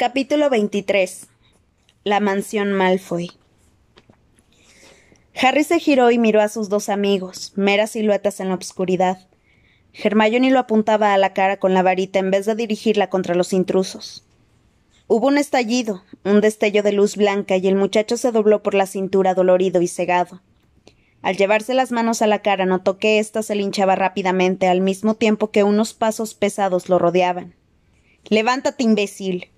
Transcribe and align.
Capítulo 0.00 0.48
23 0.48 1.26
La 2.04 2.20
mansión 2.20 2.72
Malfoy 2.72 3.32
Harry 5.34 5.62
se 5.62 5.78
giró 5.78 6.10
y 6.10 6.16
miró 6.16 6.40
a 6.40 6.48
sus 6.48 6.70
dos 6.70 6.88
amigos, 6.88 7.52
meras 7.54 7.90
siluetas 7.90 8.40
en 8.40 8.48
la 8.48 8.54
obscuridad. 8.54 9.28
Hermione 9.92 10.50
lo 10.52 10.58
apuntaba 10.58 11.12
a 11.12 11.18
la 11.18 11.34
cara 11.34 11.58
con 11.58 11.74
la 11.74 11.82
varita 11.82 12.18
en 12.18 12.30
vez 12.30 12.46
de 12.46 12.54
dirigirla 12.54 13.10
contra 13.10 13.34
los 13.34 13.52
intrusos. 13.52 14.24
Hubo 15.06 15.26
un 15.26 15.36
estallido, 15.36 16.02
un 16.24 16.40
destello 16.40 16.82
de 16.82 16.92
luz 16.92 17.16
blanca 17.16 17.58
y 17.58 17.68
el 17.68 17.74
muchacho 17.74 18.16
se 18.16 18.32
dobló 18.32 18.62
por 18.62 18.72
la 18.72 18.86
cintura 18.86 19.34
dolorido 19.34 19.82
y 19.82 19.86
cegado. 19.86 20.40
Al 21.20 21.36
llevarse 21.36 21.74
las 21.74 21.92
manos 21.92 22.22
a 22.22 22.26
la 22.26 22.40
cara 22.40 22.64
notó 22.64 22.96
que 22.96 23.18
ésta 23.18 23.42
se 23.42 23.54
linchaba 23.54 23.96
rápidamente 23.96 24.66
al 24.66 24.80
mismo 24.80 25.12
tiempo 25.12 25.50
que 25.50 25.62
unos 25.62 25.92
pasos 25.92 26.32
pesados 26.32 26.88
lo 26.88 26.98
rodeaban. 26.98 27.54
Levántate, 28.30 28.82
imbécil. 28.82 29.50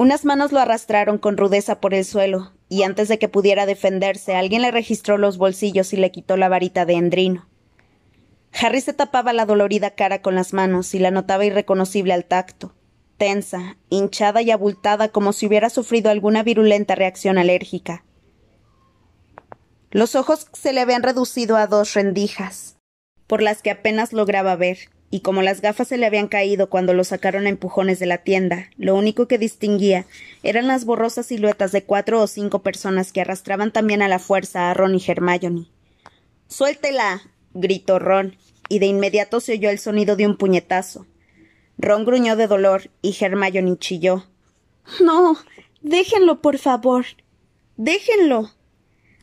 Unas 0.00 0.24
manos 0.24 0.50
lo 0.50 0.60
arrastraron 0.60 1.18
con 1.18 1.36
rudeza 1.36 1.78
por 1.78 1.92
el 1.92 2.06
suelo, 2.06 2.54
y 2.70 2.84
antes 2.84 3.08
de 3.08 3.18
que 3.18 3.28
pudiera 3.28 3.66
defenderse, 3.66 4.34
alguien 4.34 4.62
le 4.62 4.70
registró 4.70 5.18
los 5.18 5.36
bolsillos 5.36 5.92
y 5.92 5.98
le 5.98 6.10
quitó 6.10 6.38
la 6.38 6.48
varita 6.48 6.86
de 6.86 6.94
endrino. 6.94 7.50
Harry 8.58 8.80
se 8.80 8.94
tapaba 8.94 9.34
la 9.34 9.44
dolorida 9.44 9.90
cara 9.90 10.22
con 10.22 10.34
las 10.34 10.54
manos 10.54 10.94
y 10.94 11.00
la 11.00 11.10
notaba 11.10 11.44
irreconocible 11.44 12.14
al 12.14 12.24
tacto, 12.24 12.74
tensa, 13.18 13.76
hinchada 13.90 14.40
y 14.40 14.50
abultada 14.50 15.08
como 15.08 15.34
si 15.34 15.46
hubiera 15.46 15.68
sufrido 15.68 16.10
alguna 16.10 16.42
virulenta 16.42 16.94
reacción 16.94 17.36
alérgica. 17.36 18.02
Los 19.90 20.14
ojos 20.14 20.46
se 20.54 20.72
le 20.72 20.80
habían 20.80 21.02
reducido 21.02 21.58
a 21.58 21.66
dos 21.66 21.92
rendijas, 21.92 22.78
por 23.26 23.42
las 23.42 23.60
que 23.60 23.70
apenas 23.70 24.14
lograba 24.14 24.56
ver, 24.56 24.78
y 25.10 25.20
como 25.20 25.42
las 25.42 25.60
gafas 25.60 25.88
se 25.88 25.98
le 25.98 26.06
habían 26.06 26.28
caído 26.28 26.70
cuando 26.70 26.94
lo 26.94 27.02
sacaron 27.02 27.46
a 27.46 27.48
empujones 27.48 27.98
de 27.98 28.06
la 28.06 28.18
tienda, 28.18 28.70
lo 28.76 28.94
único 28.94 29.26
que 29.26 29.38
distinguía 29.38 30.06
eran 30.44 30.68
las 30.68 30.84
borrosas 30.84 31.26
siluetas 31.26 31.72
de 31.72 31.82
cuatro 31.82 32.22
o 32.22 32.26
cinco 32.28 32.60
personas 32.60 33.12
que 33.12 33.20
arrastraban 33.20 33.72
también 33.72 34.02
a 34.02 34.08
la 34.08 34.20
fuerza 34.20 34.70
a 34.70 34.74
Ron 34.74 34.94
y 34.94 35.02
Hermione. 35.04 35.66
Suéltela. 36.46 37.22
gritó 37.52 37.98
Ron, 37.98 38.36
y 38.68 38.78
de 38.78 38.86
inmediato 38.86 39.40
se 39.40 39.54
oyó 39.54 39.70
el 39.70 39.80
sonido 39.80 40.14
de 40.14 40.26
un 40.26 40.36
puñetazo. 40.36 41.06
Ron 41.76 42.04
gruñó 42.04 42.36
de 42.36 42.46
dolor 42.46 42.90
y 43.02 43.16
Hermione 43.18 43.76
chilló. 43.78 44.26
No. 45.00 45.36
Déjenlo, 45.80 46.40
por 46.40 46.58
favor. 46.58 47.04
Déjenlo. 47.76 48.52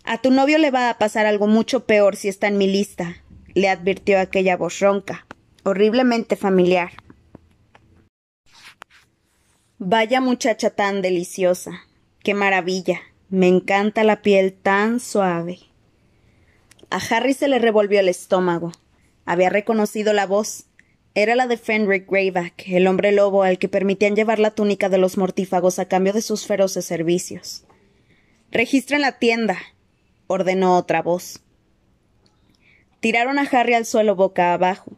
A 0.04 0.22
tu 0.22 0.32
novio 0.32 0.58
le 0.58 0.72
va 0.72 0.90
a 0.90 0.98
pasar 0.98 1.26
algo 1.26 1.48
mucho 1.48 1.86
peor 1.86 2.18
si 2.18 2.28
está 2.28 2.48
en 2.48 2.58
mi 2.58 2.68
lista, 2.68 3.24
le 3.54 3.70
advirtió 3.70 4.20
aquella 4.20 4.58
voz 4.58 4.80
ronca 4.80 5.27
horriblemente 5.68 6.38
familiar. 6.38 6.92
Vaya 9.80 10.22
muchacha 10.22 10.70
tan 10.70 11.02
deliciosa. 11.02 11.82
Qué 12.24 12.34
maravilla. 12.34 13.02
Me 13.30 13.50
encanta 13.50 14.06
la 14.06 14.22
piel 14.22 14.54
tan 14.54 15.02
suave. 15.02 15.60
A 16.90 17.00
Harry 17.10 17.34
se 17.34 17.50
le 17.50 17.60
revolvió 17.60 18.00
el 18.00 18.08
estómago. 18.08 18.72
Había 19.26 19.50
reconocido 19.50 20.14
la 20.14 20.26
voz. 20.26 20.68
Era 21.16 21.36
la 21.36 21.48
de 21.48 21.58
Fenric 21.58 22.10
Greyback, 22.10 22.70
el 22.70 22.88
hombre 22.88 23.12
lobo 23.12 23.44
al 23.44 23.60
que 23.60 23.68
permitían 23.68 24.16
llevar 24.16 24.40
la 24.40 24.52
túnica 24.52 24.88
de 24.88 25.00
los 25.00 25.18
mortífagos 25.18 25.80
a 25.80 25.90
cambio 25.90 26.14
de 26.14 26.22
sus 26.22 26.48
feroces 26.48 26.86
servicios. 26.86 27.66
Registra 28.52 28.96
en 28.96 29.02
la 29.02 29.20
tienda, 29.20 29.58
ordenó 30.28 30.78
otra 30.78 31.02
voz. 31.02 31.42
Tiraron 33.02 33.38
a 33.38 33.50
Harry 33.52 33.74
al 33.74 33.86
suelo 33.86 34.16
boca 34.16 34.54
abajo. 34.54 34.97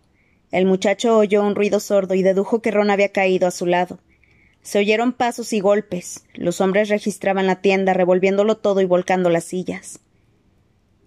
El 0.52 0.66
muchacho 0.66 1.18
oyó 1.18 1.44
un 1.44 1.56
ruido 1.56 1.80
sordo 1.80 2.16
y 2.16 2.24
dedujo 2.24 2.62
que 2.62 2.72
Ron 2.72 2.90
había 2.90 3.12
caído 3.12 3.48
a 3.48 3.52
su 3.52 3.66
lado. 3.66 4.00
Se 4.62 4.80
oyeron 4.80 5.14
pasos 5.14 5.54
y 5.54 5.60
golpes. 5.60 6.26
Los 6.34 6.60
hombres 6.62 6.90
registraban 6.90 7.48
la 7.48 7.62
tienda, 7.62 7.94
revolviéndolo 7.94 8.58
todo 8.58 8.82
y 8.82 8.86
volcando 8.86 9.30
las 9.30 9.46
sillas. 9.46 10.00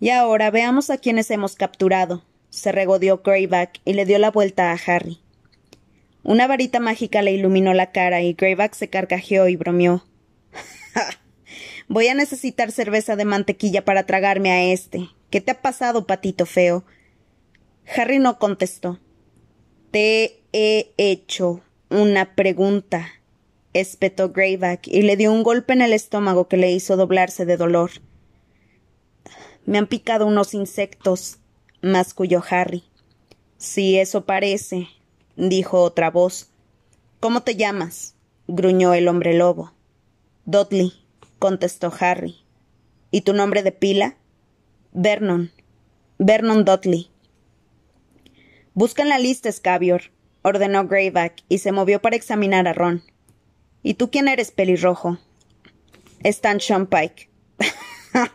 Y 0.01 0.11
ahora 0.11 0.51
veamos 0.51 0.91
a 0.91 0.99
quienes 0.99 1.31
hemos 1.31 1.55
capturado. 1.55 2.25
Se 2.51 2.73
regodeó 2.73 3.23
Greyback 3.25 3.81
y 3.85 3.95
le 3.95 4.05
dio 4.05 4.19
la 4.19 4.31
vuelta 4.31 4.73
a 4.73 4.79
Harry. 4.87 5.21
Una 6.25 6.47
varita 6.47 6.81
mágica 6.81 7.23
le 7.23 7.33
iluminó 7.33 7.75
la 7.75 7.91
cara 7.91 8.23
y 8.23 8.35
Greyback 8.35 8.75
se 8.75 8.89
carcajeó 8.89 9.49
y 9.49 9.57
bromeó. 9.57 10.05
Voy 11.89 12.07
a 12.09 12.15
necesitar 12.15 12.71
cerveza 12.71 13.17
de 13.17 13.25
mantequilla 13.25 13.85
para 13.85 14.07
tragarme 14.07 14.51
a 14.51 14.73
este. 14.73 15.09
¿Qué 15.31 15.41
te 15.41 15.51
ha 15.51 15.63
pasado, 15.63 16.07
patito 16.07 16.47
feo? 16.47 16.85
Harry 17.97 18.19
no 18.19 18.39
contestó. 18.39 19.01
Te 19.93 20.41
he 20.55 20.95
hecho 20.97 21.61
una 21.91 22.35
pregunta, 22.35 23.09
espetó 23.75 24.31
Greyback 24.31 24.89
y 24.89 25.03
le 25.03 25.19
dio 25.19 25.31
un 25.31 25.43
golpe 25.43 25.75
en 25.75 25.83
el 25.83 25.93
estómago 25.93 26.49
que 26.49 26.57
le 26.57 26.73
hizo 26.73 26.97
doblarse 26.97 27.45
de 27.45 27.59
dolor. 27.59 27.91
Me 29.67 29.77
han 29.77 29.87
picado 29.87 30.27
unos 30.27 30.55
insectos, 30.55 31.41
masculló 31.83 32.43
Harry. 32.49 32.85
Sí, 33.59 33.99
eso 33.99 34.25
parece, 34.25 34.89
dijo 35.37 35.83
otra 35.83 36.11
voz. 36.11 36.49
¿Cómo 37.21 37.43
te 37.43 37.57
llamas? 37.57 38.15
gruñó 38.47 38.95
el 38.95 39.09
hombre 39.09 39.35
lobo. 39.35 39.75
Dudley, 40.47 40.95
contestó 41.39 41.93
Harry. 42.01 42.37
¿Y 43.11 43.21
tu 43.21 43.35
nombre 43.35 43.63
de 43.63 43.73
pila? 43.73 44.17
Vernon. 44.93 45.53
Vernon 46.17 46.65
Dudley. 46.65 47.12
Busca 48.75 49.03
en 49.03 49.11
la 49.11 49.19
lista, 49.19 49.53
Scabior, 49.53 50.05
ordenó 50.41 50.87
Greyback, 50.87 51.43
y 51.49 51.59
se 51.59 51.73
movió 51.73 52.01
para 52.01 52.17
examinar 52.17 52.67
a 52.67 52.73
Ron. 52.73 53.03
¿Y 53.83 53.95
tú 53.95 54.11
quién 54.11 54.29
eres, 54.29 54.51
pelirrojo? 54.51 55.19
Stan 56.25 56.59
Pike. 56.87 57.29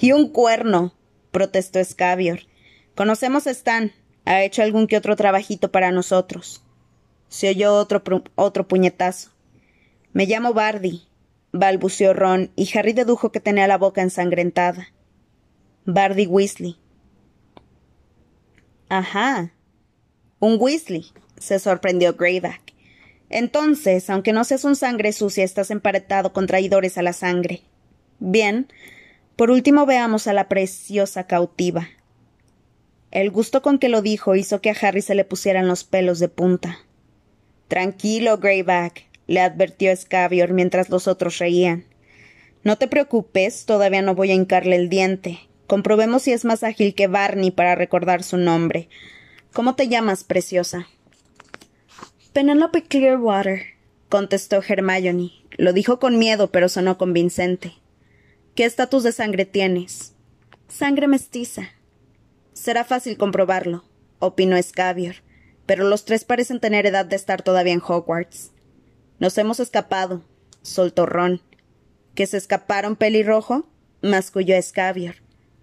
y 0.00 0.12
un 0.12 0.28
cuerno, 0.28 0.92
protestó 1.30 1.82
Scabior. 1.82 2.40
Conocemos 2.94 3.46
a 3.46 3.52
Stan. 3.52 3.92
Ha 4.24 4.42
hecho 4.42 4.62
algún 4.62 4.86
que 4.86 4.96
otro 4.96 5.16
trabajito 5.16 5.72
para 5.72 5.90
nosotros. 5.90 6.62
Se 7.28 7.48
oyó 7.48 7.74
otro, 7.74 8.02
otro 8.34 8.68
puñetazo. 8.68 9.30
Me 10.12 10.26
llamo 10.26 10.52
Bardi, 10.52 11.08
balbuceó 11.52 12.12
Ron, 12.12 12.50
y 12.56 12.68
Harry 12.76 12.92
dedujo 12.92 13.32
que 13.32 13.40
tenía 13.40 13.66
la 13.66 13.78
boca 13.78 14.02
ensangrentada. 14.02 14.88
Bardi 15.86 16.26
Weasley. 16.26 16.76
Ajá, 18.90 19.52
un 20.42 20.56
Weasley, 20.58 21.06
se 21.38 21.60
sorprendió 21.60 22.14
Greyback. 22.14 22.74
Entonces, 23.30 24.10
aunque 24.10 24.32
no 24.32 24.42
seas 24.42 24.64
un 24.64 24.74
sangre 24.74 25.12
sucia, 25.12 25.44
estás 25.44 25.70
emparetado 25.70 26.32
con 26.32 26.48
traidores 26.48 26.98
a 26.98 27.02
la 27.02 27.12
sangre. 27.12 27.62
Bien. 28.18 28.66
Por 29.36 29.52
último 29.52 29.86
veamos 29.86 30.26
a 30.26 30.32
la 30.32 30.48
preciosa 30.48 31.28
cautiva. 31.28 31.88
El 33.12 33.30
gusto 33.30 33.62
con 33.62 33.78
que 33.78 33.88
lo 33.88 34.02
dijo 34.02 34.34
hizo 34.34 34.60
que 34.60 34.70
a 34.70 34.76
Harry 34.82 35.00
se 35.00 35.14
le 35.14 35.24
pusieran 35.24 35.68
los 35.68 35.84
pelos 35.84 36.18
de 36.18 36.28
punta. 36.28 36.80
Tranquilo, 37.68 38.38
Greyback, 38.38 39.06
le 39.28 39.40
advirtió 39.40 39.94
Scabior 39.94 40.52
mientras 40.52 40.90
los 40.90 41.06
otros 41.06 41.38
reían. 41.38 41.84
No 42.64 42.78
te 42.78 42.88
preocupes, 42.88 43.64
todavía 43.64 44.02
no 44.02 44.16
voy 44.16 44.32
a 44.32 44.34
hincarle 44.34 44.74
el 44.74 44.88
diente. 44.88 45.38
Comprobemos 45.68 46.22
si 46.22 46.32
es 46.32 46.44
más 46.44 46.64
ágil 46.64 46.96
que 46.96 47.06
Barney 47.06 47.52
para 47.52 47.76
recordar 47.76 48.24
su 48.24 48.38
nombre. 48.38 48.88
¿Cómo 49.52 49.74
te 49.74 49.88
llamas, 49.88 50.24
preciosa? 50.24 50.86
Penelope 52.32 52.84
Clearwater, 52.84 53.74
contestó 54.08 54.62
Hermione. 54.66 55.30
Lo 55.58 55.74
dijo 55.74 55.98
con 55.98 56.18
miedo, 56.18 56.50
pero 56.50 56.70
sonó 56.70 56.96
convincente. 56.96 57.74
¿Qué 58.54 58.64
estatus 58.64 59.02
de 59.02 59.12
sangre 59.12 59.44
tienes? 59.44 60.14
Sangre 60.68 61.06
mestiza. 61.06 61.68
Será 62.54 62.84
fácil 62.84 63.18
comprobarlo, 63.18 63.84
opinó 64.20 64.60
Scabior, 64.62 65.16
pero 65.66 65.84
los 65.84 66.06
tres 66.06 66.24
parecen 66.24 66.58
tener 66.58 66.86
edad 66.86 67.04
de 67.04 67.16
estar 67.16 67.42
todavía 67.42 67.74
en 67.74 67.82
Hogwarts. 67.86 68.52
Nos 69.18 69.36
hemos 69.36 69.60
escapado, 69.60 70.24
soltó 70.62 71.04
Ron. 71.04 71.42
¿Que 72.14 72.26
se 72.26 72.38
escaparon 72.38 72.96
pelirrojo? 72.96 73.68
masculló 74.00 74.60
Scabior. 74.62 75.16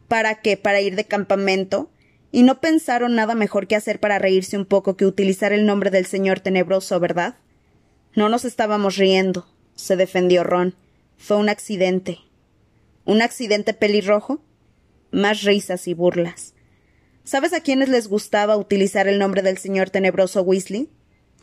¿Para 0.08 0.42
qué? 0.42 0.58
¿Para 0.58 0.80
ir 0.80 0.96
de 0.96 1.06
campamento? 1.06 1.90
Y 2.32 2.44
no 2.44 2.62
pensaron 2.62 3.16
nada 3.16 3.36
mejor 3.36 3.68
que 3.68 3.76
hacer 3.76 4.00
para 4.00 4.20
reírse 4.20 4.58
un 4.58 4.66
poco 4.66 4.96
que 4.96 5.06
utilizar 5.06 5.52
el 5.52 5.66
nombre 5.66 5.90
del 5.90 6.06
señor 6.06 6.40
tenebroso, 6.40 7.00
¿verdad? 7.00 7.36
No 8.16 8.30
nos 8.30 8.46
estábamos 8.46 8.98
riendo, 8.98 9.48
se 9.76 9.96
defendió 9.96 10.44
Ron. 10.44 10.76
Fue 11.18 11.38
un 11.38 11.50
accidente. 11.50 12.20
¿Un 13.06 13.22
accidente 13.22 13.74
pelirrojo? 13.74 14.42
Más 15.12 15.44
risas 15.44 15.88
y 15.88 15.94
burlas. 15.94 16.54
¿Sabes 17.24 17.54
a 17.54 17.62
quiénes 17.62 17.90
les 17.90 18.08
gustaba 18.08 18.58
utilizar 18.58 19.08
el 19.08 19.20
nombre 19.20 19.42
del 19.42 19.58
señor 19.58 19.90
tenebroso 19.90 20.42
Weasley? 20.42 20.90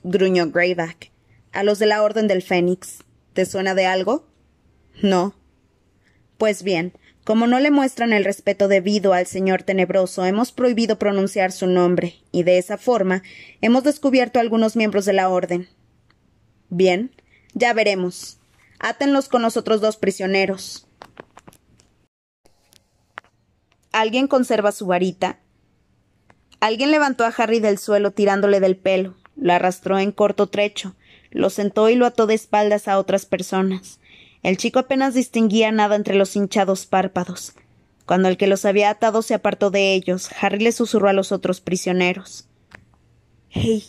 gruñó 0.02 0.50
Greyback. 0.50 1.10
A 1.52 1.62
los 1.62 1.78
de 1.78 1.86
la 1.86 2.02
Orden 2.02 2.28
del 2.28 2.42
Fénix. 2.42 2.98
¿Te 3.32 3.44
suena 3.44 3.74
de 3.74 3.86
algo? 3.86 4.26
No. 5.02 5.34
Pues 6.38 6.62
bien, 6.62 6.92
como 7.26 7.48
no 7.48 7.58
le 7.58 7.72
muestran 7.72 8.12
el 8.12 8.24
respeto 8.24 8.68
debido 8.68 9.12
al 9.12 9.26
señor 9.26 9.64
tenebroso, 9.64 10.24
hemos 10.24 10.52
prohibido 10.52 10.96
pronunciar 10.96 11.50
su 11.50 11.66
nombre, 11.66 12.22
y 12.30 12.44
de 12.44 12.56
esa 12.56 12.78
forma 12.78 13.24
hemos 13.60 13.82
descubierto 13.82 14.38
a 14.38 14.42
algunos 14.42 14.76
miembros 14.76 15.06
de 15.06 15.12
la 15.12 15.28
orden. 15.28 15.68
Bien, 16.70 17.10
Ya 17.52 17.72
veremos. 17.72 18.38
Átenlos 18.78 19.28
con 19.28 19.42
los 19.42 19.56
otros 19.56 19.80
dos 19.80 19.96
prisioneros. 19.96 20.86
¿Alguien 23.90 24.28
conserva 24.28 24.70
su 24.70 24.86
varita? 24.86 25.40
Alguien 26.60 26.92
levantó 26.92 27.24
a 27.24 27.34
Harry 27.36 27.58
del 27.58 27.78
suelo 27.78 28.12
tirándole 28.12 28.60
del 28.60 28.76
pelo, 28.76 29.16
lo 29.34 29.52
arrastró 29.52 29.98
en 29.98 30.12
corto 30.12 30.46
trecho, 30.46 30.94
lo 31.32 31.50
sentó 31.50 31.88
y 31.88 31.96
lo 31.96 32.06
ató 32.06 32.28
de 32.28 32.34
espaldas 32.34 32.86
a 32.86 33.00
otras 33.00 33.26
personas. 33.26 33.98
El 34.46 34.58
chico 34.58 34.78
apenas 34.78 35.12
distinguía 35.12 35.72
nada 35.72 35.96
entre 35.96 36.14
los 36.14 36.36
hinchados 36.36 36.86
párpados. 36.86 37.54
Cuando 38.06 38.28
el 38.28 38.36
que 38.36 38.46
los 38.46 38.64
había 38.64 38.90
atado 38.90 39.22
se 39.22 39.34
apartó 39.34 39.72
de 39.72 39.92
ellos, 39.92 40.30
Harry 40.40 40.60
le 40.60 40.70
susurró 40.70 41.08
a 41.08 41.12
los 41.12 41.32
otros 41.32 41.60
prisioneros. 41.60 42.48
Hey, 43.50 43.82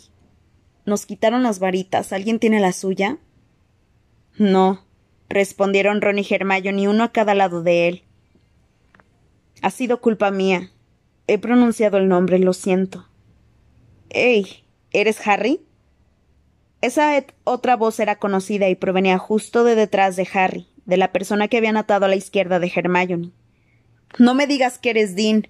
nos 0.83 1.05
quitaron 1.05 1.43
las 1.43 1.59
varitas. 1.59 2.11
¿Alguien 2.11 2.39
tiene 2.39 2.59
la 2.59 2.71
suya? 2.73 3.19
No, 4.39 4.83
respondieron 5.29 6.01
Ron 6.01 6.17
y 6.17 6.25
Hermione 6.27 6.89
uno 6.89 7.03
a 7.03 7.11
cada 7.11 7.35
lado 7.35 7.61
de 7.61 7.87
él. 7.87 8.03
Ha 9.61 9.69
sido 9.69 10.01
culpa 10.01 10.31
mía. 10.31 10.71
He 11.27 11.37
pronunciado 11.37 11.99
el 11.99 12.07
nombre, 12.07 12.39
lo 12.39 12.53
siento. 12.53 13.07
Hey, 14.09 14.63
¿eres 14.89 15.27
Harry? 15.27 15.66
Esa 16.81 17.23
otra 17.43 17.75
voz 17.75 17.99
era 17.99 18.17
conocida 18.17 18.69
y 18.69 18.75
provenía 18.75 19.17
justo 19.17 19.63
de 19.63 19.75
detrás 19.75 20.15
de 20.15 20.27
Harry, 20.33 20.67
de 20.85 20.97
la 20.97 21.11
persona 21.11 21.47
que 21.47 21.57
habían 21.57 21.77
atado 21.77 22.05
a 22.05 22.09
la 22.09 22.15
izquierda 22.15 22.59
de 22.59 22.71
Hermione. 22.73 23.31
No 24.19 24.35
me 24.35 24.47
digas 24.47 24.77
que 24.77 24.91
eres 24.91 25.15
Dean. 25.15 25.47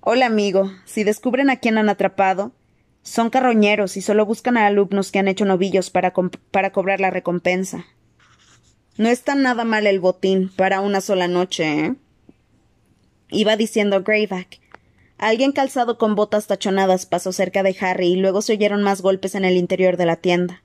Hola, 0.00 0.26
amigo. 0.26 0.70
Si 0.84 1.02
descubren 1.02 1.50
a 1.50 1.56
quién 1.56 1.78
han 1.78 1.88
atrapado, 1.88 2.52
son 3.02 3.30
carroñeros 3.30 3.96
y 3.96 4.02
solo 4.02 4.26
buscan 4.26 4.56
a 4.56 4.66
alumnos 4.66 5.10
que 5.10 5.18
han 5.18 5.28
hecho 5.28 5.44
novillos 5.44 5.90
para, 5.90 6.12
para 6.50 6.72
cobrar 6.72 7.00
la 7.00 7.10
recompensa. 7.10 7.86
No 8.96 9.08
está 9.08 9.34
nada 9.34 9.64
mal 9.64 9.86
el 9.86 9.98
botín 9.98 10.50
para 10.54 10.80
una 10.82 11.00
sola 11.00 11.26
noche, 11.26 11.86
¿eh? 11.86 11.94
Iba 13.30 13.56
diciendo 13.56 14.02
Greyback. 14.02 14.60
Alguien 15.20 15.52
calzado 15.52 15.98
con 15.98 16.14
botas 16.14 16.46
tachonadas 16.46 17.04
pasó 17.04 17.30
cerca 17.30 17.62
de 17.62 17.76
Harry 17.78 18.06
y 18.06 18.16
luego 18.16 18.40
se 18.40 18.54
oyeron 18.54 18.82
más 18.82 19.02
golpes 19.02 19.34
en 19.34 19.44
el 19.44 19.58
interior 19.58 19.98
de 19.98 20.06
la 20.06 20.16
tienda. 20.16 20.62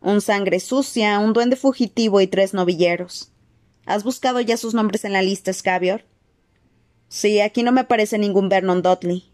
Un 0.00 0.20
sangre 0.20 0.60
sucia, 0.60 1.18
un 1.18 1.32
duende 1.32 1.56
fugitivo 1.56 2.20
y 2.20 2.28
tres 2.28 2.54
novilleros. 2.54 3.32
¿Has 3.86 4.04
buscado 4.04 4.40
ya 4.40 4.56
sus 4.56 4.74
nombres 4.74 5.04
en 5.04 5.12
la 5.12 5.22
lista, 5.22 5.52
Scabior? 5.52 6.04
Sí, 7.08 7.40
aquí 7.40 7.64
no 7.64 7.72
me 7.72 7.80
aparece 7.80 8.16
ningún 8.16 8.48
Vernon 8.48 8.80
Dudley. 8.80 9.32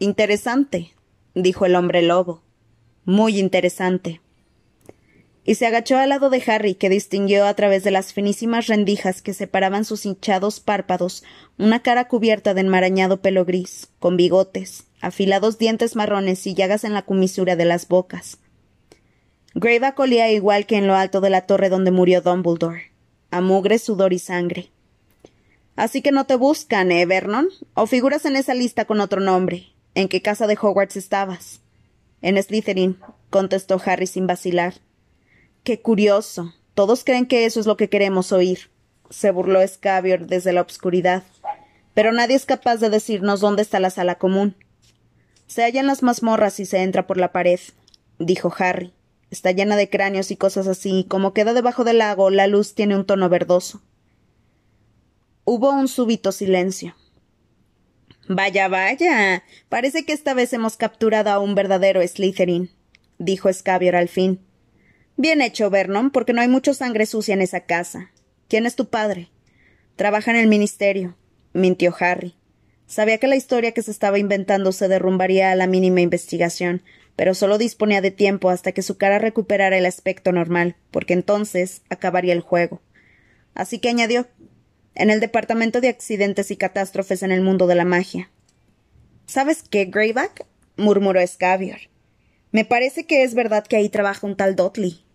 Interesante, 0.00 0.96
dijo 1.36 1.64
el 1.64 1.76
hombre 1.76 2.02
lobo. 2.02 2.42
Muy 3.04 3.38
interesante 3.38 4.20
y 5.46 5.54
se 5.54 5.64
agachó 5.64 5.96
al 5.96 6.08
lado 6.08 6.28
de 6.28 6.42
Harry, 6.48 6.74
que 6.74 6.90
distinguió 6.90 7.46
a 7.46 7.54
través 7.54 7.84
de 7.84 7.92
las 7.92 8.12
finísimas 8.12 8.66
rendijas 8.66 9.22
que 9.22 9.32
separaban 9.32 9.84
sus 9.84 10.04
hinchados 10.04 10.58
párpados 10.58 11.22
una 11.56 11.82
cara 11.82 12.08
cubierta 12.08 12.52
de 12.52 12.62
enmarañado 12.62 13.22
pelo 13.22 13.44
gris, 13.44 13.88
con 14.00 14.16
bigotes, 14.16 14.86
afilados 15.00 15.56
dientes 15.56 15.94
marrones 15.94 16.44
y 16.48 16.54
llagas 16.54 16.82
en 16.82 16.94
la 16.94 17.02
comisura 17.02 17.54
de 17.54 17.64
las 17.64 17.86
bocas. 17.86 18.38
Greyback 19.54 19.98
olía 20.00 20.30
igual 20.32 20.66
que 20.66 20.78
en 20.78 20.88
lo 20.88 20.96
alto 20.96 21.20
de 21.20 21.30
la 21.30 21.42
torre 21.42 21.68
donde 21.68 21.92
murió 21.92 22.22
Dumbledore, 22.22 22.90
a 23.30 23.40
mugre, 23.40 23.78
sudor 23.78 24.12
y 24.12 24.18
sangre. 24.18 24.70
Así 25.76 26.02
que 26.02 26.10
no 26.10 26.26
te 26.26 26.34
buscan, 26.34 26.90
¿eh, 26.90 27.06
Vernon? 27.06 27.48
¿O 27.74 27.86
figuras 27.86 28.24
en 28.24 28.34
esa 28.34 28.54
lista 28.54 28.84
con 28.84 29.00
otro 29.00 29.20
nombre? 29.20 29.68
¿En 29.94 30.08
qué 30.08 30.22
casa 30.22 30.48
de 30.48 30.58
Hogwarts 30.60 30.96
estabas? 30.96 31.60
En 32.20 32.42
Slytherin, 32.42 32.98
contestó 33.30 33.80
Harry 33.84 34.08
sin 34.08 34.26
vacilar. 34.26 34.74
Qué 35.66 35.80
curioso. 35.80 36.54
Todos 36.74 37.02
creen 37.02 37.26
que 37.26 37.44
eso 37.44 37.58
es 37.58 37.66
lo 37.66 37.76
que 37.76 37.88
queremos 37.88 38.30
oír. 38.30 38.70
se 39.10 39.32
burló 39.32 39.66
Scabior 39.66 40.28
desde 40.28 40.52
la 40.52 40.60
obscuridad. 40.60 41.24
Pero 41.92 42.12
nadie 42.12 42.36
es 42.36 42.46
capaz 42.46 42.76
de 42.76 42.88
decirnos 42.88 43.40
dónde 43.40 43.62
está 43.62 43.80
la 43.80 43.90
sala 43.90 44.14
común. 44.14 44.54
Se 45.48 45.64
hallan 45.64 45.88
las 45.88 46.04
mazmorras 46.04 46.60
y 46.60 46.66
se 46.66 46.84
entra 46.84 47.08
por 47.08 47.16
la 47.16 47.32
pared, 47.32 47.58
dijo 48.20 48.54
Harry. 48.56 48.94
Está 49.32 49.50
llena 49.50 49.74
de 49.74 49.90
cráneos 49.90 50.30
y 50.30 50.36
cosas 50.36 50.68
así, 50.68 51.00
y 51.00 51.04
como 51.04 51.34
queda 51.34 51.52
debajo 51.52 51.82
del 51.82 51.98
lago, 51.98 52.30
la 52.30 52.46
luz 52.46 52.76
tiene 52.76 52.94
un 52.94 53.04
tono 53.04 53.28
verdoso. 53.28 53.82
Hubo 55.44 55.72
un 55.72 55.88
súbito 55.88 56.30
silencio. 56.30 56.94
Vaya, 58.28 58.68
vaya. 58.68 59.42
Parece 59.68 60.04
que 60.04 60.12
esta 60.12 60.32
vez 60.32 60.52
hemos 60.52 60.76
capturado 60.76 61.30
a 61.30 61.40
un 61.40 61.56
verdadero 61.56 62.06
Slytherin, 62.06 62.70
dijo 63.18 63.52
Scabior 63.52 63.96
al 63.96 64.08
fin. 64.08 64.45
Bien 65.18 65.40
hecho, 65.40 65.70
Vernon, 65.70 66.10
porque 66.10 66.34
no 66.34 66.42
hay 66.42 66.48
mucha 66.48 66.74
sangre 66.74 67.06
sucia 67.06 67.32
en 67.32 67.40
esa 67.40 67.60
casa. 67.60 68.10
¿Quién 68.48 68.66
es 68.66 68.76
tu 68.76 68.88
padre? 68.88 69.30
Trabaja 69.96 70.30
en 70.30 70.36
el 70.36 70.46
ministerio, 70.46 71.16
mintió 71.54 71.94
Harry. 71.98 72.34
Sabía 72.86 73.18
que 73.18 73.26
la 73.26 73.36
historia 73.36 73.72
que 73.72 73.82
se 73.82 73.90
estaba 73.90 74.18
inventando 74.18 74.72
se 74.72 74.88
derrumbaría 74.88 75.50
a 75.50 75.56
la 75.56 75.66
mínima 75.66 76.02
investigación, 76.02 76.82
pero 77.16 77.34
solo 77.34 77.56
disponía 77.56 78.02
de 78.02 78.10
tiempo 78.10 78.50
hasta 78.50 78.72
que 78.72 78.82
su 78.82 78.98
cara 78.98 79.18
recuperara 79.18 79.78
el 79.78 79.86
aspecto 79.86 80.32
normal, 80.32 80.76
porque 80.90 81.14
entonces 81.14 81.80
acabaría 81.88 82.34
el 82.34 82.42
juego. 82.42 82.82
Así 83.54 83.78
que 83.78 83.88
añadió 83.88 84.26
en 84.94 85.08
el 85.08 85.20
Departamento 85.20 85.80
de 85.80 85.88
Accidentes 85.88 86.50
y 86.50 86.56
Catástrofes 86.56 87.22
en 87.22 87.32
el 87.32 87.40
mundo 87.40 87.66
de 87.66 87.74
la 87.74 87.86
magia. 87.86 88.30
¿Sabes 89.26 89.64
qué, 89.68 89.86
Greyback? 89.86 90.46
murmuró 90.76 91.26
Scabior. 91.26 91.78
Me 92.52 92.66
parece 92.66 93.06
que 93.06 93.22
es 93.22 93.34
verdad 93.34 93.66
que 93.66 93.76
ahí 93.76 93.88
trabaja 93.88 94.26
un 94.26 94.36
tal 94.36 94.54
Dudley. 94.56 95.05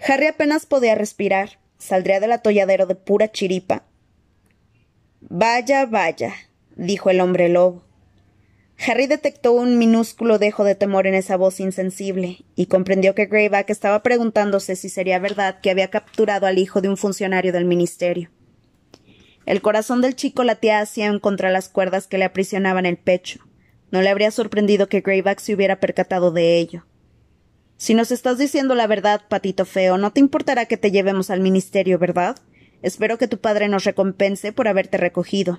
Harry 0.00 0.26
apenas 0.26 0.66
podía 0.66 0.94
respirar. 0.94 1.58
Saldría 1.78 2.20
del 2.20 2.32
atolladero 2.32 2.86
de 2.86 2.94
pura 2.94 3.30
chiripa. 3.30 3.84
Vaya, 5.20 5.84
vaya, 5.86 6.34
dijo 6.74 7.10
el 7.10 7.20
hombre 7.20 7.48
lobo. 7.48 7.84
Harry 8.78 9.06
detectó 9.06 9.52
un 9.52 9.78
minúsculo 9.78 10.38
dejo 10.38 10.62
de 10.64 10.74
temor 10.74 11.06
en 11.06 11.14
esa 11.14 11.36
voz 11.36 11.60
insensible 11.60 12.44
y 12.54 12.66
comprendió 12.66 13.14
que 13.14 13.26
Greyback 13.26 13.70
estaba 13.70 14.02
preguntándose 14.02 14.76
si 14.76 14.88
sería 14.88 15.18
verdad 15.18 15.60
que 15.60 15.70
había 15.70 15.88
capturado 15.88 16.46
al 16.46 16.58
hijo 16.58 16.82
de 16.82 16.88
un 16.88 16.96
funcionario 16.96 17.52
del 17.52 17.64
ministerio. 17.64 18.30
El 19.46 19.62
corazón 19.62 20.02
del 20.02 20.14
chico 20.14 20.44
latía 20.44 20.80
hacia 20.80 21.18
contra 21.20 21.50
las 21.50 21.68
cuerdas 21.68 22.06
que 22.06 22.18
le 22.18 22.24
aprisionaban 22.24 22.84
el 22.84 22.98
pecho. 22.98 23.40
No 23.90 24.02
le 24.02 24.10
habría 24.10 24.30
sorprendido 24.30 24.88
que 24.88 25.00
Greyback 25.00 25.38
se 25.38 25.54
hubiera 25.54 25.80
percatado 25.80 26.32
de 26.32 26.58
ello. 26.58 26.84
Si 27.76 27.94
nos 27.94 28.10
estás 28.10 28.38
diciendo 28.38 28.74
la 28.74 28.86
verdad, 28.86 29.22
patito 29.28 29.66
feo, 29.66 29.98
no 29.98 30.12
te 30.12 30.20
importará 30.20 30.66
que 30.66 30.76
te 30.76 30.90
llevemos 30.90 31.30
al 31.30 31.40
ministerio, 31.40 31.98
¿verdad? 31.98 32.36
Espero 32.82 33.18
que 33.18 33.28
tu 33.28 33.38
padre 33.38 33.68
nos 33.68 33.84
recompense 33.84 34.52
por 34.52 34.68
haberte 34.68 34.96
recogido. 34.96 35.58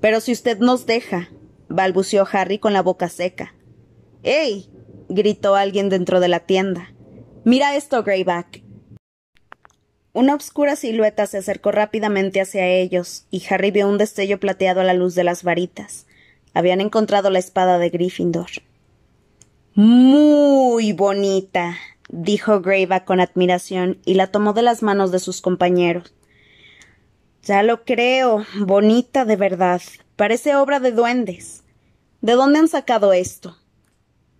Pero 0.00 0.20
si 0.20 0.32
usted 0.32 0.58
nos 0.58 0.86
deja, 0.86 1.28
balbuceó 1.68 2.26
Harry 2.32 2.58
con 2.58 2.72
la 2.72 2.82
boca 2.82 3.08
seca. 3.08 3.54
¡Ey! 4.22 4.70
gritó 5.08 5.54
alguien 5.54 5.90
dentro 5.90 6.20
de 6.20 6.28
la 6.28 6.40
tienda. 6.40 6.94
Mira 7.44 7.76
esto, 7.76 8.02
Greyback. 8.02 8.62
Una 10.14 10.34
oscura 10.34 10.76
silueta 10.76 11.26
se 11.26 11.38
acercó 11.38 11.72
rápidamente 11.72 12.40
hacia 12.40 12.66
ellos, 12.66 13.26
y 13.30 13.42
Harry 13.48 13.70
vio 13.70 13.88
un 13.88 13.98
destello 13.98 14.40
plateado 14.40 14.80
a 14.80 14.84
la 14.84 14.94
luz 14.94 15.14
de 15.14 15.24
las 15.24 15.42
varitas. 15.42 16.06
Habían 16.54 16.80
encontrado 16.80 17.30
la 17.30 17.38
espada 17.38 17.78
de 17.78 17.90
Gryffindor. 17.90 18.50
Muy 19.74 20.92
bonita, 20.92 21.78
dijo 22.10 22.60
Greyback 22.60 23.06
con 23.06 23.20
admiración 23.20 23.98
y 24.04 24.14
la 24.14 24.26
tomó 24.26 24.52
de 24.52 24.60
las 24.60 24.82
manos 24.82 25.12
de 25.12 25.18
sus 25.18 25.40
compañeros. 25.40 26.12
Ya 27.42 27.62
lo 27.62 27.82
creo, 27.84 28.44
bonita 28.58 29.24
de 29.24 29.36
verdad. 29.36 29.80
Parece 30.16 30.56
obra 30.56 30.78
de 30.78 30.92
duendes. 30.92 31.64
¿De 32.20 32.32
dónde 32.32 32.58
han 32.58 32.68
sacado 32.68 33.14
esto? 33.14 33.56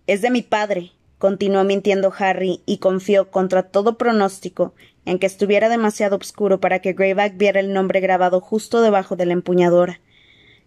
Es 0.05 0.21
de 0.21 0.29
mi 0.29 0.43
padre, 0.43 0.91
continuó 1.17 1.63
mintiendo 1.63 2.13
Harry, 2.15 2.61
y 2.67 2.77
confió 2.77 3.31
contra 3.31 3.63
todo 3.63 3.97
pronóstico 3.97 4.75
en 5.03 5.17
que 5.17 5.25
estuviera 5.25 5.67
demasiado 5.67 6.15
oscuro 6.17 6.59
para 6.59 6.77
que 6.77 6.93
Greyback 6.93 7.37
viera 7.37 7.59
el 7.59 7.73
nombre 7.73 8.01
grabado 8.01 8.39
justo 8.39 8.83
debajo 8.83 9.15
de 9.15 9.25
la 9.25 9.33
empuñadora. 9.33 9.99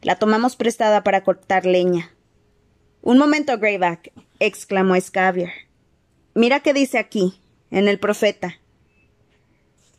La 0.02 0.16
tomamos 0.16 0.56
prestada 0.56 1.04
para 1.04 1.22
cortar 1.22 1.66
leña. 1.66 2.10
Un 3.00 3.18
momento, 3.18 3.56
Greyback, 3.58 4.12
exclamó 4.40 5.00
Scabier. 5.00 5.50
Mira 6.34 6.60
qué 6.60 6.72
dice 6.74 6.98
aquí, 6.98 7.40
en 7.70 7.88
el 7.88 7.98
profeta. 7.98 8.60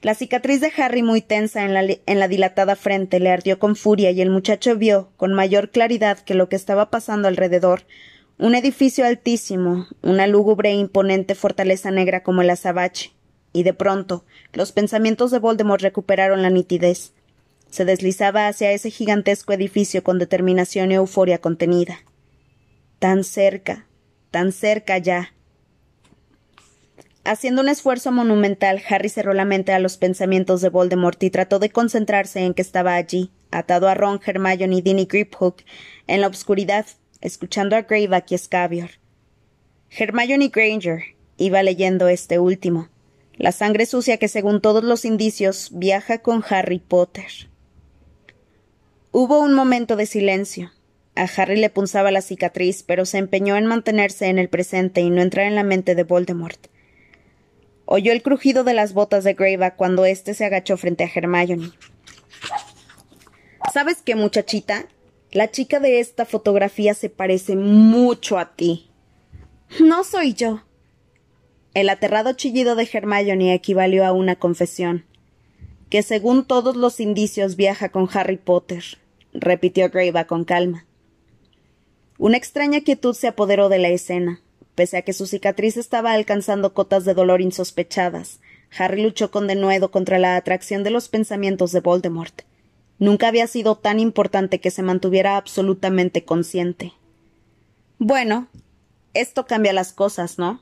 La 0.01 0.13
cicatriz 0.13 0.61
de 0.61 0.71
Harry 0.77 1.01
muy 1.01 1.21
tensa 1.21 1.65
en 1.65 1.73
la, 1.73 1.81
en 1.83 2.19
la, 2.19 2.27
dilatada 2.27 2.75
frente 2.75 3.19
le 3.19 3.31
ardió 3.31 3.57
con 3.57 3.75
furia 3.75 4.11
y 4.11 4.21
el 4.21 4.29
muchacho 4.29 4.75
vio, 4.75 5.09
con 5.17 5.33
mayor 5.33 5.71
claridad 5.71 6.19
que 6.19 6.35
lo 6.35 6.49
que 6.49 6.55
estaba 6.55 6.91
pasando 6.91 7.27
alrededor, 7.27 7.83
un 8.37 8.53
edificio 8.53 9.05
altísimo, 9.05 9.87
una 10.03 10.27
lúgubre 10.27 10.69
e 10.69 10.75
imponente 10.75 11.33
fortaleza 11.33 11.89
negra 11.89 12.21
como 12.21 12.43
el 12.43 12.51
azabache, 12.51 13.11
y 13.51 13.63
de 13.63 13.73
pronto 13.73 14.23
los 14.53 14.71
pensamientos 14.71 15.31
de 15.31 15.39
Voldemort 15.39 15.81
recuperaron 15.81 16.43
la 16.43 16.51
nitidez. 16.51 17.13
Se 17.71 17.83
deslizaba 17.83 18.47
hacia 18.47 18.71
ese 18.71 18.91
gigantesco 18.91 19.53
edificio 19.53 20.03
con 20.03 20.19
determinación 20.19 20.91
y 20.91 20.95
euforia 20.95 21.39
contenida. 21.39 21.97
Tan 22.99 23.23
cerca, 23.23 23.86
tan 24.31 24.51
cerca 24.51 24.97
ya. 24.97 25.33
Haciendo 27.23 27.61
un 27.61 27.69
esfuerzo 27.69 28.11
monumental, 28.11 28.81
Harry 28.89 29.09
cerró 29.09 29.33
la 29.33 29.43
mente 29.43 29.73
a 29.73 29.79
los 29.79 29.97
pensamientos 29.97 30.61
de 30.61 30.69
Voldemort 30.69 31.21
y 31.23 31.29
trató 31.29 31.59
de 31.59 31.69
concentrarse 31.69 32.39
en 32.39 32.53
que 32.53 32.61
estaba 32.61 32.95
allí, 32.95 33.31
atado 33.51 33.89
a 33.89 33.95
Ron, 33.95 34.21
Hermione 34.25 34.77
y 34.77 34.81
Dinny 34.81 35.05
Griphook, 35.05 35.63
en 36.07 36.21
la 36.21 36.27
oscuridad, 36.27 36.85
escuchando 37.19 37.75
a 37.75 37.81
Greyback 37.81 38.31
y 38.31 38.37
Scabior. 38.37 38.91
Hermione 39.89 40.47
Granger 40.47 41.03
iba 41.37 41.63
leyendo 41.63 42.07
este 42.07 42.39
último, 42.39 42.89
la 43.35 43.51
sangre 43.51 43.85
sucia 43.85 44.17
que 44.17 44.27
según 44.27 44.61
todos 44.61 44.83
los 44.83 45.05
indicios 45.05 45.69
viaja 45.73 46.19
con 46.19 46.43
Harry 46.49 46.79
Potter. 46.79 47.49
Hubo 49.11 49.39
un 49.39 49.53
momento 49.53 49.95
de 49.95 50.05
silencio. 50.05 50.71
A 51.17 51.23
Harry 51.23 51.57
le 51.57 51.71
punzaba 51.71 52.11
la 52.11 52.21
cicatriz, 52.21 52.83
pero 52.83 53.03
se 53.03 53.17
empeñó 53.17 53.57
en 53.57 53.65
mantenerse 53.65 54.27
en 54.27 54.37
el 54.37 54.49
presente 54.49 55.01
y 55.01 55.09
no 55.09 55.23
entrar 55.23 55.47
en 55.47 55.55
la 55.55 55.63
mente 55.63 55.95
de 55.95 56.03
Voldemort. 56.03 56.67
Oyó 57.85 58.11
el 58.11 58.21
crujido 58.21 58.63
de 58.63 58.75
las 58.75 58.93
botas 58.93 59.23
de 59.23 59.33
Greyback 59.33 59.75
cuando 59.77 60.05
éste 60.05 60.35
se 60.35 60.45
agachó 60.45 60.77
frente 60.77 61.03
a 61.03 61.09
Hermione. 61.13 61.71
¿Sabes 63.73 64.03
qué, 64.05 64.13
muchachita? 64.13 64.85
La 65.31 65.49
chica 65.49 65.79
de 65.79 65.99
esta 65.99 66.25
fotografía 66.25 66.93
se 66.93 67.09
parece 67.09 67.55
mucho 67.55 68.37
a 68.37 68.55
ti. 68.55 68.91
No 69.79 70.03
soy 70.03 70.35
yo. 70.35 70.63
El 71.73 71.89
aterrado 71.89 72.33
chillido 72.33 72.75
de 72.75 72.87
Hermione 72.91 73.55
equivalió 73.55 74.05
a 74.05 74.11
una 74.11 74.35
confesión. 74.35 75.05
Que 75.89 76.03
según 76.03 76.45
todos 76.45 76.75
los 76.75 76.99
indicios 76.99 77.55
viaja 77.55 77.89
con 77.89 78.07
Harry 78.13 78.37
Potter, 78.37 78.83
repitió 79.33 79.89
Greyback 79.89 80.27
con 80.27 80.45
calma. 80.45 80.86
Una 82.19 82.37
extraña 82.37 82.81
quietud 82.81 83.13
se 83.13 83.27
apoderó 83.27 83.69
de 83.69 83.77
la 83.77 83.89
escena. 83.89 84.41
Pese 84.73 84.97
a 84.97 85.01
que 85.03 85.13
su 85.13 85.27
cicatriz 85.27 85.77
estaba 85.77 86.13
alcanzando 86.13 86.73
cotas 86.73 87.05
de 87.05 87.13
dolor 87.13 87.41
insospechadas, 87.41 88.39
Harry 88.77 89.01
luchó 89.01 89.31
con 89.31 89.47
denuedo 89.47 89.91
contra 89.91 90.19
la 90.19 90.35
atracción 90.35 90.83
de 90.83 90.91
los 90.91 91.09
pensamientos 91.09 91.71
de 91.71 91.79
Voldemort. 91.79 92.41
Nunca 92.99 93.27
había 93.27 93.47
sido 93.47 93.75
tan 93.75 93.99
importante 93.99 94.59
que 94.59 94.71
se 94.71 94.83
mantuviera 94.83 95.37
absolutamente 95.37 96.25
consciente. 96.25 96.93
Bueno, 97.99 98.47
esto 99.13 99.45
cambia 99.45 99.73
las 99.73 99.93
cosas, 99.93 100.37
¿no? 100.37 100.61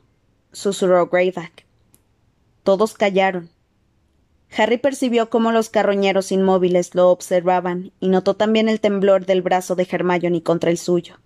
susurró 0.52 1.08
Greyback. 1.08 1.66
Todos 2.64 2.94
callaron. 2.94 3.50
Harry 4.58 4.78
percibió 4.78 5.30
cómo 5.30 5.52
los 5.52 5.70
carroñeros 5.70 6.32
inmóviles 6.32 6.96
lo 6.96 7.10
observaban 7.10 7.92
y 8.00 8.08
notó 8.08 8.36
también 8.36 8.70
el 8.70 8.80
temblor 8.80 9.26
del 9.26 9.42
brazo 9.42 9.76
de 9.76 9.88
Hermione 9.90 10.44
contra 10.44 10.72
el 10.72 10.78
suyo. 10.78 11.18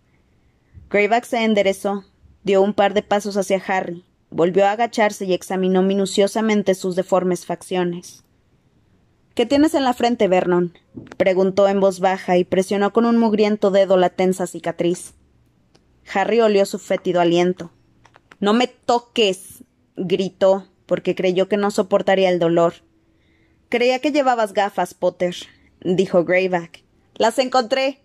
Greyback 0.89 1.25
se 1.25 1.43
enderezó, 1.43 2.03
dio 2.43 2.61
un 2.61 2.73
par 2.73 2.93
de 2.93 3.03
pasos 3.03 3.37
hacia 3.37 3.61
Harry, 3.67 4.05
volvió 4.31 4.65
a 4.65 4.71
agacharse 4.71 5.25
y 5.25 5.33
examinó 5.33 5.83
minuciosamente 5.83 6.73
sus 6.73 6.95
deformes 6.95 7.45
facciones. 7.45 8.23
¿Qué 9.35 9.45
tienes 9.45 9.75
en 9.75 9.83
la 9.83 9.93
frente, 9.93 10.27
Vernon? 10.27 10.73
preguntó 11.17 11.67
en 11.67 11.79
voz 11.79 11.99
baja 11.99 12.37
y 12.37 12.43
presionó 12.43 12.91
con 12.91 13.05
un 13.05 13.17
mugriento 13.17 13.71
dedo 13.71 13.97
la 13.97 14.09
tensa 14.09 14.47
cicatriz. 14.47 15.13
Harry 16.11 16.41
olió 16.41 16.65
su 16.65 16.79
fétido 16.79 17.21
aliento. 17.21 17.71
No 18.39 18.53
me 18.53 18.67
toques. 18.67 19.63
gritó, 19.95 20.67
porque 20.85 21.13
creyó 21.13 21.47
que 21.47 21.57
no 21.57 21.71
soportaría 21.71 22.29
el 22.29 22.39
dolor. 22.39 22.73
Creía 23.69 23.99
que 23.99 24.11
llevabas 24.11 24.53
gafas, 24.53 24.93
Potter, 24.95 25.35
dijo 25.81 26.25
Greyback. 26.25 26.83
Las 27.15 27.37
encontré. 27.37 27.99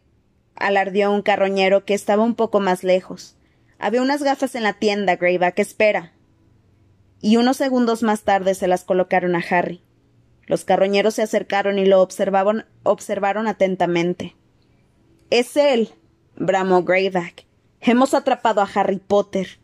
Alardió 0.56 1.10
un 1.12 1.22
carroñero 1.22 1.84
que 1.84 1.94
estaba 1.94 2.22
un 2.22 2.34
poco 2.34 2.60
más 2.60 2.84
lejos. 2.84 3.36
Había 3.78 4.02
unas 4.02 4.22
gafas 4.22 4.54
en 4.54 4.62
la 4.62 4.74
tienda, 4.74 5.16
Greyback, 5.16 5.58
espera. 5.58 6.12
Y 7.20 7.36
unos 7.36 7.56
segundos 7.56 8.02
más 8.02 8.22
tarde 8.22 8.54
se 8.54 8.68
las 8.68 8.84
colocaron 8.84 9.34
a 9.34 9.44
Harry. 9.50 9.82
Los 10.46 10.64
carroñeros 10.64 11.14
se 11.14 11.22
acercaron 11.22 11.78
y 11.78 11.86
lo 11.86 12.02
observaron, 12.02 12.66
observaron 12.82 13.46
atentamente. 13.46 14.36
Es 15.30 15.56
él, 15.56 15.90
bramó 16.36 16.84
Greyback. 16.84 17.46
Hemos 17.80 18.14
atrapado 18.14 18.60
a 18.60 18.68
Harry 18.74 18.98
Potter. 18.98 19.58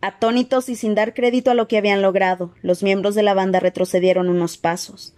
Atónitos 0.00 0.68
y 0.68 0.76
sin 0.76 0.94
dar 0.94 1.14
crédito 1.14 1.50
a 1.50 1.54
lo 1.54 1.66
que 1.66 1.78
habían 1.78 2.02
logrado, 2.02 2.54
los 2.62 2.82
miembros 2.82 3.14
de 3.14 3.22
la 3.22 3.34
banda 3.34 3.58
retrocedieron 3.58 4.28
unos 4.28 4.56
pasos. 4.56 5.14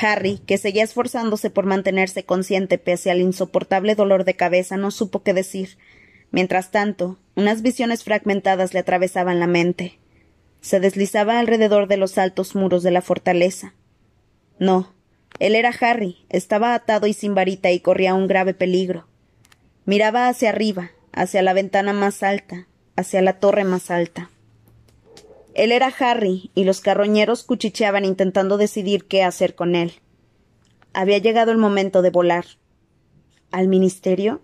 Harry, 0.00 0.40
que 0.46 0.58
seguía 0.58 0.84
esforzándose 0.84 1.50
por 1.50 1.66
mantenerse 1.66 2.24
consciente 2.24 2.78
pese 2.78 3.10
al 3.10 3.20
insoportable 3.20 3.94
dolor 3.94 4.24
de 4.24 4.34
cabeza, 4.34 4.76
no 4.76 4.90
supo 4.90 5.22
qué 5.22 5.32
decir. 5.32 5.78
Mientras 6.30 6.70
tanto, 6.70 7.18
unas 7.36 7.62
visiones 7.62 8.02
fragmentadas 8.02 8.74
le 8.74 8.80
atravesaban 8.80 9.38
la 9.38 9.46
mente. 9.46 9.98
Se 10.60 10.80
deslizaba 10.80 11.38
alrededor 11.38 11.86
de 11.86 11.96
los 11.96 12.18
altos 12.18 12.54
muros 12.54 12.82
de 12.82 12.90
la 12.90 13.02
fortaleza. 13.02 13.74
No, 14.58 14.94
él 15.38 15.54
era 15.54 15.72
Harry, 15.80 16.26
estaba 16.28 16.74
atado 16.74 17.06
y 17.06 17.12
sin 17.12 17.34
varita 17.34 17.70
y 17.70 17.80
corría 17.80 18.14
un 18.14 18.26
grave 18.26 18.54
peligro. 18.54 19.06
Miraba 19.84 20.28
hacia 20.28 20.50
arriba, 20.50 20.90
hacia 21.12 21.42
la 21.42 21.52
ventana 21.52 21.92
más 21.92 22.22
alta, 22.22 22.66
hacia 22.96 23.22
la 23.22 23.38
torre 23.38 23.64
más 23.64 23.90
alta. 23.90 24.30
Él 25.54 25.72
era 25.72 25.92
Harry, 25.98 26.50
y 26.54 26.64
los 26.64 26.80
carroñeros 26.80 27.44
cuchicheaban 27.44 28.04
intentando 28.04 28.56
decidir 28.58 29.06
qué 29.06 29.22
hacer 29.22 29.54
con 29.54 29.76
él. 29.76 29.92
Había 30.92 31.18
llegado 31.18 31.52
el 31.52 31.58
momento 31.58 32.02
de 32.02 32.10
volar. 32.10 32.44
¿Al 33.50 33.68
ministerio? 33.68 34.42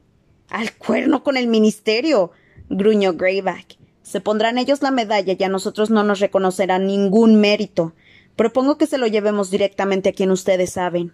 ¡Al 0.48 0.72
cuerno 0.76 1.22
con 1.22 1.36
el 1.36 1.48
ministerio! 1.48 2.30
gruñó 2.68 3.14
Greyback. 3.14 3.76
Se 4.02 4.20
pondrán 4.20 4.58
ellos 4.58 4.82
la 4.82 4.90
medalla 4.90 5.36
y 5.38 5.44
a 5.44 5.48
nosotros 5.48 5.90
no 5.90 6.02
nos 6.04 6.20
reconocerán 6.20 6.86
ningún 6.86 7.40
mérito. 7.40 7.94
Propongo 8.36 8.78
que 8.78 8.86
se 8.86 8.98
lo 8.98 9.06
llevemos 9.06 9.50
directamente 9.50 10.08
a 10.08 10.12
quien 10.12 10.30
ustedes 10.30 10.70
saben. 10.72 11.12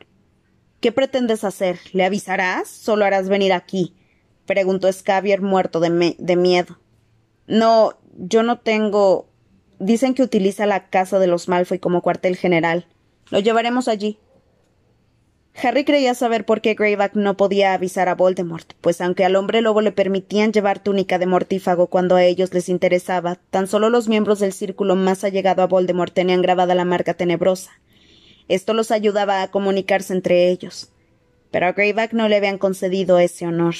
¿Qué 0.80 0.92
pretendes 0.92 1.44
hacer? 1.44 1.78
¿Le 1.92 2.04
avisarás? 2.04 2.68
¿Solo 2.68 3.04
harás 3.04 3.28
venir 3.28 3.52
aquí? 3.52 3.94
preguntó 4.46 4.92
Scabier 4.92 5.42
muerto 5.42 5.80
de, 5.80 6.16
de 6.18 6.36
miedo. 6.36 6.78
No, 7.46 7.98
yo 8.16 8.42
no 8.42 8.60
tengo. 8.60 9.28
Dicen 9.78 10.14
que 10.14 10.22
utiliza 10.22 10.66
la 10.66 10.88
casa 10.88 11.18
de 11.18 11.26
los 11.26 11.48
Malfoy 11.48 11.78
como 11.78 12.02
cuartel 12.02 12.36
general. 12.36 12.86
Lo 13.30 13.40
llevaremos 13.40 13.88
allí. 13.88 14.18
Harry 15.62 15.84
creía 15.84 16.14
saber 16.14 16.44
por 16.44 16.60
qué 16.60 16.74
Greyback 16.74 17.14
no 17.14 17.36
podía 17.36 17.72
avisar 17.72 18.10
a 18.10 18.14
Voldemort, 18.14 18.74
pues 18.82 19.00
aunque 19.00 19.24
al 19.24 19.36
hombre 19.36 19.62
lobo 19.62 19.80
le 19.80 19.90
permitían 19.90 20.52
llevar 20.52 20.80
túnica 20.80 21.18
de 21.18 21.26
mortífago 21.26 21.86
cuando 21.86 22.16
a 22.16 22.24
ellos 22.24 22.52
les 22.52 22.68
interesaba, 22.68 23.36
tan 23.50 23.66
solo 23.66 23.88
los 23.88 24.06
miembros 24.06 24.38
del 24.38 24.52
círculo 24.52 24.96
más 24.96 25.24
allegado 25.24 25.62
a 25.62 25.66
Voldemort 25.66 26.12
tenían 26.12 26.42
grabada 26.42 26.74
la 26.74 26.84
marca 26.84 27.14
tenebrosa. 27.14 27.70
Esto 28.48 28.74
los 28.74 28.90
ayudaba 28.90 29.42
a 29.42 29.50
comunicarse 29.50 30.12
entre 30.12 30.50
ellos. 30.50 30.90
Pero 31.50 31.66
a 31.66 31.72
Greyback 31.72 32.12
no 32.12 32.28
le 32.28 32.36
habían 32.36 32.58
concedido 32.58 33.18
ese 33.18 33.46
honor. 33.46 33.74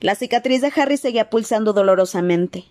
La 0.00 0.14
cicatriz 0.14 0.60
de 0.62 0.72
Harry 0.76 0.96
seguía 0.96 1.28
pulsando 1.28 1.72
dolorosamente, 1.72 2.66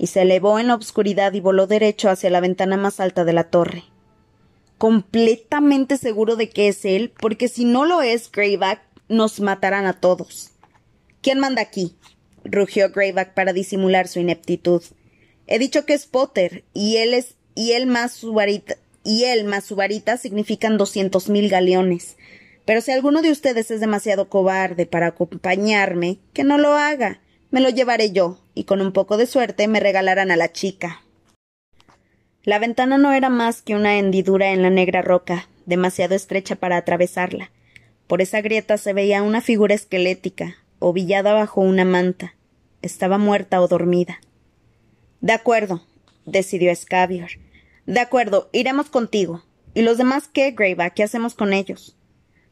y 0.00 0.06
se 0.06 0.22
elevó 0.22 0.58
en 0.58 0.68
la 0.68 0.74
obscuridad 0.74 1.34
y 1.34 1.40
voló 1.40 1.66
derecho 1.66 2.08
hacia 2.08 2.30
la 2.30 2.40
ventana 2.40 2.78
más 2.78 3.00
alta 3.00 3.26
de 3.26 3.34
la 3.34 3.44
torre. 3.44 3.84
Completamente 4.78 5.98
seguro 5.98 6.36
de 6.36 6.48
que 6.48 6.68
es 6.68 6.86
él, 6.86 7.12
porque 7.20 7.48
si 7.48 7.66
no 7.66 7.84
lo 7.84 8.00
es, 8.00 8.32
Greyback, 8.32 8.80
nos 9.08 9.40
matarán 9.40 9.84
a 9.84 10.00
todos. 10.00 10.52
¿Quién 11.20 11.38
manda 11.38 11.60
aquí? 11.60 11.96
rugió 12.44 12.90
Greyback 12.90 13.34
para 13.34 13.52
disimular 13.52 14.08
su 14.08 14.20
ineptitud. 14.20 14.82
He 15.46 15.58
dicho 15.58 15.84
que 15.84 15.92
es 15.92 16.06
Potter, 16.06 16.64
y 16.72 16.96
él 16.96 17.12
es 17.12 17.34
y 17.54 17.72
él 17.72 17.86
más 17.86 18.12
su 18.12 18.32
varita 18.32 18.76
y 19.04 19.24
él 19.24 19.44
más 19.44 19.64
su 19.64 19.76
varita 19.76 20.16
significan 20.16 20.78
doscientos 20.78 21.28
mil 21.28 21.50
galeones. 21.50 22.16
Pero 22.64 22.80
si 22.80 22.90
alguno 22.90 23.20
de 23.20 23.32
ustedes 23.32 23.70
es 23.70 23.80
demasiado 23.80 24.30
cobarde 24.30 24.86
para 24.86 25.08
acompañarme, 25.08 26.18
que 26.32 26.44
no 26.44 26.56
lo 26.56 26.72
haga. 26.72 27.20
Me 27.50 27.60
lo 27.60 27.68
llevaré 27.68 28.12
yo, 28.12 28.38
y 28.54 28.64
con 28.64 28.80
un 28.80 28.92
poco 28.92 29.16
de 29.16 29.26
suerte 29.26 29.66
me 29.66 29.80
regalarán 29.80 30.30
a 30.30 30.36
la 30.36 30.52
chica. 30.52 31.02
La 32.44 32.58
ventana 32.58 32.96
no 32.96 33.12
era 33.12 33.28
más 33.28 33.60
que 33.60 33.74
una 33.74 33.98
hendidura 33.98 34.52
en 34.52 34.62
la 34.62 34.70
negra 34.70 35.02
roca, 35.02 35.48
demasiado 35.66 36.14
estrecha 36.14 36.56
para 36.56 36.76
atravesarla. 36.76 37.50
Por 38.06 38.22
esa 38.22 38.40
grieta 38.40 38.78
se 38.78 38.92
veía 38.92 39.22
una 39.22 39.40
figura 39.40 39.74
esquelética, 39.74 40.56
ovillada 40.78 41.32
bajo 41.32 41.60
una 41.60 41.84
manta. 41.84 42.34
Estaba 42.82 43.18
muerta 43.18 43.60
o 43.60 43.68
dormida. 43.68 44.20
De 45.20 45.32
acuerdo, 45.32 45.82
decidió 46.24 46.74
Scabior. 46.74 47.30
De 47.86 48.00
acuerdo, 48.00 48.48
iremos 48.52 48.88
contigo. 48.88 49.42
¿Y 49.74 49.82
los 49.82 49.98
demás 49.98 50.28
qué, 50.32 50.52
Greyback? 50.52 50.94
¿Qué 50.94 51.02
hacemos 51.02 51.34
con 51.34 51.52
ellos? 51.52 51.96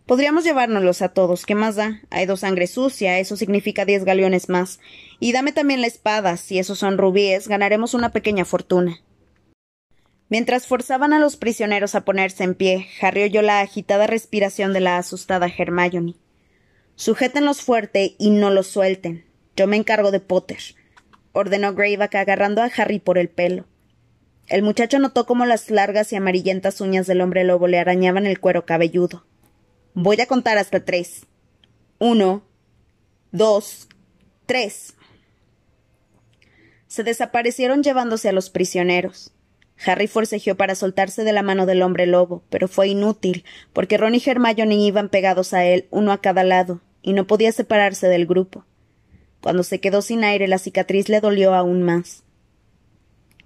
Podríamos 0.09 0.43
llevárnoslos 0.43 1.03
a 1.03 1.11
todos. 1.11 1.45
¿Qué 1.45 1.55
más 1.55 1.77
da? 1.77 2.01
Hay 2.09 2.25
dos 2.25 2.41
sangre 2.41 2.67
sucia, 2.67 3.19
eso 3.19 3.37
significa 3.37 3.85
diez 3.85 4.05
galeones 4.05 4.49
más. 4.49 4.81
Y 5.21 5.33
dame 5.33 5.53
también 5.53 5.83
la 5.83 5.87
espada. 5.87 6.39
Si 6.39 6.59
esos 6.59 6.79
son 6.79 6.97
rubíes, 6.97 7.47
ganaremos 7.47 7.93
una 7.93 8.11
pequeña 8.11 8.47
fortuna. 8.47 9.03
Mientras 10.31 10.67
forzaban 10.67 11.13
a 11.13 11.19
los 11.19 11.37
prisioneros 11.37 11.95
a 11.95 12.07
ponerse 12.07 12.43
en 12.45 12.55
pie, 12.55 12.87
Harry 13.03 13.25
oyó 13.25 13.43
la 13.43 13.61
agitada 13.61 14.07
respiración 14.07 14.73
de 14.73 14.81
la 14.81 14.97
asustada 14.97 15.47
Hermione. 15.47 16.15
Sujétenlos 16.95 17.61
fuerte 17.61 18.17
y 18.19 18.31
no 18.31 18.49
los 18.49 18.67
suelten. 18.67 19.27
Yo 19.57 19.67
me 19.67 19.77
encargo 19.77 20.11
de 20.11 20.21
Potter. 20.21 20.59
ordenó 21.33 21.75
Greyback 21.75 22.15
agarrando 22.15 22.63
a 22.63 22.71
Harry 22.75 22.99
por 22.99 23.19
el 23.19 23.29
pelo. 23.29 23.67
El 24.47 24.63
muchacho 24.63 25.01
notó 25.01 25.27
cómo 25.27 25.45
las 25.45 25.69
largas 25.69 26.15
y 26.15 26.17
amarillentas 26.17 26.81
uñas 26.81 27.07
del 27.07 27.21
hombre 27.21 27.45
lobo 27.45 27.67
le 27.67 27.79
arañaban 27.79 28.25
el 28.25 28.41
cuero 28.41 28.65
cabelludo. 28.65 29.27
Voy 30.01 30.21
a 30.21 30.27
contar 30.27 30.59
hasta 30.59 30.85
tres. 30.85 31.27
Uno, 31.99 32.45
dos, 33.33 33.89
tres. 34.47 34.95
Se 36.87 37.03
desaparecieron 37.03 37.83
llevándose 37.83 38.29
a 38.29 38.33
los 38.33 38.49
prisioneros. 38.49 39.33
Harry 39.85 40.07
forcejeó 40.07 40.57
para 40.57 40.77
soltarse 40.77 41.25
de 41.25 41.33
la 41.33 41.43
mano 41.43 41.67
del 41.67 41.83
hombre 41.83 42.07
lobo, 42.07 42.45
pero 42.49 42.69
fue 42.69 42.87
inútil, 42.87 43.45
porque 43.73 43.97
Ron 43.97 44.15
y 44.15 44.23
Hermione 44.25 44.77
iban 44.77 45.09
pegados 45.09 45.53
a 45.53 45.65
él, 45.65 45.89
uno 45.91 46.13
a 46.13 46.21
cada 46.21 46.45
lado, 46.45 46.81
y 47.03 47.13
no 47.13 47.27
podía 47.27 47.51
separarse 47.51 48.07
del 48.07 48.25
grupo. 48.25 48.65
Cuando 49.41 49.65
se 49.65 49.81
quedó 49.81 50.01
sin 50.01 50.23
aire, 50.23 50.47
la 50.47 50.59
cicatriz 50.59 51.09
le 51.09 51.21
dolió 51.21 51.55
aún 51.55 51.83
más. 51.83 52.23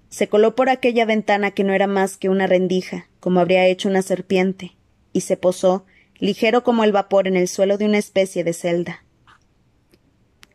Se 0.09 0.27
coló 0.27 0.53
por 0.53 0.69
aquella 0.69 1.05
ventana 1.05 1.49
que 1.49 1.63
no 1.63 1.73
era 1.73 1.87
más 1.87 2.15
que 2.15 2.29
una 2.29 2.45
rendija, 2.45 3.07
como 3.19 3.39
habría 3.39 3.65
hecho 3.65 3.89
una 3.89 4.03
serpiente, 4.03 4.77
y 5.13 5.21
se 5.21 5.35
posó, 5.35 5.87
ligero 6.23 6.63
como 6.63 6.85
el 6.85 6.93
vapor, 6.93 7.27
en 7.27 7.35
el 7.35 7.49
suelo 7.49 7.77
de 7.77 7.83
una 7.83 7.97
especie 7.97 8.45
de 8.45 8.53
celda. 8.53 9.03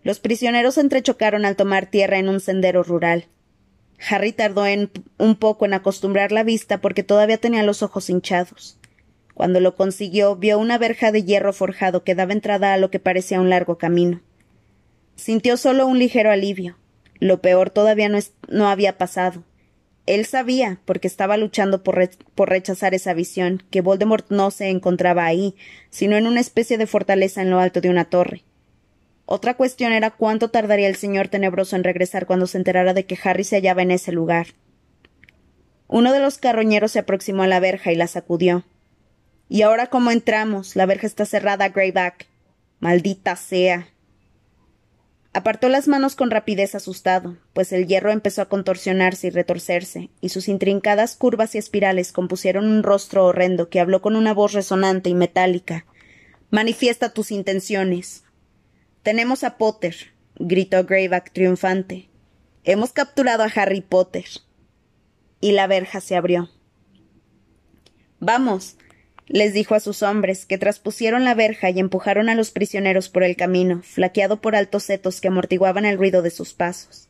Los 0.02 0.18
prisioneros 0.18 0.78
entrechocaron 0.78 1.44
al 1.44 1.56
tomar 1.56 1.90
tierra 1.90 2.18
en 2.18 2.30
un 2.30 2.40
sendero 2.40 2.82
rural. 2.82 3.26
Harry 4.08 4.32
tardó 4.32 4.64
un 5.18 5.36
poco 5.36 5.66
en 5.66 5.74
acostumbrar 5.74 6.32
la 6.32 6.42
vista 6.42 6.80
porque 6.80 7.02
todavía 7.02 7.36
tenía 7.36 7.62
los 7.64 7.82
ojos 7.82 8.08
hinchados. 8.08 8.78
Cuando 9.34 9.60
lo 9.60 9.76
consiguió, 9.76 10.36
vio 10.36 10.58
una 10.58 10.78
verja 10.78 11.12
de 11.12 11.22
hierro 11.22 11.52
forjado 11.52 12.02
que 12.02 12.14
daba 12.14 12.32
entrada 12.32 12.72
a 12.72 12.78
lo 12.78 12.90
que 12.90 12.98
parecía 12.98 13.38
un 13.38 13.50
largo 13.50 13.76
camino. 13.76 14.22
Sintió 15.16 15.58
solo 15.58 15.86
un 15.86 15.98
ligero 15.98 16.30
alivio. 16.30 16.78
Lo 17.20 17.42
peor 17.42 17.68
todavía 17.68 18.08
no, 18.08 18.18
no 18.48 18.68
había 18.68 18.96
pasado. 18.96 19.44
Él 20.08 20.24
sabía, 20.24 20.80
porque 20.86 21.06
estaba 21.06 21.36
luchando 21.36 21.82
por, 21.82 21.98
rechazar 22.48 22.94
esa 22.94 23.12
visión, 23.12 23.62
que 23.70 23.82
Voldemort 23.82 24.30
no 24.30 24.50
se 24.50 24.70
encontraba 24.70 25.26
ahí, 25.26 25.54
sino 25.90 26.16
en 26.16 26.26
una 26.26 26.40
especie 26.40 26.78
de 26.78 26.86
fortaleza 26.86 27.42
en 27.42 27.50
lo 27.50 27.58
alto 27.58 27.82
de 27.82 27.90
una 27.90 28.06
torre. 28.06 28.42
Otra 29.26 29.52
cuestión 29.52 29.92
era 29.92 30.10
cuánto 30.10 30.48
tardaría 30.48 30.88
el 30.88 30.96
señor 30.96 31.28
tenebroso 31.28 31.76
en 31.76 31.84
regresar 31.84 32.24
cuando 32.24 32.46
se 32.46 32.56
enterara 32.56 32.94
de 32.94 33.04
que 33.04 33.18
Harry 33.22 33.44
se 33.44 33.56
hallaba 33.56 33.82
en 33.82 33.90
ese 33.90 34.10
lugar. 34.10 34.46
Uno 35.88 36.14
de 36.14 36.20
los 36.20 36.38
carroñeros 36.38 36.92
se 36.92 37.00
aproximó 37.00 37.42
a 37.42 37.46
la 37.46 37.60
verja 37.60 37.92
y 37.92 37.96
la 37.96 38.06
sacudió. 38.06 38.64
¿Y 39.50 39.60
ahora 39.60 39.88
cómo 39.88 40.10
entramos? 40.10 40.74
La 40.74 40.86
verja 40.86 41.06
está 41.06 41.26
cerrada, 41.26 41.68
Greyback. 41.68 42.28
Maldita 42.80 43.36
sea. 43.36 43.88
Apartó 45.34 45.68
las 45.68 45.88
manos 45.88 46.16
con 46.16 46.30
rapidez 46.30 46.74
asustado, 46.74 47.36
pues 47.52 47.72
el 47.72 47.86
hierro 47.86 48.10
empezó 48.10 48.42
a 48.42 48.48
contorsionarse 48.48 49.26
y 49.26 49.30
retorcerse, 49.30 50.10
y 50.20 50.30
sus 50.30 50.48
intrincadas 50.48 51.16
curvas 51.16 51.54
y 51.54 51.58
espirales 51.58 52.12
compusieron 52.12 52.66
un 52.66 52.82
rostro 52.82 53.26
horrendo 53.26 53.68
que 53.68 53.78
habló 53.78 54.00
con 54.00 54.16
una 54.16 54.32
voz 54.32 54.52
resonante 54.52 55.10
y 55.10 55.14
metálica. 55.14 55.84
Manifiesta 56.50 57.12
tus 57.12 57.30
intenciones. 57.30 58.24
Tenemos 59.02 59.44
a 59.44 59.58
Potter, 59.58 59.94
gritó 60.36 60.84
Greyback 60.84 61.32
triunfante. 61.32 62.08
Hemos 62.64 62.92
capturado 62.92 63.42
a 63.44 63.52
Harry 63.54 63.82
Potter. 63.82 64.24
Y 65.40 65.52
la 65.52 65.66
verja 65.66 66.00
se 66.00 66.16
abrió. 66.16 66.50
Vamos, 68.18 68.76
les 69.28 69.52
dijo 69.52 69.74
a 69.74 69.80
sus 69.80 70.02
hombres, 70.02 70.46
que 70.46 70.58
traspusieron 70.58 71.24
la 71.24 71.34
verja 71.34 71.70
y 71.70 71.78
empujaron 71.78 72.28
a 72.28 72.34
los 72.34 72.50
prisioneros 72.50 73.08
por 73.10 73.22
el 73.22 73.36
camino, 73.36 73.82
flaqueado 73.82 74.40
por 74.40 74.56
altos 74.56 74.84
setos 74.84 75.20
que 75.20 75.28
amortiguaban 75.28 75.84
el 75.84 75.98
ruido 75.98 76.22
de 76.22 76.30
sus 76.30 76.54
pasos. 76.54 77.08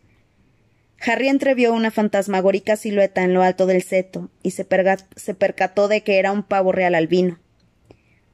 Harry 1.00 1.28
entrevió 1.28 1.72
una 1.72 1.92
fantasmagórica 1.92 2.76
silueta 2.76 3.22
en 3.22 3.32
lo 3.32 3.42
alto 3.42 3.66
del 3.66 3.82
seto 3.82 4.30
y 4.42 4.50
se, 4.50 4.64
percató 4.64 5.86
de 5.86 6.02
que 6.02 6.18
era 6.18 6.32
un 6.32 6.42
pavo 6.42 6.72
real 6.72 6.96
albino. 6.96 7.38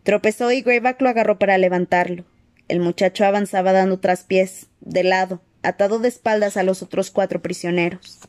Tropezó 0.02 0.50
y 0.50 0.62
Greyback 0.62 1.00
lo 1.02 1.10
agarró 1.10 1.38
para 1.38 1.58
levantarlo. 1.58 2.24
El 2.68 2.80
muchacho 2.80 3.26
avanzaba 3.26 3.72
dando 3.72 4.00
traspiés, 4.00 4.68
de 4.80 5.04
lado, 5.04 5.42
atado 5.62 5.98
de 5.98 6.08
espaldas 6.08 6.56
a 6.56 6.62
los 6.62 6.82
otros 6.82 7.10
cuatro 7.10 7.42
prisioneros. 7.42 8.20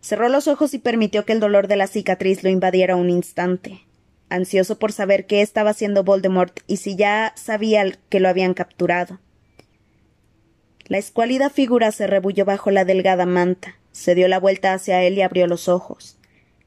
Cerró 0.00 0.30
los 0.30 0.48
ojos 0.48 0.72
y 0.72 0.78
permitió 0.78 1.26
que 1.26 1.34
el 1.34 1.40
dolor 1.40 1.68
de 1.68 1.76
la 1.76 1.86
cicatriz 1.86 2.42
lo 2.42 2.48
invadiera 2.48 2.96
un 2.96 3.10
instante 3.10 3.82
ansioso 4.28 4.78
por 4.78 4.92
saber 4.92 5.26
qué 5.26 5.42
estaba 5.42 5.70
haciendo 5.70 6.04
Voldemort 6.04 6.60
y 6.66 6.78
si 6.78 6.96
ya 6.96 7.32
sabía 7.36 7.84
que 8.08 8.20
lo 8.20 8.28
habían 8.28 8.54
capturado. 8.54 9.20
La 10.86 10.98
escuálida 10.98 11.50
figura 11.50 11.92
se 11.92 12.06
rebulló 12.06 12.44
bajo 12.44 12.70
la 12.70 12.84
delgada 12.84 13.26
manta, 13.26 13.76
se 13.92 14.14
dio 14.14 14.28
la 14.28 14.38
vuelta 14.38 14.74
hacia 14.74 15.02
él 15.02 15.16
y 15.16 15.22
abrió 15.22 15.46
los 15.46 15.68
ojos. 15.68 16.18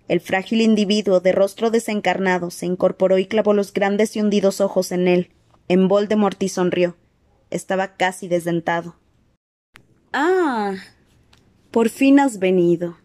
El 0.08 0.22
frágil 0.22 0.62
individuo 0.62 1.20
de 1.20 1.34
rostro 1.34 1.70
desencarnado 1.70 2.50
se 2.50 2.65
incorporó 2.65 3.17
y 3.17 3.26
clavó 3.26 3.54
los 3.54 3.74
grandes 3.74 4.15
y 4.15 4.22
hundidos 4.22 4.62
ojos 4.62 4.91
en 4.91 5.08
él, 5.08 5.30
en 5.67 5.88
Voldemort 5.88 6.41
y 6.41 6.50
sonrió. 6.50 6.96
Estaba 7.50 7.96
casi 7.96 8.28
desdentado. 8.28 8.96
Ah. 10.13 10.76
Por 11.72 11.89
fin 11.89 12.20
has 12.20 12.39
venido. 12.39 12.98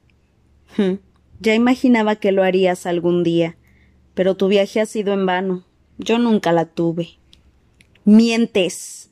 Hm, 0.77 0.95
ya 1.41 1.55
imaginaba 1.55 2.17
que 2.17 2.33
lo 2.33 2.43
harías 2.45 2.87
algún 2.87 3.25
día. 3.25 3.57
Pero 4.15 4.37
tu 4.37 4.49
viaje 4.49 4.81
ha 4.81 4.87
sido 4.87 5.13
en 5.13 5.27
vano. 5.27 5.65
Yo 5.99 6.19
nunca 6.19 6.53
la 6.53 6.67
tuve. 6.67 7.19
Mientes. 8.05 9.11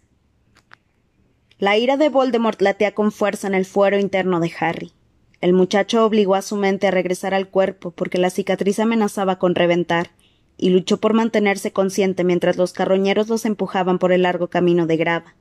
La 1.58 1.76
ira 1.76 1.96
de 1.96 2.08
Voldemort 2.08 2.60
latea 2.60 2.94
con 2.94 3.12
fuerza 3.12 3.46
en 3.46 3.54
el 3.54 3.66
fuero 3.66 3.98
interno 3.98 4.40
de 4.40 4.52
Harry. 4.58 4.92
El 5.40 5.52
muchacho 5.52 6.04
obligó 6.04 6.34
a 6.34 6.42
su 6.42 6.56
mente 6.56 6.86
a 6.86 6.90
regresar 6.90 7.34
al 7.34 7.48
cuerpo 7.48 7.90
porque 7.92 8.18
la 8.18 8.30
cicatriz 8.30 8.78
amenazaba 8.78 9.38
con 9.38 9.54
reventar, 9.54 10.10
y 10.58 10.68
luchó 10.68 10.98
por 10.98 11.14
mantenerse 11.14 11.72
consciente 11.72 12.22
mientras 12.22 12.58
los 12.58 12.74
carroñeros 12.74 13.28
los 13.28 13.46
empujaban 13.46 13.98
por 13.98 14.12
el 14.12 14.22
largo 14.22 14.48
camino 14.48 14.86
de 14.86 14.98
grava. 14.98 15.34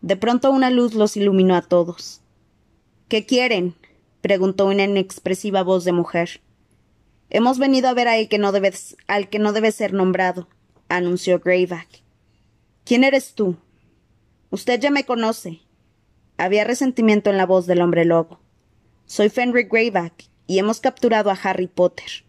De 0.00 0.16
pronto 0.16 0.50
una 0.50 0.70
luz 0.70 0.94
los 0.94 1.18
iluminó 1.18 1.54
a 1.54 1.62
todos. 1.62 2.22
¿Qué 3.08 3.26
quieren? 3.26 3.74
preguntó 4.22 4.66
una 4.66 4.84
inexpresiva 4.84 5.62
voz 5.62 5.84
de 5.84 5.92
mujer. 5.92 6.40
Hemos 7.30 7.58
venido 7.58 7.88
a 7.88 7.94
ver 7.94 8.08
a 8.08 8.24
que 8.26 8.38
no 8.38 8.52
debe, 8.52 8.72
al 9.06 9.28
que 9.28 9.38
no 9.38 9.52
debe 9.52 9.72
ser 9.72 9.92
nombrado, 9.92 10.48
anunció 10.88 11.40
Greyback. 11.40 12.02
¿Quién 12.84 13.04
eres 13.04 13.34
tú? 13.34 13.56
Usted 14.50 14.80
ya 14.80 14.90
me 14.90 15.04
conoce. 15.04 15.60
Había 16.36 16.64
resentimiento 16.64 17.30
en 17.30 17.36
la 17.36 17.46
voz 17.46 17.66
del 17.66 17.80
hombre 17.80 18.04
lobo. 18.04 18.40
Soy 19.06 19.28
Fenric 19.28 19.70
Greyback, 19.70 20.28
y 20.46 20.58
hemos 20.58 20.80
capturado 20.80 21.30
a 21.30 21.38
Harry 21.42 21.66
Potter. 21.66 22.24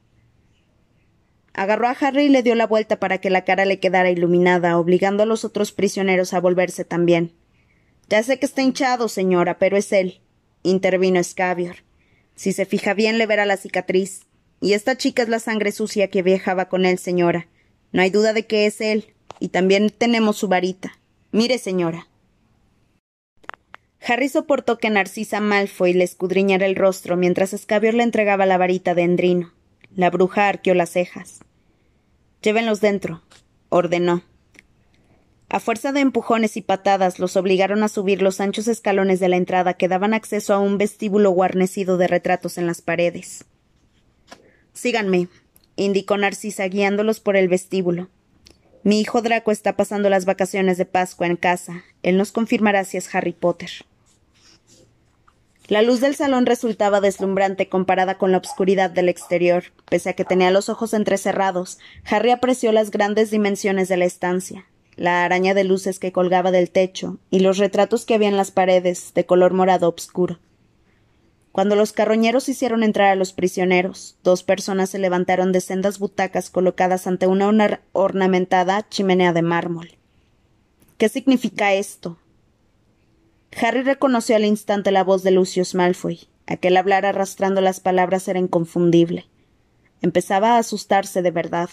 Agarró 1.53 1.88
a 1.88 1.91
Harry 1.91 2.25
y 2.25 2.29
le 2.29 2.43
dio 2.43 2.55
la 2.55 2.67
vuelta 2.67 2.99
para 2.99 3.19
que 3.19 3.29
la 3.29 3.43
cara 3.43 3.65
le 3.65 3.79
quedara 3.79 4.12
iluminada, 4.12 4.77
obligando 4.77 5.23
a 5.23 5.25
los 5.25 5.43
otros 5.43 5.71
prisioneros 5.71 6.33
a 6.33 6.39
volverse 6.39 6.86
también. 6.86 7.33
Ya 8.10 8.21
sé 8.23 8.39
que 8.39 8.45
está 8.45 8.62
hinchado, 8.62 9.10
señora, 9.10 9.57
pero 9.57 9.75
es 9.75 9.91
él, 9.91 10.21
intervino 10.63 11.23
Scabior. 11.23 11.77
Si 12.36 12.53
se 12.53 12.65
fija 12.65 12.93
bien 12.93 13.17
le 13.17 13.25
verá 13.25 13.45
la 13.45 13.57
cicatriz. 13.57 14.26
Y 14.59 14.73
esta 14.73 14.97
chica 14.97 15.23
es 15.23 15.29
la 15.29 15.39
sangre 15.39 15.71
sucia 15.71 16.09
que 16.09 16.23
viajaba 16.23 16.69
con 16.69 16.85
él, 16.85 16.97
señora. 16.97 17.47
No 17.91 18.01
hay 18.01 18.09
duda 18.09 18.33
de 18.33 18.45
que 18.45 18.65
es 18.65 18.81
él. 18.81 19.13
Y 19.39 19.49
también 19.49 19.89
tenemos 19.89 20.37
su 20.37 20.47
varita. 20.47 20.97
Mire, 21.31 21.57
señora. 21.57 22.07
Harry 24.07 24.29
soportó 24.29 24.77
que 24.77 24.89
Narcisa 24.89 25.41
Malfoy 25.41 25.93
le 25.93 26.03
escudriñara 26.03 26.65
el 26.65 26.75
rostro 26.75 27.17
mientras 27.17 27.51
Scabior 27.51 27.93
le 27.93 28.03
entregaba 28.03 28.45
la 28.45 28.57
varita 28.57 28.95
de 28.95 29.03
Endrino. 29.03 29.53
La 29.95 30.09
bruja 30.09 30.47
arqueó 30.47 30.73
las 30.73 30.91
cejas. 30.91 31.39
Llévenlos 32.41 32.81
dentro, 32.81 33.21
ordenó. 33.69 34.23
A 35.49 35.59
fuerza 35.59 35.91
de 35.91 36.01
empujones 36.01 36.57
y 36.57 36.61
patadas 36.61 37.19
los 37.19 37.37
obligaron 37.37 37.83
a 37.83 37.87
subir 37.87 38.21
los 38.21 38.41
anchos 38.41 38.67
escalones 38.67 39.19
de 39.19 39.29
la 39.29 39.37
entrada 39.37 39.75
que 39.75 39.87
daban 39.87 40.13
acceso 40.13 40.53
a 40.53 40.59
un 40.59 40.77
vestíbulo 40.77 41.31
guarnecido 41.31 41.97
de 41.97 42.07
retratos 42.07 42.57
en 42.57 42.67
las 42.67 42.81
paredes. 42.81 43.45
Síganme, 44.77 45.27
indicó 45.75 46.17
Narcisa 46.17 46.67
guiándolos 46.67 47.19
por 47.19 47.35
el 47.35 47.47
vestíbulo. 47.47 48.09
Mi 48.83 49.01
hijo 49.01 49.23
Draco 49.23 49.51
está 49.51 49.75
pasando 49.75 50.07
las 50.07 50.25
vacaciones 50.25 50.77
de 50.77 50.85
Pascua 50.85 51.25
en 51.25 51.35
casa. 51.35 51.83
Él 52.03 52.15
nos 52.15 52.31
confirmará 52.31 52.83
si 52.83 52.97
es 52.97 53.13
Harry 53.15 53.33
Potter. 53.33 53.71
La 55.67 55.81
luz 55.81 55.99
del 55.99 56.13
salón 56.13 56.45
resultaba 56.45 57.01
deslumbrante 57.01 57.69
comparada 57.69 58.19
con 58.19 58.31
la 58.31 58.37
obscuridad 58.37 58.91
del 58.91 59.09
exterior. 59.09 59.63
Pese 59.89 60.11
a 60.11 60.13
que 60.13 60.25
tenía 60.25 60.51
los 60.51 60.69
ojos 60.69 60.93
entrecerrados, 60.93 61.79
Harry 62.05 62.29
apreció 62.29 62.71
las 62.71 62.91
grandes 62.91 63.31
dimensiones 63.31 63.87
de 63.87 63.97
la 63.97 64.05
estancia, 64.05 64.67
la 64.95 65.25
araña 65.25 65.55
de 65.55 65.63
luces 65.63 65.97
que 65.97 66.11
colgaba 66.11 66.51
del 66.51 66.69
techo 66.69 67.17
y 67.31 67.39
los 67.39 67.57
retratos 67.57 68.05
que 68.05 68.13
había 68.13 68.29
en 68.29 68.37
las 68.37 68.51
paredes 68.51 69.11
de 69.15 69.25
color 69.25 69.53
morado 69.53 69.87
obscuro. 69.87 70.37
Cuando 71.51 71.75
los 71.75 71.93
carroñeros 71.93 72.49
hicieron 72.49 72.83
entrar 72.83 73.10
a 73.10 73.15
los 73.15 73.33
prisioneros, 73.33 74.17
dos 74.23 74.43
personas 74.43 74.89
se 74.89 74.99
levantaron 74.99 75.51
de 75.51 75.62
sendas 75.62 75.97
butacas 75.99 76.49
colocadas 76.49 77.07
ante 77.07 77.27
una 77.27 77.81
ornamentada 77.93 78.88
chimenea 78.89 79.33
de 79.33 79.41
mármol. 79.41 79.97
¿Qué 80.97 81.10
significa 81.10 81.73
esto? 81.73 82.17
Harry 83.60 83.81
reconoció 83.81 84.36
al 84.36 84.45
instante 84.45 84.91
la 84.91 85.03
voz 85.03 85.23
de 85.23 85.31
Lucius 85.31 85.73
Malfoy. 85.73 86.27
Aquel 86.45 86.77
hablar 86.77 87.05
arrastrando 87.05 87.62
las 87.62 87.79
palabras 87.79 88.27
era 88.27 88.39
inconfundible. 88.39 89.25
Empezaba 90.01 90.53
a 90.55 90.57
asustarse 90.60 91.21
de 91.21 91.31
verdad, 91.31 91.69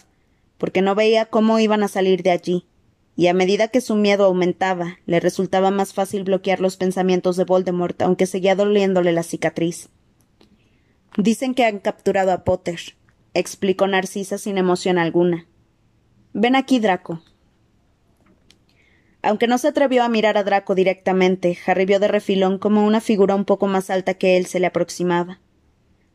porque 0.56 0.82
no 0.82 0.94
veía 0.94 1.26
cómo 1.26 1.58
iban 1.58 1.82
a 1.82 1.88
salir 1.88 2.22
de 2.22 2.30
allí, 2.30 2.66
y 3.16 3.28
a 3.28 3.34
medida 3.34 3.68
que 3.68 3.80
su 3.80 3.94
miedo 3.94 4.24
aumentaba, 4.24 4.98
le 5.06 5.20
resultaba 5.20 5.70
más 5.70 5.92
fácil 5.92 6.24
bloquear 6.24 6.60
los 6.60 6.76
pensamientos 6.76 7.36
de 7.36 7.44
Voldemort, 7.44 8.00
aunque 8.02 8.26
seguía 8.26 8.56
doliéndole 8.56 9.12
la 9.12 9.22
cicatriz. 9.22 9.88
Dicen 11.16 11.54
que 11.54 11.64
han 11.64 11.78
capturado 11.78 12.32
a 12.32 12.42
Potter, 12.42 12.80
explicó 13.34 13.86
Narcisa 13.86 14.36
sin 14.36 14.58
emoción 14.58 14.98
alguna. 14.98 15.46
Ven 16.32 16.56
aquí, 16.56 16.80
Draco. 16.80 17.22
Aunque 19.22 19.46
no 19.46 19.58
se 19.58 19.68
atrevió 19.68 20.02
a 20.02 20.08
mirar 20.08 20.36
a 20.36 20.42
Draco 20.42 20.74
directamente, 20.74 21.56
Harry 21.66 21.86
vio 21.86 22.00
de 22.00 22.08
refilón 22.08 22.58
como 22.58 22.84
una 22.84 23.00
figura 23.00 23.36
un 23.36 23.44
poco 23.44 23.68
más 23.68 23.90
alta 23.90 24.14
que 24.14 24.36
él 24.36 24.46
se 24.46 24.58
le 24.60 24.66
aproximaba. 24.66 25.40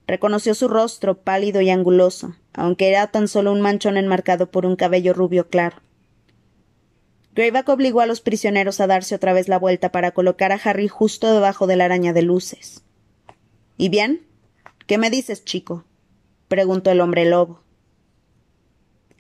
Reconoció 0.06 0.54
su 0.54 0.68
rostro 0.68 1.22
pálido 1.22 1.62
y 1.62 1.70
anguloso, 1.70 2.36
aunque 2.54 2.90
era 2.90 3.08
tan 3.08 3.28
solo 3.28 3.52
un 3.52 3.62
manchón 3.62 3.96
enmarcado 3.96 4.52
por 4.52 4.66
un 4.66 4.76
cabello 4.76 5.14
rubio 5.14 5.48
claro. 5.48 5.78
Greyback 7.36 7.70
obligó 7.70 8.02
a 8.02 8.06
los 8.06 8.22
prisioneros 8.22 8.80
a 8.80 8.88
darse 8.88 9.15
otra 9.15 9.34
vez 9.34 9.48
la 9.48 9.60
vuelta 9.60 9.92
para 9.92 10.12
colocar 10.12 10.52
a 10.52 10.60
Harry 10.63 10.88
justo 10.88 11.32
debajo 11.32 11.68
de 11.68 11.76
la 11.76 11.86
araña 11.86 12.13
de 12.13 12.22
luces. 12.22 12.84
¿Y 13.78 13.89
bien? 13.89 14.28
¿Qué 14.88 14.98
me 14.98 15.10
dices, 15.10 15.46
chico? 15.46 15.86
preguntó 16.48 16.92
el 16.92 17.02
hombre 17.02 17.26
lobo. 17.26 17.63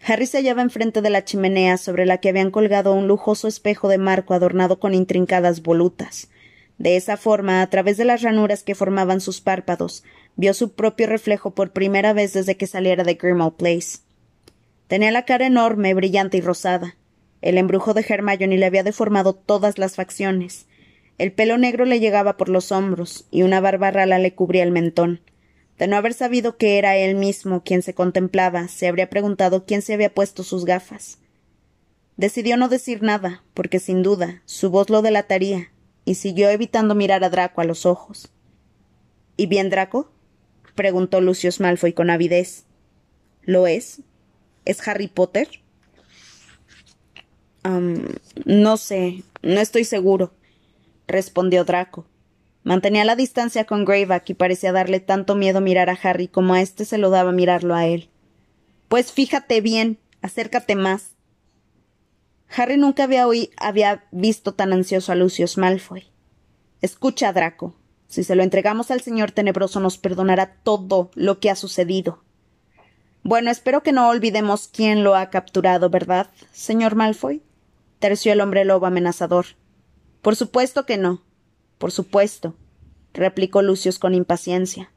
Harry 0.05 0.25
se 0.25 0.37
hallaba 0.37 0.61
enfrente 0.61 1.01
de 1.01 1.09
la 1.09 1.23
chimenea 1.23 1.77
sobre 1.77 2.05
la 2.05 2.17
que 2.17 2.29
habían 2.29 2.51
colgado 2.51 2.93
un 2.93 3.07
lujoso 3.07 3.47
espejo 3.47 3.87
de 3.87 3.97
marco 3.97 4.33
adornado 4.33 4.79
con 4.79 4.93
intrincadas 4.93 5.61
volutas. 5.61 6.29
De 6.77 6.95
esa 6.95 7.17
forma, 7.17 7.61
a 7.61 7.69
través 7.69 7.97
de 7.97 8.05
las 8.05 8.21
ranuras 8.21 8.63
que 8.63 8.75
formaban 8.75 9.19
sus 9.19 9.41
párpados, 9.41 10.03
vio 10.37 10.53
su 10.53 10.71
propio 10.71 11.07
reflejo 11.07 11.51
por 11.51 11.71
primera 11.71 12.13
vez 12.13 12.33
desde 12.33 12.55
que 12.55 12.67
saliera 12.67 13.03
de 13.03 13.15
Grimmauld 13.15 13.55
Place. 13.55 13.99
Tenía 14.87 15.11
la 15.11 15.25
cara 15.25 15.45
enorme, 15.45 15.93
brillante 15.93 16.37
y 16.37 16.41
rosada. 16.41 16.95
El 17.41 17.57
embrujo 17.57 17.93
de 17.93 18.05
Hermione 18.07 18.57
le 18.57 18.65
había 18.65 18.83
deformado 18.83 19.33
todas 19.33 19.77
las 19.77 19.95
facciones. 19.95 20.67
El 21.17 21.31
pelo 21.31 21.57
negro 21.57 21.85
le 21.85 21.99
llegaba 21.99 22.37
por 22.37 22.49
los 22.49 22.71
hombros 22.71 23.27
y 23.31 23.43
una 23.43 23.61
barba 23.61 23.91
rala 23.91 24.19
le 24.19 24.33
cubría 24.33 24.63
el 24.63 24.71
mentón. 24.71 25.21
De 25.77 25.87
no 25.87 25.95
haber 25.95 26.13
sabido 26.13 26.57
que 26.57 26.77
era 26.77 26.97
él 26.97 27.15
mismo 27.15 27.63
quien 27.63 27.81
se 27.81 27.93
contemplaba, 27.93 28.67
se 28.67 28.87
habría 28.87 29.09
preguntado 29.09 29.65
quién 29.65 29.81
se 29.81 29.93
había 29.93 30.13
puesto 30.13 30.43
sus 30.43 30.65
gafas. 30.65 31.19
Decidió 32.17 32.57
no 32.57 32.67
decir 32.67 33.01
nada, 33.01 33.43
porque 33.53 33.79
sin 33.79 34.03
duda 34.03 34.41
su 34.45 34.69
voz 34.69 34.89
lo 34.89 35.01
delataría, 35.01 35.71
y 36.03 36.15
siguió 36.15 36.49
evitando 36.49 36.95
mirar 36.95 37.23
a 37.23 37.29
Draco 37.29 37.61
a 37.61 37.63
los 37.63 37.85
ojos. 37.85 38.29
¿Y 39.37 39.47
bien, 39.47 39.69
Draco? 39.69 40.11
preguntó 40.75 41.21
Lucius 41.21 41.61
Malfoy 41.61 41.93
con 41.93 42.09
avidez. 42.09 42.65
¿Lo 43.43 43.67
es? 43.67 44.01
¿Es 44.65 44.85
Harry 44.85 45.07
Potter? 45.07 45.47
No 47.63 48.77
sé, 48.77 49.23
no 49.41 49.59
estoy 49.59 49.83
seguro, 49.83 50.31
respondió 51.07 51.65
Draco. 51.65 52.05
Mantenía 52.63 53.05
la 53.05 53.15
distancia 53.15 53.65
con 53.65 53.85
Greyback 53.85 54.29
y 54.29 54.33
parecía 54.33 54.71
darle 54.71 54.99
tanto 54.99 55.35
miedo 55.35 55.61
mirar 55.61 55.89
a 55.89 55.97
Harry 56.01 56.27
como 56.27 56.53
a 56.53 56.61
éste 56.61 56.85
se 56.85 56.97
lo 56.97 57.09
daba 57.09 57.31
mirarlo 57.31 57.73
a 57.75 57.85
él. 57.85 58.09
Pues 58.87 59.11
fíjate 59.11 59.61
bien, 59.61 59.97
acércate 60.21 60.75
más. 60.75 61.11
Harry 62.55 62.77
nunca 62.77 63.03
había, 63.03 63.25
había 63.57 64.05
visto 64.11 64.53
tan 64.53 64.73
ansioso 64.73 65.11
a 65.11 65.15
Lucius 65.15 65.57
Malfoy. 65.57 66.05
Escucha, 66.81 67.31
Draco. 67.31 67.75
Si 68.07 68.23
se 68.23 68.35
lo 68.35 68.41
entregamos 68.43 68.89
al 68.89 69.01
señor 69.01 69.31
tenebroso 69.31 69.79
nos 69.79 69.97
perdonará 69.97 70.55
todo 70.63 71.11
lo 71.13 71.39
que 71.39 71.51
ha 71.51 71.55
sucedido. 71.55 72.23
Bueno, 73.21 73.51
espero 73.51 73.83
que 73.83 73.91
no 73.91 74.09
olvidemos 74.09 74.67
quién 74.67 75.03
lo 75.03 75.15
ha 75.15 75.29
capturado, 75.29 75.89
¿verdad, 75.89 76.31
señor 76.51 76.95
Malfoy? 76.95 77.43
Terció 77.99 78.33
el 78.33 78.41
hombre 78.41 78.65
lobo 78.65 78.85
amenazador. 78.85 79.45
Por 80.21 80.35
supuesto 80.35 80.85
que 80.85 80.97
no. 80.97 81.21
Por 81.77 81.91
supuesto, 81.91 82.55
replicó 83.13 83.61
Lucius 83.61 83.99
con 83.99 84.13
impaciencia. 84.13 84.91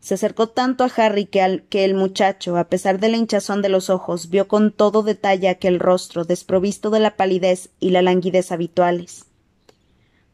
Se 0.00 0.14
acercó 0.14 0.48
tanto 0.48 0.82
a 0.82 0.90
Harry 0.96 1.26
que, 1.26 1.84
el 1.84 1.94
muchacho, 1.94 2.56
a 2.56 2.68
pesar 2.68 2.98
de 2.98 3.08
la 3.08 3.18
hinchazón 3.18 3.62
de 3.62 3.68
los 3.68 3.88
ojos, 3.88 4.30
vio 4.30 4.48
con 4.48 4.72
todo 4.72 5.04
detalle 5.04 5.48
aquel 5.48 5.78
rostro 5.78 6.24
desprovisto 6.24 6.90
de 6.90 6.98
la 6.98 7.16
palidez 7.16 7.70
y 7.78 7.90
la 7.90 8.02
languidez 8.02 8.50
habituales. 8.50 9.26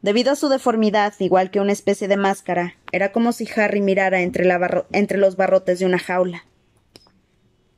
Debido 0.01 0.33
a 0.33 0.37
su 0.37 0.49
deformidad, 0.49 1.13
igual 1.19 1.51
que 1.51 1.61
una 1.61 1.73
especie 1.73 2.09
de 2.09 2.17
máscara, 2.17 2.77
era 2.93 3.13
como 3.13 3.33
si 3.33 3.47
Harry 3.57 3.83
mirara 3.83 4.23
entre, 4.23 4.49
entre 4.93 5.19
los 5.19 5.37
barrotes 5.37 5.81
de 5.81 5.87
una 5.87 5.99
jaula. 5.99 6.47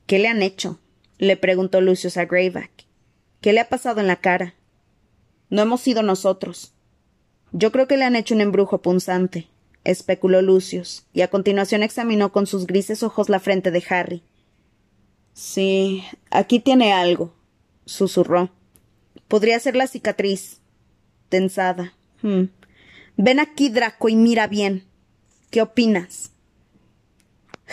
¿Qué 0.05 0.19
le 0.19 0.29
han 0.29 0.41
hecho? 0.41 0.79
le 1.17 1.35
preguntó 1.35 1.81
Lucius 1.81 2.15
a 2.15 2.25
Greyback. 2.25 2.80
¿Qué 3.41 3.53
le 3.53 3.59
ha 3.59 3.69
pasado 3.69 3.99
en 3.99 4.07
la 4.07 4.17
cara? 4.17 4.55
No 5.49 5.61
hemos 5.61 5.81
sido 5.81 6.03
nosotros, 6.03 6.73
yo 7.53 7.71
creo 7.71 7.87
que 7.87 7.97
le 7.97 8.05
han 8.05 8.15
hecho 8.15 8.33
un 8.33 8.41
embrujo 8.41 8.81
punzante, 8.81 9.47
especuló 9.83 10.41
Lucius, 10.41 11.03
y 11.13 11.21
a 11.21 11.29
continuación 11.29 11.83
examinó 11.83 12.31
con 12.31 12.47
sus 12.47 12.65
grises 12.65 13.03
ojos 13.03 13.27
la 13.27 13.39
frente 13.39 13.71
de 13.71 13.83
Harry. 13.89 14.23
Sí, 15.33 16.03
aquí 16.29 16.59
tiene 16.59 16.93
algo, 16.93 17.33
susurró. 17.85 18.51
Podría 19.27 19.59
ser 19.59 19.75
la 19.75 19.87
cicatriz. 19.87 20.59
Tensada. 21.29 21.93
Hmm. 22.21 22.45
Ven 23.17 23.39
aquí, 23.39 23.69
Draco, 23.69 24.09
y 24.09 24.15
mira 24.15 24.47
bien. 24.47 24.85
¿Qué 25.49 25.61
opinas? 25.61 26.31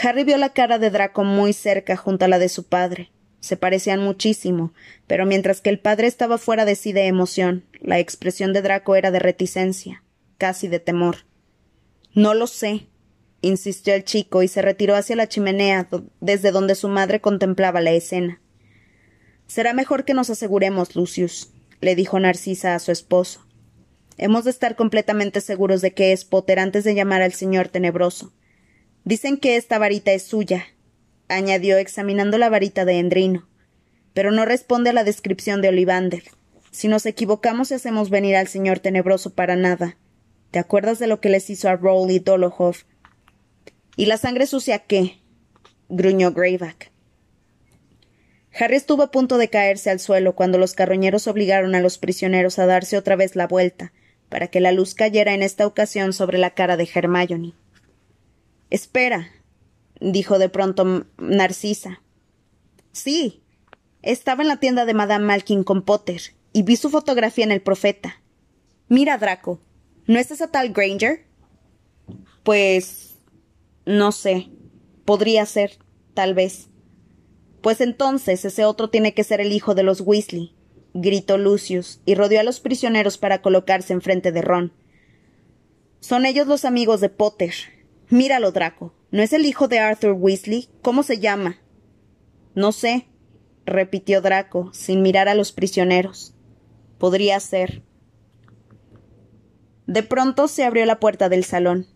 Harry 0.00 0.24
vio 0.24 0.38
la 0.38 0.52
cara 0.52 0.78
de 0.78 0.90
Draco 0.90 1.24
muy 1.24 1.52
cerca 1.52 1.96
junto 1.96 2.24
a 2.24 2.28
la 2.28 2.38
de 2.38 2.48
su 2.48 2.64
padre. 2.64 3.10
Se 3.40 3.56
parecían 3.56 4.00
muchísimo, 4.00 4.72
pero 5.06 5.26
mientras 5.26 5.60
que 5.60 5.70
el 5.70 5.78
padre 5.78 6.06
estaba 6.06 6.38
fuera 6.38 6.64
de 6.64 6.74
sí 6.74 6.92
de 6.92 7.06
emoción, 7.06 7.64
la 7.80 7.98
expresión 7.98 8.52
de 8.52 8.62
Draco 8.62 8.96
era 8.96 9.10
de 9.10 9.20
reticencia, 9.20 10.02
casi 10.38 10.68
de 10.68 10.80
temor. 10.80 11.18
No 12.14 12.34
lo 12.34 12.46
sé, 12.46 12.88
insistió 13.40 13.94
el 13.94 14.04
chico 14.04 14.42
y 14.42 14.48
se 14.48 14.62
retiró 14.62 14.96
hacia 14.96 15.16
la 15.16 15.28
chimenea 15.28 15.88
desde 16.20 16.50
donde 16.50 16.74
su 16.74 16.88
madre 16.88 17.20
contemplaba 17.20 17.80
la 17.80 17.92
escena. 17.92 18.40
Será 19.46 19.72
mejor 19.72 20.04
que 20.04 20.14
nos 20.14 20.30
aseguremos, 20.30 20.96
Lucius, 20.96 21.52
le 21.80 21.94
dijo 21.94 22.18
Narcisa 22.18 22.74
a 22.74 22.78
su 22.80 22.90
esposo. 22.90 23.46
Hemos 24.16 24.44
de 24.44 24.50
estar 24.50 24.74
completamente 24.74 25.40
seguros 25.40 25.80
de 25.80 25.92
que 25.94 26.12
es 26.12 26.24
Potter 26.24 26.58
antes 26.58 26.82
de 26.82 26.94
llamar 26.94 27.22
al 27.22 27.32
señor 27.32 27.68
tenebroso. 27.68 28.32
Dicen 29.04 29.36
que 29.36 29.56
esta 29.56 29.78
varita 29.78 30.12
es 30.12 30.24
suya, 30.24 30.66
añadió 31.28 31.78
examinando 31.78 32.38
la 32.38 32.48
varita 32.48 32.84
de 32.84 32.98
Endrino. 32.98 33.48
Pero 34.14 34.32
no 34.32 34.44
responde 34.44 34.90
a 34.90 34.92
la 34.92 35.04
descripción 35.04 35.62
de 35.62 35.68
Olivander. 35.68 36.24
Si 36.70 36.88
nos 36.88 37.06
equivocamos 37.06 37.70
y 37.70 37.74
hacemos 37.74 38.10
venir 38.10 38.36
al 38.36 38.48
señor 38.48 38.78
tenebroso 38.80 39.34
para 39.34 39.56
nada. 39.56 39.96
¿Te 40.50 40.58
acuerdas 40.58 40.98
de 40.98 41.06
lo 41.06 41.20
que 41.20 41.28
les 41.28 41.50
hizo 41.50 41.68
a 41.68 41.76
Rowley 41.76 42.16
y 42.16 42.20
Dolohoff? 42.20 42.84
¿Y 43.96 44.06
la 44.06 44.16
sangre 44.16 44.46
sucia 44.46 44.80
qué? 44.80 45.18
gruñó 45.88 46.32
Greyback. 46.32 46.90
Harry 48.58 48.76
estuvo 48.76 49.02
a 49.02 49.10
punto 49.10 49.38
de 49.38 49.48
caerse 49.48 49.90
al 49.90 50.00
suelo 50.00 50.34
cuando 50.34 50.58
los 50.58 50.74
carroñeros 50.74 51.26
obligaron 51.26 51.74
a 51.74 51.80
los 51.80 51.98
prisioneros 51.98 52.58
a 52.58 52.66
darse 52.66 52.96
otra 52.96 53.14
vez 53.14 53.36
la 53.36 53.46
vuelta, 53.46 53.92
para 54.28 54.48
que 54.48 54.60
la 54.60 54.72
luz 54.72 54.94
cayera 54.94 55.34
en 55.34 55.42
esta 55.42 55.66
ocasión 55.66 56.12
sobre 56.12 56.38
la 56.38 56.50
cara 56.50 56.76
de 56.76 56.88
Hermione. 56.92 57.54
Espera, 58.70 59.30
dijo 60.00 60.38
de 60.38 60.48
pronto 60.48 61.06
Narcisa. 61.18 62.02
Sí. 62.92 63.42
Estaba 64.02 64.42
en 64.42 64.48
la 64.48 64.58
tienda 64.58 64.84
de 64.84 64.94
Madame 64.94 65.24
Malkin 65.24 65.64
con 65.64 65.82
Potter 65.82 66.20
y 66.52 66.62
vi 66.62 66.76
su 66.76 66.90
fotografía 66.90 67.44
en 67.44 67.52
el 67.52 67.62
profeta. 67.62 68.22
Mira, 68.88 69.18
Draco, 69.18 69.60
¿no 70.06 70.18
es 70.18 70.30
esa 70.30 70.50
tal 70.50 70.72
Granger? 70.72 71.26
Pues. 72.42 73.18
no 73.84 74.12
sé. 74.12 74.48
Podría 75.04 75.46
ser, 75.46 75.78
tal 76.14 76.34
vez. 76.34 76.68
Pues 77.62 77.80
entonces 77.80 78.44
ese 78.44 78.64
otro 78.64 78.90
tiene 78.90 79.14
que 79.14 79.24
ser 79.24 79.40
el 79.40 79.52
hijo 79.52 79.74
de 79.74 79.82
los 79.82 80.00
Weasley, 80.00 80.54
gritó 80.94 81.38
Lucius, 81.38 82.00
y 82.04 82.14
rodeó 82.14 82.40
a 82.40 82.44
los 82.44 82.60
prisioneros 82.60 83.18
para 83.18 83.42
colocarse 83.42 83.92
enfrente 83.92 84.32
de 84.32 84.42
Ron. 84.42 84.72
Son 86.00 86.26
ellos 86.26 86.46
los 86.46 86.64
amigos 86.64 87.00
de 87.00 87.08
Potter. 87.08 87.54
Míralo, 88.10 88.52
Draco. 88.52 88.94
¿No 89.10 89.22
es 89.22 89.32
el 89.32 89.46
hijo 89.46 89.68
de 89.68 89.78
Arthur 89.78 90.12
Weasley? 90.12 90.68
¿Cómo 90.82 91.02
se 91.02 91.18
llama? 91.18 91.58
No 92.54 92.72
sé, 92.72 93.06
repitió 93.66 94.20
Draco, 94.20 94.70
sin 94.72 95.02
mirar 95.02 95.28
a 95.28 95.34
los 95.34 95.52
prisioneros. 95.52 96.34
Podría 96.98 97.38
ser. 97.40 97.82
De 99.86 100.02
pronto 100.02 100.48
se 100.48 100.64
abrió 100.64 100.84
la 100.84 101.00
puerta 101.00 101.28
del 101.28 101.44
salón. 101.44 101.86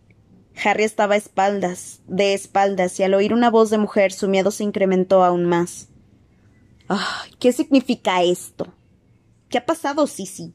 Harry 0.63 0.83
estaba 0.83 1.15
a 1.15 1.17
espaldas, 1.17 2.01
de 2.07 2.33
espaldas, 2.33 2.99
y 2.99 3.03
al 3.03 3.13
oír 3.13 3.33
una 3.33 3.49
voz 3.49 3.69
de 3.69 3.77
mujer 3.77 4.11
su 4.11 4.27
miedo 4.27 4.51
se 4.51 4.63
incrementó 4.63 5.23
aún 5.23 5.45
más. 5.45 5.89
¿Qué 7.39 7.51
significa 7.51 8.23
esto? 8.23 8.73
¿Qué 9.49 9.57
ha 9.57 9.65
pasado, 9.65 10.05
Sisi? 10.07 10.53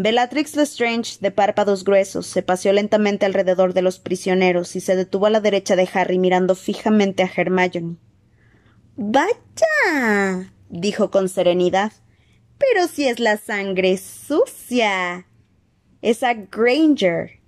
Bellatrix 0.00 0.54
Lestrange, 0.54 1.18
de 1.20 1.32
párpados 1.32 1.82
gruesos, 1.82 2.28
se 2.28 2.44
paseó 2.44 2.72
lentamente 2.72 3.26
alrededor 3.26 3.74
de 3.74 3.82
los 3.82 3.98
prisioneros 3.98 4.76
y 4.76 4.80
se 4.80 4.94
detuvo 4.94 5.26
a 5.26 5.30
la 5.30 5.40
derecha 5.40 5.74
de 5.74 5.88
Harry 5.92 6.20
mirando 6.20 6.54
fijamente 6.54 7.24
a 7.24 7.30
Hermione. 7.34 7.96
Vaya. 8.96 10.52
dijo 10.68 11.10
con 11.10 11.28
serenidad. 11.28 11.92
Pero 12.58 12.86
si 12.86 13.08
es 13.08 13.18
la 13.18 13.38
sangre 13.38 13.98
sucia. 13.98 15.26
Esa 16.00 16.34
Granger. 16.34 17.40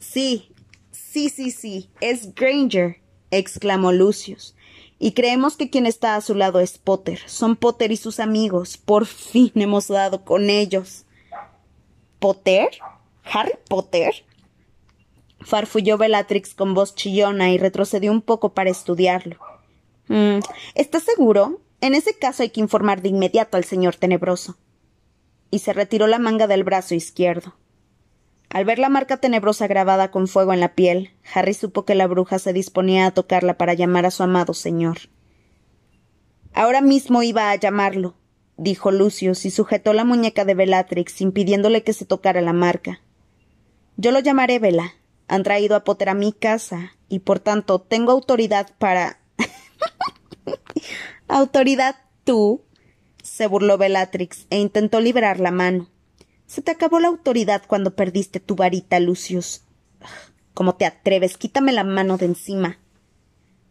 Sí, 0.00 0.54
sí, 0.90 1.28
sí, 1.28 1.50
sí, 1.50 1.90
es 2.00 2.34
Granger, 2.34 3.02
exclamó 3.30 3.92
Lucius. 3.92 4.56
Y 4.98 5.12
creemos 5.12 5.58
que 5.58 5.68
quien 5.68 5.84
está 5.84 6.16
a 6.16 6.22
su 6.22 6.34
lado 6.34 6.60
es 6.60 6.78
Potter. 6.78 7.20
Son 7.26 7.56
Potter 7.56 7.92
y 7.92 7.98
sus 7.98 8.20
amigos. 8.20 8.78
Por 8.78 9.04
fin 9.04 9.52
hemos 9.56 9.88
dado 9.88 10.24
con 10.24 10.48
ellos. 10.48 11.04
¿Potter? 12.18 12.68
¿Harry 13.24 13.54
Potter? 13.68 14.24
Farfulló 15.40 15.98
Bellatrix 15.98 16.54
con 16.54 16.74
voz 16.74 16.94
chillona 16.94 17.50
y 17.50 17.58
retrocedió 17.58 18.10
un 18.10 18.22
poco 18.22 18.54
para 18.54 18.70
estudiarlo. 18.70 19.36
Mm, 20.08 20.40
¿Estás 20.74 21.04
seguro? 21.04 21.60
En 21.80 21.94
ese 21.94 22.18
caso 22.18 22.42
hay 22.42 22.50
que 22.50 22.60
informar 22.60 23.02
de 23.02 23.10
inmediato 23.10 23.56
al 23.56 23.64
señor 23.64 23.96
tenebroso. 23.96 24.56
Y 25.50 25.60
se 25.60 25.72
retiró 25.72 26.06
la 26.06 26.18
manga 26.18 26.46
del 26.46 26.64
brazo 26.64 26.94
izquierdo. 26.94 27.54
Al 28.50 28.64
ver 28.64 28.78
la 28.78 28.88
marca 28.88 29.18
tenebrosa 29.18 29.66
grabada 29.66 30.10
con 30.10 30.26
fuego 30.26 30.52
en 30.52 30.60
la 30.60 30.74
piel, 30.74 31.12
Harry 31.34 31.54
supo 31.54 31.84
que 31.84 31.94
la 31.94 32.06
bruja 32.06 32.38
se 32.38 32.52
disponía 32.52 33.06
a 33.06 33.10
tocarla 33.10 33.58
para 33.58 33.74
llamar 33.74 34.06
a 34.06 34.10
su 34.10 34.22
amado 34.22 34.54
señor. 34.54 34.98
Ahora 36.54 36.80
mismo 36.80 37.22
iba 37.22 37.50
a 37.50 37.56
llamarlo, 37.56 38.14
dijo 38.58 38.90
Lucius 38.90 39.46
y 39.46 39.50
sujetó 39.50 39.94
la 39.94 40.04
muñeca 40.04 40.44
de 40.44 40.54
Bellatrix, 40.54 41.22
impidiéndole 41.22 41.82
que 41.82 41.94
se 41.94 42.04
tocara 42.04 42.42
la 42.42 42.52
marca. 42.52 43.00
Yo 43.96 44.12
lo 44.12 44.20
llamaré 44.20 44.58
Bella. 44.58 44.94
Han 45.28 45.42
traído 45.42 45.76
a 45.76 45.84
Potter 45.84 46.08
a 46.08 46.14
mi 46.14 46.32
casa, 46.32 46.92
y 47.08 47.20
por 47.20 47.40
tanto 47.40 47.80
tengo 47.80 48.12
autoridad 48.12 48.68
para. 48.78 49.20
¿Autoridad 51.28 51.96
tú? 52.24 52.62
se 53.22 53.46
burló 53.46 53.76
Bellatrix 53.78 54.46
e 54.50 54.58
intentó 54.58 55.00
liberar 55.00 55.38
la 55.38 55.50
mano. 55.50 55.90
Se 56.46 56.62
te 56.62 56.70
acabó 56.70 56.98
la 56.98 57.08
autoridad 57.08 57.62
cuando 57.66 57.94
perdiste 57.94 58.40
tu 58.40 58.56
varita, 58.56 58.98
Lucius. 59.00 59.62
¿Cómo 60.54 60.76
te 60.76 60.86
atreves? 60.86 61.36
Quítame 61.36 61.72
la 61.72 61.84
mano 61.84 62.16
de 62.16 62.26
encima. 62.26 62.78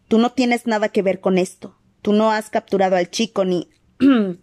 Tú 0.07 0.19
no 0.19 0.31
tienes 0.31 0.67
nada 0.67 0.89
que 0.89 1.01
ver 1.01 1.19
con 1.19 1.37
esto. 1.37 1.75
Tú 2.01 2.13
no 2.13 2.31
has 2.31 2.49
capturado 2.49 2.95
al 2.95 3.09
chico 3.09 3.45
ni. 3.45 3.69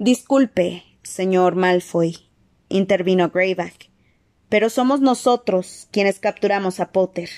Disculpe, 0.00 0.84
señor 1.02 1.56
Malfoy, 1.56 2.18
intervino 2.68 3.30
Greyback. 3.30 3.90
Pero 4.48 4.70
somos 4.70 5.00
nosotros 5.00 5.88
quienes 5.90 6.20
capturamos 6.20 6.78
a 6.78 6.92
Potter. 6.92 7.28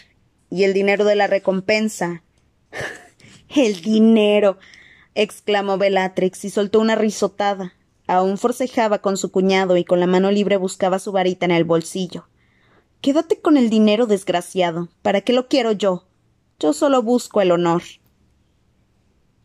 Y 0.51 0.65
el 0.65 0.75
dinero 0.75 1.07
de 1.07 1.17
la 1.17 1.27
recompensa. 1.27 2.23
el 3.57 3.81
dinero. 3.81 4.59
exclamó 5.15 5.79
Bellatrix 5.79 6.45
y 6.45 6.51
soltó 6.51 6.81
una 6.81 6.97
risotada. 6.97 7.73
Aún 8.07 8.37
forcejaba 8.37 8.99
con 8.99 9.17
su 9.17 9.33
cuñado 9.33 9.79
y 9.79 9.85
con 9.85 9.99
la 9.99 10.07
mano 10.07 10.31
libre 10.31 10.59
buscaba 10.59 10.99
su 10.99 11.13
varita 11.13 11.47
en 11.47 11.53
el 11.53 11.65
bolsillo. 11.65 12.29
Quédate 13.01 13.41
con 13.41 13.57
el 13.57 13.71
dinero, 13.71 14.07
desgraciado. 14.07 14.91
¿Para 15.01 15.23
qué 15.23 15.33
lo 15.33 15.49
quiero 15.49 15.73
yo? 15.73 16.05
Yo 16.59 16.75
solo 16.75 17.03
busco 17.03 17.41
el 17.41 17.53
honor. 17.53 17.83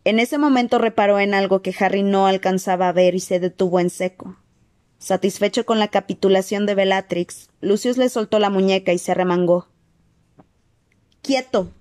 En 0.05 0.19
ese 0.19 0.37
momento 0.37 0.77
reparó 0.77 1.19
en 1.19 1.33
algo 1.33 1.63
que 1.63 1.73
Harry 1.79 2.03
no 2.03 2.27
alcanzaba 2.27 2.87
a 2.87 2.91
ver 2.91 3.15
y 3.15 3.19
se 3.19 3.39
detuvo 3.39 3.79
en 3.79 3.89
seco. 3.89 4.37
Satisfecho 4.99 5.65
con 5.65 5.79
la 5.79 5.87
capitulación 5.87 6.67
de 6.67 6.75
Bellatrix, 6.75 7.49
Lucius 7.59 7.97
le 7.97 8.09
soltó 8.09 8.37
la 8.37 8.51
muñeca 8.51 8.93
y 8.93 8.99
se 8.99 9.15
remangó. 9.15 9.67
Quieto. 11.23 11.71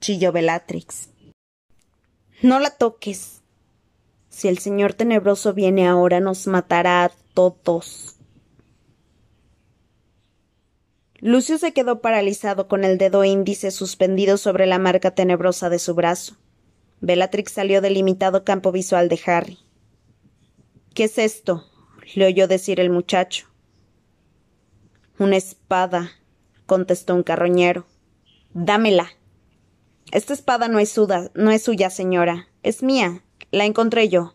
chilló 0.00 0.30
Bellatrix. 0.30 1.08
No 2.40 2.60
la 2.60 2.70
toques. 2.70 3.42
Si 4.28 4.46
el 4.46 4.58
señor 4.58 4.94
tenebroso 4.94 5.52
viene 5.52 5.88
ahora, 5.88 6.20
nos 6.20 6.46
matará 6.46 7.04
a 7.04 7.12
todos. 7.34 8.14
Lucio 11.18 11.58
se 11.58 11.72
quedó 11.72 12.00
paralizado 12.00 12.68
con 12.68 12.84
el 12.84 12.96
dedo 12.96 13.24
índice 13.24 13.72
suspendido 13.72 14.36
sobre 14.36 14.66
la 14.66 14.78
marca 14.78 15.10
tenebrosa 15.12 15.68
de 15.68 15.80
su 15.80 15.94
brazo. 15.94 16.36
Bellatrix 17.00 17.52
salió 17.52 17.80
del 17.80 17.94
limitado 17.94 18.44
campo 18.44 18.72
visual 18.72 19.08
de 19.08 19.20
Harry. 19.26 19.58
¿Qué 20.94 21.04
es 21.04 21.18
esto? 21.18 21.64
le 22.14 22.26
oyó 22.26 22.48
decir 22.48 22.80
el 22.80 22.90
muchacho. 22.90 23.46
Una 25.18 25.36
espada, 25.36 26.12
contestó 26.66 27.14
un 27.14 27.22
carroñero. 27.22 27.86
Dámela. 28.54 29.10
Esta 30.12 30.32
espada 30.32 30.68
no 30.68 30.78
es, 30.78 30.98
no 31.34 31.50
es 31.50 31.62
suya, 31.62 31.90
señora. 31.90 32.48
Es 32.62 32.82
mía. 32.82 33.22
La 33.50 33.64
encontré 33.64 34.08
yo. 34.08 34.34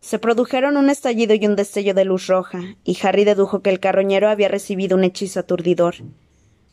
Se 0.00 0.18
produjeron 0.18 0.76
un 0.76 0.90
estallido 0.90 1.34
y 1.34 1.46
un 1.46 1.54
destello 1.54 1.94
de 1.94 2.04
luz 2.04 2.26
roja, 2.26 2.60
y 2.82 2.98
Harry 3.02 3.24
dedujo 3.24 3.62
que 3.62 3.70
el 3.70 3.78
carroñero 3.78 4.28
había 4.28 4.48
recibido 4.48 4.96
un 4.96 5.04
hechizo 5.04 5.40
aturdidor. 5.40 5.94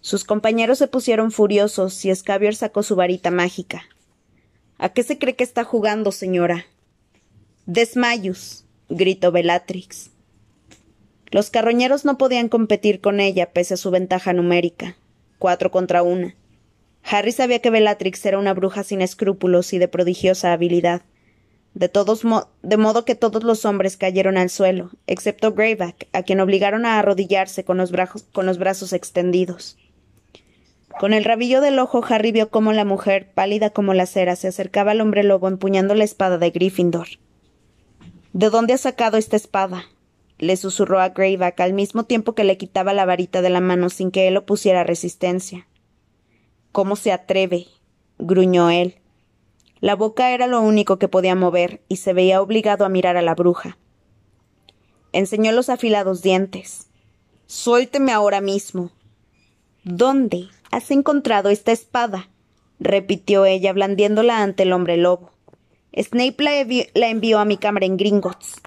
Sus 0.01 0.23
compañeros 0.23 0.79
se 0.79 0.87
pusieron 0.87 1.31
furiosos 1.31 2.03
y 2.05 2.15
Scabior 2.15 2.55
sacó 2.55 2.81
su 2.81 2.95
varita 2.95 3.29
mágica. 3.29 3.83
¿A 4.81 4.87
qué 4.93 5.03
se 5.03 5.17
cree 5.17 5.35
que 5.35 5.43
está 5.43 5.65
jugando, 5.65 6.13
señora? 6.13 6.65
Desmayus, 7.65 8.63
gritó 8.87 9.29
Bellatrix. 9.29 10.11
Los 11.31 11.49
carroñeros 11.49 12.05
no 12.05 12.17
podían 12.17 12.47
competir 12.47 13.01
con 13.01 13.19
ella 13.19 13.51
pese 13.51 13.73
a 13.73 13.77
su 13.77 13.91
ventaja 13.91 14.31
numérica. 14.31 14.95
Cuatro 15.37 15.69
contra 15.69 16.01
una. 16.01 16.33
Harry 17.03 17.33
sabía 17.33 17.59
que 17.59 17.69
Bellatrix 17.69 18.25
era 18.25 18.39
una 18.39 18.53
bruja 18.53 18.85
sin 18.85 19.01
escrúpulos 19.01 19.73
y 19.73 19.79
de 19.79 19.89
prodigiosa 19.89 20.53
habilidad. 20.53 21.01
De, 21.73 21.89
todos 21.89 22.23
de 22.61 22.77
modo 22.77 23.03
que 23.03 23.15
todos 23.15 23.43
los 23.43 23.65
hombres 23.65 23.97
cayeron 23.97 24.37
al 24.37 24.49
suelo, 24.49 24.91
excepto 25.07 25.53
Greyback, 25.53 26.07
a 26.13 26.23
quien 26.23 26.39
obligaron 26.39 26.85
a 26.85 26.99
arrodillarse 26.99 27.65
con 27.65 27.77
los, 27.77 27.91
con 28.31 28.45
los 28.45 28.57
brazos 28.57 28.93
extendidos. 28.93 29.77
Con 30.97 31.13
el 31.13 31.23
rabillo 31.23 31.61
del 31.61 31.79
ojo, 31.79 32.03
Harry 32.07 32.31
vio 32.31 32.49
cómo 32.49 32.73
la 32.73 32.83
mujer, 32.83 33.31
pálida 33.33 33.69
como 33.69 33.93
la 33.93 34.05
cera, 34.05 34.35
se 34.35 34.47
acercaba 34.47 34.91
al 34.91 35.01
hombre 35.01 35.23
lobo 35.23 35.47
empuñando 35.47 35.93
la 35.95 36.03
espada 36.03 36.37
de 36.37 36.49
Gryffindor. 36.49 37.07
¿De 38.33 38.49
dónde 38.49 38.73
has 38.73 38.81
sacado 38.81 39.17
esta 39.17 39.35
espada? 39.35 39.85
le 40.39 40.55
susurró 40.55 41.01
a 41.01 41.09
Greyback 41.09 41.59
al 41.59 41.73
mismo 41.73 42.05
tiempo 42.05 42.33
que 42.33 42.45
le 42.45 42.57
quitaba 42.57 42.93
la 42.93 43.05
varita 43.05 43.41
de 43.41 43.49
la 43.49 43.59
mano 43.59 43.89
sin 43.89 44.09
que 44.09 44.27
él 44.27 44.37
opusiera 44.37 44.85
resistencia. 44.85 45.67
¿Cómo 46.71 46.95
se 46.95 47.11
atreve? 47.11 47.67
gruñó 48.17 48.69
él. 48.69 48.95
La 49.81 49.95
boca 49.95 50.31
era 50.31 50.47
lo 50.47 50.61
único 50.61 50.97
que 50.97 51.07
podía 51.07 51.35
mover 51.35 51.81
y 51.89 51.97
se 51.97 52.13
veía 52.13 52.41
obligado 52.41 52.85
a 52.85 52.89
mirar 52.89 53.17
a 53.17 53.21
la 53.21 53.35
bruja. 53.35 53.77
Enseñó 55.11 55.51
los 55.51 55.69
afilados 55.69 56.21
dientes. 56.21 56.87
Suélteme 57.47 58.11
ahora 58.11 58.41
mismo. 58.41 58.91
¿Dónde 59.83 60.47
has 60.71 60.91
encontrado 60.91 61.49
esta 61.49 61.71
espada? 61.71 62.29
repitió 62.79 63.45
ella, 63.45 63.73
blandiéndola 63.73 64.41
ante 64.41 64.63
el 64.63 64.71
hombre 64.71 64.97
lobo. 64.97 65.31
Snape 65.93 66.43
la, 66.93 67.07
envió 67.07 67.39
a 67.39 67.45
mi 67.45 67.57
cámara 67.57 67.85
en 67.85 67.97
Gringotts. 67.97 68.61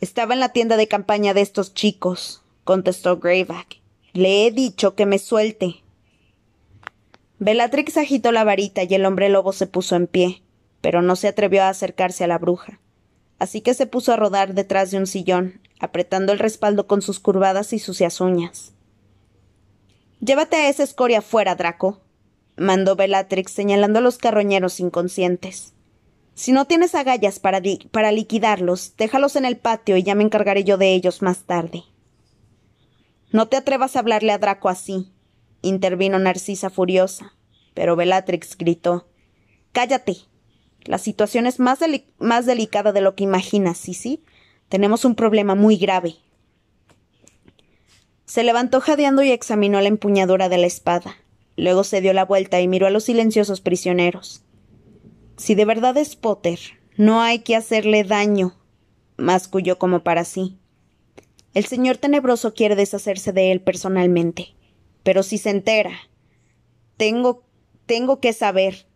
Estaba 0.00 0.34
en 0.34 0.40
la 0.40 0.50
tienda 0.50 0.76
de 0.76 0.86
campaña 0.86 1.34
de 1.34 1.40
estos 1.40 1.74
chicos, 1.74 2.42
contestó 2.62 3.18
Greyback. 3.18 3.80
Le 4.12 4.46
he 4.46 4.50
dicho 4.50 4.94
que 4.94 5.06
me 5.06 5.18
suelte. 5.18 5.82
Bellatrix 7.38 7.96
agitó 7.96 8.30
la 8.30 8.44
varita 8.44 8.84
y 8.84 8.94
el 8.94 9.06
hombre 9.06 9.28
lobo 9.28 9.52
se 9.52 9.66
puso 9.66 9.96
en 9.96 10.06
pie, 10.06 10.42
pero 10.80 11.02
no 11.02 11.16
se 11.16 11.28
atrevió 11.28 11.62
a 11.62 11.70
acercarse 11.70 12.22
a 12.22 12.28
la 12.28 12.38
bruja. 12.38 12.80
Así 13.38 13.60
que 13.60 13.74
se 13.74 13.86
puso 13.86 14.12
a 14.12 14.16
rodar 14.16 14.54
detrás 14.54 14.90
de 14.90 14.98
un 14.98 15.06
sillón, 15.06 15.60
apretando 15.80 16.32
el 16.32 16.38
respaldo 16.38 16.86
con 16.86 17.02
sus 17.02 17.18
curvadas 17.18 17.72
y 17.72 17.78
sucias 17.78 18.20
uñas. 18.20 18.73
Llévate 20.24 20.56
a 20.56 20.68
esa 20.70 20.84
escoria 20.84 21.20
fuera, 21.20 21.54
Draco, 21.54 22.00
mandó 22.56 22.96
Bellatrix 22.96 23.52
señalando 23.52 23.98
a 23.98 24.02
los 24.02 24.16
carroñeros 24.16 24.80
inconscientes. 24.80 25.74
Si 26.34 26.52
no 26.52 26.64
tienes 26.64 26.94
agallas 26.94 27.38
para, 27.38 27.60
para 27.90 28.10
liquidarlos, 28.10 28.94
déjalos 28.96 29.36
en 29.36 29.44
el 29.44 29.58
patio 29.58 29.98
y 29.98 30.02
ya 30.02 30.14
me 30.14 30.24
encargaré 30.24 30.64
yo 30.64 30.78
de 30.78 30.94
ellos 30.94 31.20
más 31.20 31.44
tarde. 31.44 31.82
No 33.32 33.48
te 33.48 33.58
atrevas 33.58 33.96
a 33.96 33.98
hablarle 33.98 34.32
a 34.32 34.38
Draco 34.38 34.70
así, 34.70 35.12
intervino 35.60 36.18
Narcisa 36.18 36.70
furiosa, 36.70 37.34
pero 37.74 37.94
Bellatrix 37.94 38.56
gritó 38.56 39.06
Cállate. 39.72 40.16
La 40.84 40.96
situación 40.96 41.46
es 41.46 41.60
más, 41.60 41.80
más 42.18 42.46
delicada 42.46 42.92
de 42.92 43.02
lo 43.02 43.14
que 43.14 43.24
imaginas, 43.24 43.76
sí, 43.76 43.92
sí. 43.92 44.24
Tenemos 44.70 45.04
un 45.04 45.16
problema 45.16 45.54
muy 45.54 45.76
grave. 45.76 46.16
Se 48.26 48.42
levantó 48.42 48.80
jadeando 48.80 49.22
y 49.22 49.30
examinó 49.30 49.80
la 49.80 49.88
empuñadura 49.88 50.48
de 50.48 50.58
la 50.58 50.66
espada. 50.66 51.16
Luego 51.56 51.84
se 51.84 52.00
dio 52.00 52.12
la 52.12 52.24
vuelta 52.24 52.60
y 52.60 52.68
miró 52.68 52.86
a 52.86 52.90
los 52.90 53.04
silenciosos 53.04 53.60
prisioneros. 53.60 54.42
Si 55.36 55.54
de 55.54 55.64
verdad 55.64 55.96
es 55.96 56.16
Potter, 56.16 56.58
no 56.96 57.20
hay 57.20 57.40
que 57.40 57.56
hacerle 57.56 58.04
daño, 58.04 58.56
masculló 59.16 59.78
como 59.78 60.02
para 60.02 60.24
sí. 60.24 60.58
El 61.54 61.66
señor 61.66 61.98
tenebroso 61.98 62.54
quiere 62.54 62.76
deshacerse 62.76 63.32
de 63.32 63.52
él 63.52 63.60
personalmente. 63.60 64.54
Pero 65.04 65.22
si 65.22 65.38
se 65.38 65.50
entera. 65.50 65.92
Tengo. 66.96 67.44
tengo 67.86 68.18
que 68.18 68.32
saber. 68.32 68.86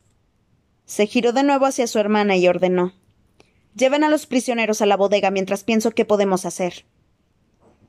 Se 0.85 1.07
giró 1.07 1.33
de 1.33 1.45
nuevo 1.45 1.67
hacia 1.67 1.87
su 1.87 1.99
hermana 1.99 2.37
y 2.37 2.49
ordenó. 2.49 2.95
Lleven 3.77 4.03
a 4.03 4.09
los 4.09 4.27
prisioneros 4.27 4.81
a 4.83 4.87
la 4.87 4.97
bodega 4.97 5.31
mientras 5.31 5.63
pienso 5.63 5.93
qué 5.93 6.05
podemos 6.05 6.47
hacer. 6.47 6.85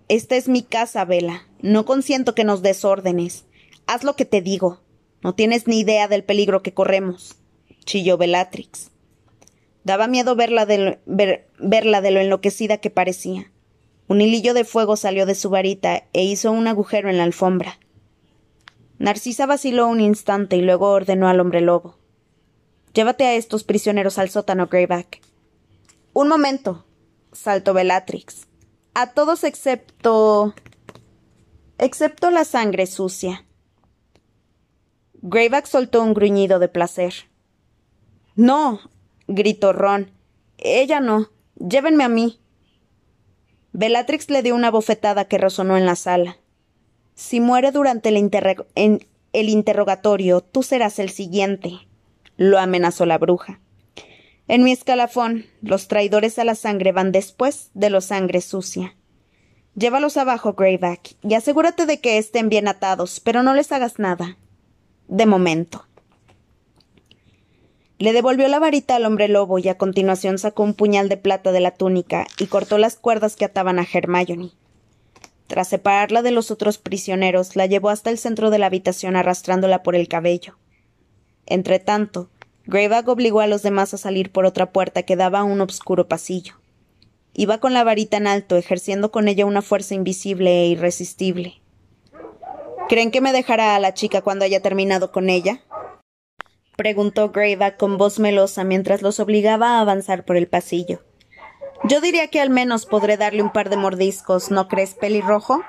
Esta 0.10 0.36
es 0.36 0.50
mi 0.50 0.64
casa, 0.64 1.06
Vela. 1.06 1.48
No 1.62 1.86
consiento 1.86 2.34
que 2.34 2.44
nos 2.44 2.64
desórdenes. 2.64 3.46
Haz 3.86 4.04
lo 4.04 4.16
que 4.16 4.26
te 4.26 4.42
digo. 4.42 4.82
No 5.22 5.36
tienes 5.36 5.68
ni 5.68 5.80
idea 5.80 6.08
del 6.08 6.24
peligro 6.24 6.64
que 6.64 6.74
corremos. 6.74 7.36
chilló 7.86 8.18
Bellatrix. 8.18 8.90
Daba 9.84 10.08
miedo 10.08 10.36
verla 10.36 10.66
de, 10.66 11.00
verla 11.06 12.02
de 12.02 12.12
lo 12.12 12.20
enloquecida 12.20 12.78
que 12.78 12.90
parecía. 12.90 13.52
Un 14.08 14.22
hilillo 14.22 14.56
de 14.56 14.66
fuego 14.66 14.96
salió 14.96 15.28
de 15.28 15.36
su 15.36 15.52
varita 15.52 16.04
e 16.14 16.24
hizo 16.24 16.52
un 16.52 16.68
agujero 16.68 17.12
en 17.12 17.18
la 17.18 17.24
alfombra. 17.24 17.80
Narcisa 18.98 19.46
vaciló 19.46 19.88
un 19.88 20.02
instante 20.02 20.58
y 20.58 20.62
luego 20.62 20.90
ordenó 20.90 21.28
al 21.28 21.40
hombre 21.40 21.62
lobo. 21.62 22.00
Llévate 22.94 23.26
a 23.26 23.36
estos 23.36 23.64
prisioneros 23.64 24.18
al 24.18 24.32
sótano, 24.32 24.66
Greyback. 24.66 25.22
Un 26.14 26.28
momento, 26.28 26.86
saltó 27.32 27.76
Bellatrix. 27.76 28.49
A 28.94 29.12
todos 29.14 29.44
excepto. 29.44 30.54
excepto 31.78 32.32
la 32.32 32.44
sangre 32.44 32.86
sucia. 32.88 33.46
Greyback 35.22 35.66
soltó 35.66 36.02
un 36.02 36.14
gruñido 36.14 36.60
de 36.60 36.68
placer. 36.68 37.14
No, 38.36 38.80
gritó 39.28 39.74
Ron. 39.74 40.12
Ella 40.58 41.00
no. 41.00 41.30
Llévenme 41.56 42.04
a 42.04 42.10
mí. 42.10 42.40
Bellatrix 43.74 44.30
le 44.30 44.42
dio 44.42 44.56
una 44.56 44.72
bofetada 44.72 45.26
que 45.26 45.38
resonó 45.38 45.78
en 45.78 45.86
la 45.86 45.96
sala. 45.96 46.38
Si 47.16 47.40
muere 47.40 47.72
durante 47.72 48.10
el, 48.10 49.08
el 49.34 49.50
interrogatorio, 49.50 50.42
tú 50.42 50.64
serás 50.64 51.00
el 51.00 51.10
siguiente, 51.10 51.88
lo 52.38 52.58
amenazó 52.60 53.06
la 53.06 53.18
bruja. 53.18 53.60
En 54.50 54.64
mi 54.64 54.72
escalafón, 54.72 55.46
los 55.62 55.88
traidores 55.88 56.40
a 56.40 56.44
la 56.44 56.56
sangre 56.56 56.92
van 56.92 57.12
después 57.12 57.70
de 57.76 57.92
los 57.92 58.06
sangre 58.06 58.42
sucia. 58.42 58.96
Llévalos 59.76 60.18
abajo, 60.18 60.54
Greyback, 60.54 61.18
y 61.22 61.36
asegúrate 61.36 61.86
de 61.86 62.00
que 62.02 62.18
estén 62.18 62.50
bien 62.50 62.68
atados, 62.68 63.20
pero 63.20 63.44
no 63.44 63.54
les 63.54 63.72
hagas 63.72 64.00
nada. 64.00 64.40
De 65.08 65.28
momento. 65.28 65.86
Le 68.00 68.12
devolvió 68.12 68.48
la 68.48 68.58
varita 68.58 68.96
al 68.96 69.06
hombre 69.06 69.28
lobo 69.28 69.60
y 69.60 69.70
a 69.70 69.78
continuación 69.78 70.40
sacó 70.40 70.64
un 70.64 70.74
puñal 70.74 71.10
de 71.10 71.18
plata 71.18 71.52
de 71.52 71.60
la 71.60 71.76
túnica 71.76 72.26
y 72.40 72.48
cortó 72.48 72.80
las 72.80 72.96
cuerdas 72.96 73.36
que 73.36 73.46
ataban 73.46 73.78
a 73.78 73.86
Hermione. 73.86 74.54
Tras 75.46 75.68
separarla 75.68 76.24
de 76.24 76.32
los 76.32 76.50
otros 76.50 76.80
prisioneros, 76.80 77.56
la 77.56 77.68
llevó 77.68 77.90
hasta 77.90 78.10
el 78.10 78.18
centro 78.18 78.50
de 78.50 78.58
la 78.58 78.66
habitación 78.66 79.16
arrastrándola 79.16 79.84
por 79.84 79.96
el 79.96 80.08
cabello. 80.08 80.58
Entretanto, 81.46 82.32
Greyback 82.70 83.08
obligó 83.08 83.42
a 83.42 83.48
los 83.48 83.64
demás 83.64 83.96
a 83.96 83.98
salir 83.98 84.32
por 84.32 84.46
otra 84.46 84.72
puerta 84.72 85.02
que 85.02 85.16
daba 85.16 85.40
a 85.40 85.44
un 85.44 85.60
obscuro 85.60 86.08
pasillo. 86.08 86.54
Iba 87.34 87.58
con 87.58 87.74
la 87.74 87.84
varita 87.84 88.18
en 88.18 88.28
alto, 88.28 88.58
ejerciendo 88.58 89.12
con 89.12 89.28
ella 89.28 89.48
una 89.48 89.64
fuerza 89.64 89.96
invisible 89.96 90.52
e 90.52 90.68
irresistible. 90.68 91.64
¿Creen 92.88 93.10
que 93.10 93.22
me 93.22 93.34
dejará 93.34 93.76
a 93.76 93.80
la 93.80 93.96
chica 93.96 94.22
cuando 94.22 94.46
haya 94.46 94.62
terminado 94.62 95.12
con 95.12 95.32
ella? 95.32 95.64
preguntó 96.78 97.32
Greyback 97.32 97.78
con 97.78 97.98
voz 97.98 98.20
melosa 98.20 98.64
mientras 98.64 99.02
los 99.02 99.20
obligaba 99.20 99.78
a 99.78 99.82
avanzar 99.82 100.24
por 100.24 100.38
el 100.38 100.48
pasillo. 100.48 101.02
Yo 101.86 102.02
diría 102.02 102.28
que 102.28 102.40
al 102.40 102.52
menos 102.52 102.86
podré 102.86 103.18
darle 103.18 103.42
un 103.42 103.52
par 103.52 103.72
de 103.72 103.78
mordiscos, 103.78 104.52
¿no 104.52 104.68
crees, 104.68 104.94
pelirrojo? 104.94 105.64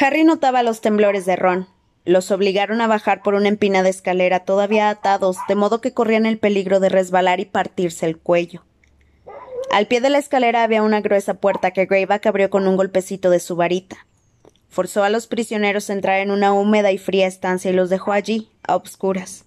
Harry 0.00 0.24
notaba 0.24 0.64
los 0.64 0.80
temblores 0.80 1.26
de 1.26 1.36
Ron. 1.36 1.68
Los 2.04 2.30
obligaron 2.30 2.80
a 2.80 2.86
bajar 2.86 3.22
por 3.22 3.34
una 3.34 3.48
empinada 3.48 3.88
escalera 3.88 4.40
todavía 4.40 4.88
atados, 4.88 5.36
de 5.48 5.54
modo 5.54 5.80
que 5.80 5.92
corrían 5.92 6.26
el 6.26 6.38
peligro 6.38 6.80
de 6.80 6.88
resbalar 6.88 7.40
y 7.40 7.44
partirse 7.44 8.06
el 8.06 8.16
cuello. 8.16 8.64
Al 9.70 9.86
pie 9.86 10.00
de 10.00 10.10
la 10.10 10.18
escalera 10.18 10.64
había 10.64 10.82
una 10.82 11.00
gruesa 11.00 11.34
puerta 11.34 11.70
que 11.70 11.86
Greyback 11.86 12.26
abrió 12.26 12.50
con 12.50 12.66
un 12.66 12.76
golpecito 12.76 13.30
de 13.30 13.38
su 13.38 13.54
varita. 13.54 14.06
Forzó 14.68 15.04
a 15.04 15.10
los 15.10 15.26
prisioneros 15.26 15.90
a 15.90 15.92
entrar 15.92 16.20
en 16.20 16.30
una 16.30 16.52
húmeda 16.52 16.90
y 16.90 16.98
fría 16.98 17.26
estancia 17.26 17.70
y 17.70 17.74
los 17.74 17.90
dejó 17.90 18.12
allí, 18.12 18.48
a 18.66 18.76
obscuras. 18.76 19.44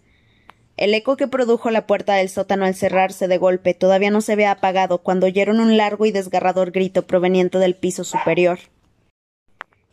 El 0.78 0.94
eco 0.94 1.18
que 1.18 1.28
produjo 1.28 1.72
la 1.72 1.86
puerta 1.86 2.16
del 2.16 2.30
sótano 2.30 2.66
al 2.66 2.76
cerrarse 2.76 3.28
de 3.28 3.38
golpe 3.38 3.74
todavía 3.74 4.12
no 4.12 4.22
se 4.22 4.34
había 4.34 4.52
apagado 4.52 5.00
cuando 5.00 5.28
oyeron 5.28 5.60
un 5.60 5.78
largo 5.78 6.06
y 6.06 6.12
desgarrador 6.12 6.72
grito 6.72 7.06
proveniente 7.06 7.60
del 7.60 7.76
piso 7.76 8.04
superior. 8.04 8.60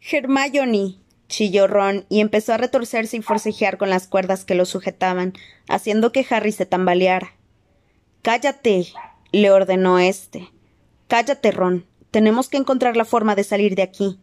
Hermione. 0.01 1.00
Chilló 1.31 1.67
Ron 1.67 2.05
y 2.11 2.21
empezó 2.21 2.53
a 2.53 2.59
retorcerse 2.59 3.17
y 3.17 3.23
forcejear 3.23 3.79
con 3.79 3.89
las 3.89 4.07
cuerdas 4.07 4.45
que 4.45 4.55
lo 4.55 4.67
sujetaban, 4.67 5.33
haciendo 5.69 6.13
que 6.13 6.27
Harry 6.29 6.53
se 6.53 6.67
tambaleara. 6.67 7.33
Cállate. 8.21 8.89
le 9.33 9.51
ordenó 9.51 9.99
éste. 9.99 10.51
Cállate, 11.09 11.53
Ron. 11.53 11.87
Tenemos 12.11 12.49
que 12.49 12.59
encontrar 12.59 12.97
la 12.97 13.05
forma 13.05 13.35
de 13.37 13.45
salir 13.45 13.77
de 13.77 13.83
aquí. 13.83 14.19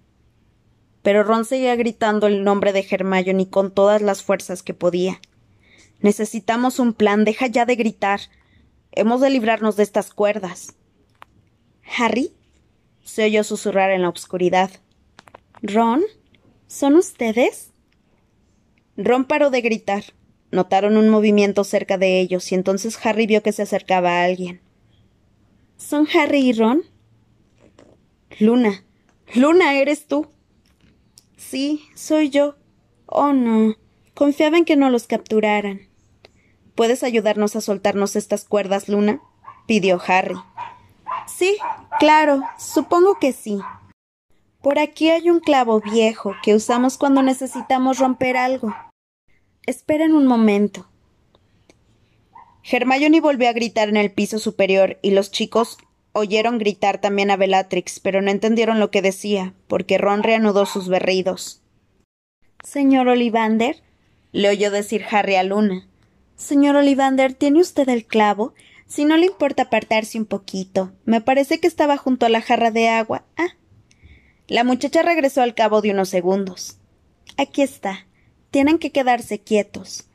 Pero 1.01 1.23
Ron 1.23 1.45
seguía 1.45 1.75
gritando 1.75 2.27
el 2.27 2.43
nombre 2.43 2.73
de 2.73 2.85
Hermione 2.87 3.49
con 3.49 3.71
todas 3.71 4.01
las 4.01 4.21
fuerzas 4.21 4.61
que 4.61 4.73
podía. 4.73 5.21
Necesitamos 6.01 6.79
un 6.79 6.93
plan. 6.93 7.23
Deja 7.23 7.47
ya 7.47 7.65
de 7.65 7.75
gritar. 7.75 8.19
Hemos 8.91 9.21
de 9.21 9.29
librarnos 9.29 9.77
de 9.77 9.83
estas 9.83 10.13
cuerdas. 10.13 10.75
Harry. 11.97 12.33
se 13.05 13.23
oyó 13.23 13.45
susurrar 13.45 13.91
en 13.91 14.01
la 14.01 14.09
oscuridad. 14.09 14.69
Ron. 15.61 16.03
¿Son 16.67 16.95
ustedes? 16.95 17.71
Ron 18.97 19.25
paró 19.25 19.49
de 19.49 19.62
gritar. 19.62 20.03
Notaron 20.51 20.97
un 20.97 21.10
movimiento 21.10 21.63
cerca 21.63 21.97
de 21.97 22.19
ellos 22.19 22.51
y 22.51 22.56
entonces 22.56 22.97
Harry 23.06 23.27
vio 23.27 23.43
que 23.43 23.51
se 23.51 23.63
acercaba 23.63 24.12
a 24.12 24.23
alguien. 24.23 24.62
¿Son 25.77 26.08
Harry 26.13 26.39
y 26.39 26.53
Ron? 26.53 26.84
Luna. 28.39 28.84
Luna, 29.34 29.75
¿eres 29.80 30.08
tú? 30.08 30.27
Sí, 31.38 31.84
soy 31.95 32.30
yo. 32.30 32.56
Oh, 33.06 33.34
no. 33.34 33.75
Confiaba 34.13 34.58
en 34.58 34.65
que 34.65 34.75
no 34.75 34.89
los 34.89 35.08
capturaran. 35.08 35.88
¿Puedes 36.75 37.03
ayudarnos 37.03 37.56
a 37.56 37.62
soltarnos 37.62 38.15
estas 38.15 38.45
cuerdas, 38.45 38.89
Luna? 38.89 39.21
pidió 39.67 40.01
Harry. 40.08 40.36
Sí, 41.27 41.58
claro, 41.99 42.41
supongo 42.58 43.19
que 43.19 43.34
sí. 43.34 43.60
Por 44.61 44.79
aquí 44.79 45.09
hay 45.09 45.29
un 45.29 45.39
clavo 45.39 45.79
viejo 45.79 46.35
que 46.43 46.55
usamos 46.55 46.97
cuando 46.97 47.21
necesitamos 47.21 47.99
romper 47.99 48.37
algo. 48.37 48.75
Esperen 49.65 50.13
un 50.13 50.25
momento. 50.25 50.87
Hermione 52.69 53.21
volvió 53.21 53.49
a 53.49 53.53
gritar 53.53 53.87
en 53.89 53.97
el 53.97 54.11
piso 54.11 54.39
superior 54.39 54.97
y 55.01 55.11
los 55.11 55.31
chicos 55.31 55.77
oyeron 56.11 56.57
gritar 56.57 56.99
también 56.99 57.31
a 57.31 57.37
Bellatrix, 57.37 57.99
pero 57.99 58.21
no 58.21 58.31
entendieron 58.31 58.79
lo 58.79 58.91
que 58.91 59.01
decía, 59.01 59.53
porque 59.67 59.97
Ron 59.97 60.23
reanudó 60.23 60.65
sus 60.65 60.89
berridos. 60.89 61.61
Señor 62.63 63.07
Olivander, 63.07 63.83
le 64.31 64.49
oyó 64.49 64.71
decir 64.71 65.05
Harry 65.09 65.35
a 65.35 65.43
Luna. 65.43 65.87
Señor 66.35 66.75
Olivander, 66.75 67.33
¿tiene 67.33 67.61
usted 67.61 67.87
el 67.89 68.05
clavo? 68.05 68.53
Si 68.85 69.05
no 69.05 69.17
le 69.17 69.25
importa 69.25 69.63
apartarse 69.63 70.17
un 70.17 70.25
poquito. 70.25 70.91
Me 71.05 71.21
parece 71.21 71.59
que 71.59 71.67
estaba 71.67 71.97
junto 71.97 72.25
a 72.25 72.29
la 72.29 72.41
jarra 72.41 72.71
de 72.71 72.89
agua. 72.89 73.23
Ah. 73.37 73.55
La 74.47 74.63
muchacha 74.63 75.01
regresó 75.01 75.41
al 75.41 75.55
cabo 75.55 75.81
de 75.81 75.91
unos 75.91 76.10
segundos. 76.10 76.77
Aquí 77.38 77.62
está. 77.62 78.07
Tienen 78.50 78.79
que 78.79 78.91
quedarse 78.91 79.39
quietos. 79.39 80.06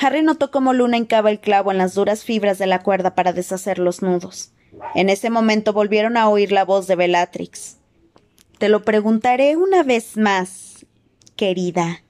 Harry 0.00 0.22
notó 0.22 0.50
cómo 0.50 0.72
Luna 0.72 0.96
hincaba 0.96 1.30
el 1.30 1.40
clavo 1.40 1.72
en 1.72 1.78
las 1.78 1.94
duras 1.94 2.24
fibras 2.24 2.58
de 2.58 2.66
la 2.66 2.82
cuerda 2.82 3.14
para 3.14 3.32
deshacer 3.32 3.78
los 3.78 4.02
nudos. 4.02 4.52
En 4.94 5.08
ese 5.08 5.30
momento 5.30 5.72
volvieron 5.72 6.16
a 6.16 6.28
oír 6.28 6.52
la 6.52 6.64
voz 6.64 6.86
de 6.86 6.96
Bellatrix. 6.96 7.78
Te 8.58 8.68
lo 8.68 8.82
preguntaré 8.82 9.56
una 9.56 9.82
vez 9.82 10.16
más, 10.16 10.86
querida. 11.36 12.02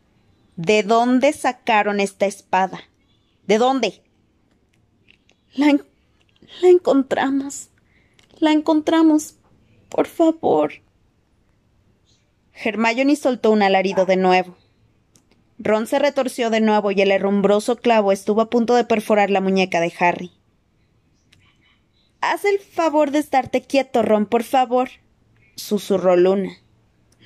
¿De 0.57 0.83
dónde 0.83 1.33
sacaron 1.33 2.01
esta 2.01 2.27
espada? 2.27 2.81
¿De 3.47 3.59
dónde? 3.59 4.03
La, 5.55 5.77
la 6.63 6.69
encontramos. 6.69 7.69
La 8.39 8.53
encontramos. 8.53 9.36
Por 9.97 10.09
favor. 10.09 10.73
Hermione 12.53 13.17
soltó 13.17 13.51
un 13.51 13.63
alarido 13.63 14.05
de 14.05 14.17
nuevo. 14.17 14.55
Ron 15.59 15.87
se 15.87 15.99
retorció 15.99 16.51
de 16.51 16.61
nuevo 16.61 16.91
y 16.91 17.01
el 17.01 17.11
herrumbroso 17.11 17.77
clavo 17.77 18.13
estuvo 18.13 18.43
a 18.43 18.51
punto 18.51 18.75
de 18.75 18.85
perforar 18.85 19.31
la 19.31 19.41
muñeca 19.41 19.81
de 19.81 19.91
Harry. 19.99 20.33
Haz 22.21 22.45
el 22.45 22.59
favor 22.59 23.11
de 23.11 23.21
estarte 23.21 23.63
quieto, 23.63 24.03
Ron, 24.03 24.27
por 24.27 24.43
favor, 24.43 24.91
susurró 25.55 26.15
Luna. 26.15 26.51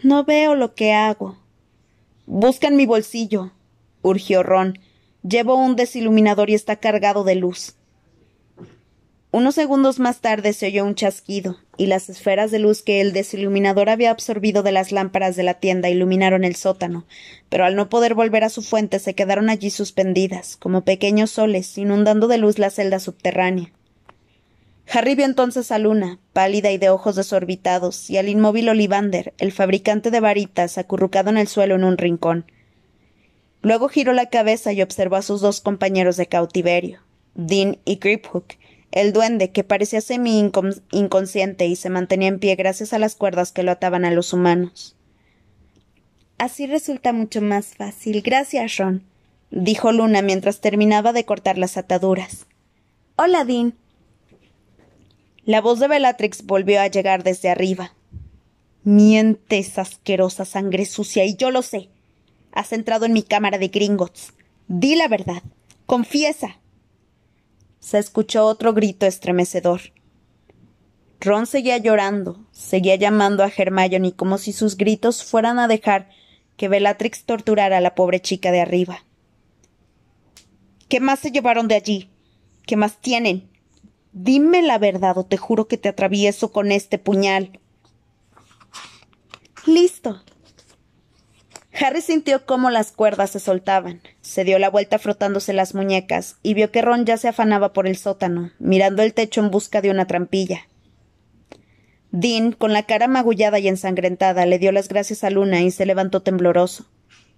No 0.05 0.23
veo 0.23 0.55
lo 0.55 0.77
que 0.77 0.93
hago. 0.93 1.39
Busca 2.27 2.69
en 2.69 2.77
mi 2.77 2.87
bolsillo, 2.87 3.51
urgió 4.01 4.45
Ron. 4.45 4.79
Llevo 5.29 5.57
un 5.57 5.75
desiluminador 5.75 6.51
y 6.51 6.55
está 6.55 6.77
cargado 6.77 7.25
de 7.25 7.35
luz. 7.35 7.75
Unos 9.33 9.55
segundos 9.55 10.01
más 10.01 10.21
tarde 10.21 10.53
se 10.53 10.67
oyó 10.67 10.85
un 10.85 10.97
chasquido, 10.97 11.59
y 11.77 11.87
las 11.87 12.09
esferas 12.09 12.51
de 12.51 12.59
luz 12.59 12.83
que 12.83 13.01
el 13.01 13.13
desiluminador 13.13 13.89
había 13.89 14.11
absorbido 14.11 14.65
de 14.65 14.73
las 14.73 14.91
lámparas 14.91 15.37
de 15.37 15.45
la 15.45 15.55
tienda 15.55 15.89
iluminaron 15.89 16.43
el 16.43 16.57
sótano, 16.57 17.07
pero 17.49 17.65
al 17.65 17.77
no 17.77 17.89
poder 17.89 18.15
volver 18.15 18.43
a 18.43 18.49
su 18.49 18.61
fuente 18.61 18.99
se 18.99 19.15
quedaron 19.15 19.49
allí 19.49 19.71
suspendidas, 19.71 20.57
como 20.57 20.85
pequeños 20.85 21.31
soles, 21.31 21.79
inundando 21.79 22.27
de 22.27 22.39
luz 22.39 22.59
la 22.59 22.71
celda 22.71 22.99
subterránea. 22.99 23.71
Harry 24.93 25.15
vio 25.15 25.27
entonces 25.27 25.71
a 25.71 25.79
Luna, 25.79 26.19
pálida 26.33 26.73
y 26.73 26.79
de 26.79 26.91
ojos 26.91 27.15
desorbitados, 27.15 28.11
y 28.11 28.17
al 28.17 28.29
inmóvil 28.29 28.69
Olivander, 28.69 29.33
el 29.39 29.53
fabricante 29.53 30.11
de 30.11 30.19
varitas, 30.19 30.77
acurrucado 30.77 31.31
en 31.31 31.39
el 31.39 31.47
suelo 31.47 31.77
en 31.77 31.85
un 31.85 31.99
rincón. 31.99 32.51
Luego 33.63 33.89
giró 33.89 34.13
la 34.13 34.27
cabeza 34.27 34.73
y 34.73 34.83
observó 34.83 35.15
a 35.15 35.23
sus 35.23 35.41
dos 35.41 35.61
compañeros 35.61 36.17
de 36.17 36.27
cautiverio, 36.27 36.99
Dean 37.35 37.79
y 37.85 38.01
Griphook, 38.01 38.55
el 38.93 39.13
duende, 39.13 39.51
que 39.51 39.65
parecía 39.65 40.01
semi 40.01 40.39
inconsciente 40.91 41.67
y 41.67 41.77
se 41.77 41.91
mantenía 41.91 42.29
en 42.29 42.41
pie 42.41 42.57
gracias 42.57 42.93
a 42.93 42.99
las 42.99 43.15
cuerdas 43.15 43.53
que 43.53 43.63
lo 43.63 43.71
ataban 43.71 44.05
a 44.05 44.11
los 44.11 44.33
humanos. 44.33 44.97
Así 46.39 46.67
resulta 46.67 47.13
mucho 47.13 47.41
más 47.41 47.75
fácil. 47.77 48.23
Gracias, 48.23 48.79
Ron, 48.79 49.05
dijo 49.51 49.93
Luna 49.93 50.23
mientras 50.23 50.61
terminaba 50.61 51.13
de 51.13 51.25
cortar 51.25 51.59
las 51.59 51.77
ataduras. 51.77 52.47
Hola, 53.17 53.45
Dean. 53.45 53.75
La 55.45 55.61
voz 55.61 55.79
de 55.79 55.89
Bellatrix 55.89 56.45
volvió 56.45 56.81
a 56.81 56.89
llegar 56.89 57.23
desde 57.23 57.49
arriba. 57.49 57.93
Mientes, 58.83 59.79
asquerosa 59.79 60.45
sangre 60.45 60.87
sucia, 60.87 61.25
y 61.25 61.37
yo 61.37 61.51
lo 61.51 61.63
sé. 61.63 61.91
Has 62.53 62.73
entrado 62.73 63.07
en 63.07 63.13
mi 63.13 63.23
cámara 63.23 63.59
de 63.59 63.69
Gringotts. 63.69 64.33
Di 64.67 64.97
la 64.97 65.07
verdad. 65.07 65.43
Confiesa 65.87 66.61
se 67.81 67.99
escuchó 67.99 68.47
otro 68.47 68.73
grito 68.73 69.07
estremecedor. 69.07 69.81
Ron 71.21 71.47
seguía 71.47 71.79
llorando, 71.79 72.47
seguía 72.53 72.97
llamando 72.97 73.43
a 73.43 73.51
Hermione 73.55 74.13
como 74.13 74.39
si 74.39 74.53
sus 74.53 74.77
gritos 74.77 75.25
fueran 75.25 75.59
a 75.59 75.69
dejar 75.69 76.11
que 76.57 76.69
Bellatrix 76.69 77.25
torturara 77.25 77.79
a 77.79 77.81
la 77.81 77.95
pobre 77.95 78.21
chica 78.21 78.53
de 78.53 78.61
arriba. 78.61 79.05
¿Qué 80.89 81.01
más 81.01 81.21
se 81.21 81.31
llevaron 81.31 81.69
de 81.69 81.75
allí? 81.75 82.11
¿Qué 82.67 82.77
más 82.77 83.01
tienen? 83.01 83.49
Dime 84.13 84.63
la 84.63 84.79
verdad 84.79 85.17
o 85.19 85.25
te 85.25 85.37
juro 85.37 85.69
que 85.69 85.77
te 85.77 85.89
atravieso 85.89 86.53
con 86.53 86.73
este 86.73 86.99
puñal. 86.99 87.59
Listo, 89.67 90.23
Harry 91.81 92.03
sintió 92.03 92.45
cómo 92.45 92.69
las 92.69 92.93
cuerdas 92.93 93.31
se 93.31 93.41
soltaban. 93.41 94.03
Se 94.21 94.45
dio 94.45 94.59
la 94.59 94.69
vuelta 94.69 94.99
frotándose 94.99 95.55
las 95.55 95.75
muñecas 95.75 96.37
y 96.43 96.53
vio 96.53 96.71
que 96.71 96.83
Ron 96.83 97.07
ya 97.07 97.17
se 97.17 97.29
afanaba 97.29 97.73
por 97.73 97.87
el 97.87 97.97
sótano, 97.97 98.53
mirando 98.59 99.03
el 99.03 99.15
techo 99.15 99.41
en 99.41 99.51
busca 99.51 99.81
de 99.81 99.91
una 99.91 100.07
trampilla. 100.07 100.69
Dean, 102.11 102.53
con 102.53 102.75
la 102.75 102.83
cara 102.83 103.09
magullada 103.09 103.59
y 103.61 103.69
ensangrentada, 103.69 104.45
le 104.45 104.59
dio 104.59 104.73
las 104.73 104.89
gracias 104.89 105.25
a 105.25 105.31
Luna 105.31 105.63
y 105.63 105.71
se 105.71 105.87
levantó 105.87 106.21
tembloroso. 106.21 106.87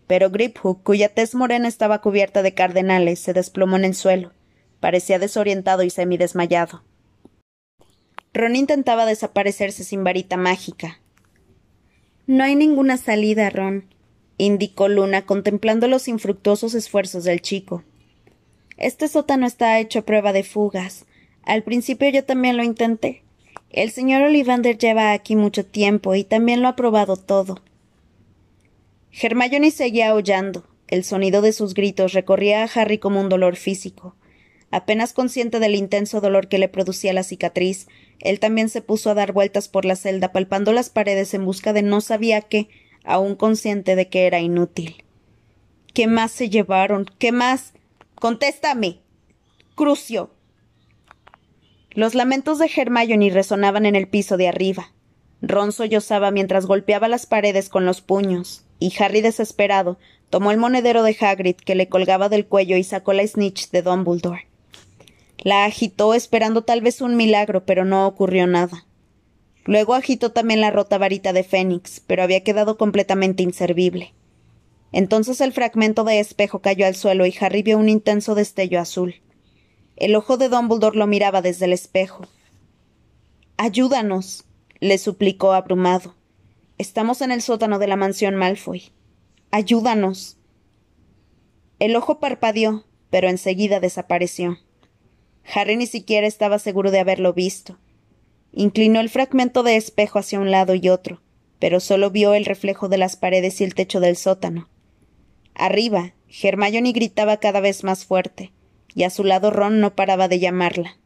Pero 0.08 0.30
Griphook, 0.30 0.82
cuya 0.82 1.08
tez 1.08 1.36
morena 1.36 1.68
estaba 1.68 2.00
cubierta 2.00 2.42
de 2.42 2.54
cardenales, 2.54 3.20
se 3.20 3.34
desplomó 3.34 3.76
en 3.76 3.84
el 3.84 3.94
suelo. 3.94 4.32
Parecía 4.80 5.20
desorientado 5.20 5.84
y 5.84 5.90
semidesmayado. 5.90 6.82
Ron 8.34 8.56
intentaba 8.56 9.06
desaparecerse 9.06 9.84
sin 9.84 10.02
varita 10.02 10.36
mágica. 10.36 10.98
No 12.26 12.42
hay 12.42 12.56
ninguna 12.56 12.96
salida, 12.96 13.48
Ron, 13.50 13.92
indicó 14.46 14.88
Luna 14.88 15.24
contemplando 15.24 15.86
los 15.86 16.08
infructuosos 16.08 16.74
esfuerzos 16.74 17.24
del 17.24 17.40
chico. 17.40 17.84
Este 18.76 19.06
sótano 19.06 19.46
está 19.46 19.78
hecho 19.78 20.00
a 20.00 20.04
prueba 20.04 20.32
de 20.32 20.42
fugas. 20.42 21.06
Al 21.44 21.62
principio 21.62 22.08
yo 22.08 22.24
también 22.24 22.56
lo 22.56 22.64
intenté. 22.64 23.22
El 23.70 23.90
señor 23.90 24.22
Olivander 24.22 24.76
lleva 24.76 25.12
aquí 25.12 25.36
mucho 25.36 25.64
tiempo 25.64 26.14
y 26.14 26.24
también 26.24 26.60
lo 26.60 26.68
ha 26.68 26.76
probado 26.76 27.16
todo. 27.16 27.62
Hermione 29.12 29.70
seguía 29.70 30.10
aullando. 30.10 30.66
El 30.88 31.04
sonido 31.04 31.40
de 31.40 31.52
sus 31.52 31.74
gritos 31.74 32.12
recorría 32.12 32.64
a 32.64 32.66
Harry 32.74 32.98
como 32.98 33.20
un 33.20 33.28
dolor 33.28 33.56
físico. 33.56 34.16
Apenas 34.70 35.12
consciente 35.12 35.60
del 35.60 35.74
intenso 35.74 36.20
dolor 36.20 36.48
que 36.48 36.58
le 36.58 36.68
producía 36.68 37.12
la 37.12 37.22
cicatriz, 37.22 37.86
él 38.18 38.40
también 38.40 38.68
se 38.68 38.82
puso 38.82 39.10
a 39.10 39.14
dar 39.14 39.32
vueltas 39.32 39.68
por 39.68 39.84
la 39.84 39.96
celda, 39.96 40.32
palpando 40.32 40.72
las 40.72 40.90
paredes 40.90 41.34
en 41.34 41.44
busca 41.44 41.72
de 41.72 41.82
no 41.82 42.00
sabía 42.00 42.40
qué, 42.40 42.68
aún 43.04 43.34
consciente 43.34 43.96
de 43.96 44.08
que 44.08 44.26
era 44.26 44.40
inútil. 44.40 45.04
¿Qué 45.94 46.06
más 46.06 46.30
se 46.30 46.48
llevaron? 46.48 47.06
¿Qué 47.18 47.32
más? 47.32 47.74
Contéstame. 48.14 49.00
Crucio. 49.74 50.30
Los 51.90 52.14
lamentos 52.14 52.58
de 52.58 52.70
Hermione 52.74 53.30
resonaban 53.30 53.84
en 53.84 53.96
el 53.96 54.08
piso 54.08 54.36
de 54.36 54.48
arriba. 54.48 54.92
Ron 55.42 55.72
sollozaba 55.72 56.30
mientras 56.30 56.66
golpeaba 56.66 57.08
las 57.08 57.26
paredes 57.26 57.68
con 57.68 57.84
los 57.84 58.00
puños, 58.00 58.64
y 58.78 58.92
Harry, 58.98 59.20
desesperado, 59.20 59.98
tomó 60.30 60.52
el 60.52 60.56
monedero 60.56 61.02
de 61.02 61.16
Hagrid 61.20 61.56
que 61.56 61.74
le 61.74 61.88
colgaba 61.88 62.28
del 62.28 62.46
cuello 62.46 62.76
y 62.76 62.84
sacó 62.84 63.12
la 63.12 63.26
snitch 63.26 63.70
de 63.70 63.82
Dumbledore. 63.82 64.46
La 65.38 65.64
agitó 65.64 66.14
esperando 66.14 66.62
tal 66.62 66.80
vez 66.80 67.00
un 67.00 67.16
milagro, 67.16 67.66
pero 67.66 67.84
no 67.84 68.06
ocurrió 68.06 68.46
nada. 68.46 68.86
Luego 69.64 69.94
agitó 69.94 70.32
también 70.32 70.60
la 70.60 70.70
rota 70.70 70.98
varita 70.98 71.32
de 71.32 71.44
Fénix, 71.44 72.00
pero 72.00 72.22
había 72.22 72.42
quedado 72.42 72.76
completamente 72.76 73.42
inservible. 73.42 74.12
Entonces 74.92 75.40
el 75.40 75.52
fragmento 75.52 76.04
de 76.04 76.20
espejo 76.20 76.60
cayó 76.60 76.86
al 76.86 76.94
suelo 76.94 77.24
y 77.26 77.34
Harry 77.40 77.62
vio 77.62 77.78
un 77.78 77.88
intenso 77.88 78.34
destello 78.34 78.80
azul. 78.80 79.16
El 79.96 80.14
ojo 80.16 80.36
de 80.36 80.48
Dumbledore 80.48 80.98
lo 80.98 81.06
miraba 81.06 81.42
desde 81.42 81.66
el 81.66 81.72
espejo. 81.72 82.26
Ayúdanos, 83.56 84.44
le 84.80 84.98
suplicó 84.98 85.52
abrumado. 85.52 86.14
Estamos 86.76 87.22
en 87.22 87.30
el 87.30 87.42
sótano 87.42 87.78
de 87.78 87.86
la 87.86 87.96
mansión 87.96 88.34
Malfoy. 88.34 88.90
Ayúdanos. 89.50 90.36
El 91.78 91.94
ojo 91.94 92.18
parpadeó, 92.18 92.84
pero 93.10 93.28
enseguida 93.28 93.78
desapareció. 93.78 94.58
Harry 95.54 95.76
ni 95.76 95.86
siquiera 95.86 96.26
estaba 96.26 96.58
seguro 96.58 96.90
de 96.90 97.00
haberlo 97.00 97.32
visto. 97.32 97.78
Inclinó 98.52 99.00
el 99.00 99.08
fragmento 99.08 99.62
de 99.62 99.76
espejo 99.76 100.18
hacia 100.18 100.38
un 100.38 100.50
lado 100.50 100.74
y 100.74 100.88
otro, 100.88 101.22
pero 101.58 101.80
solo 101.80 102.10
vio 102.10 102.34
el 102.34 102.44
reflejo 102.44 102.88
de 102.88 102.98
las 102.98 103.16
paredes 103.16 103.60
y 103.60 103.64
el 103.64 103.74
techo 103.74 104.00
del 104.00 104.16
sótano. 104.16 104.68
Arriba, 105.54 106.12
Hermione 106.42 106.92
gritaba 106.92 107.38
cada 107.38 107.60
vez 107.60 107.84
más 107.84 108.04
fuerte, 108.04 108.52
y 108.94 109.04
a 109.04 109.10
su 109.10 109.24
lado 109.24 109.50
Ron 109.50 109.80
no 109.80 109.94
paraba 109.94 110.28
de 110.28 110.38
llamarla. 110.38 110.98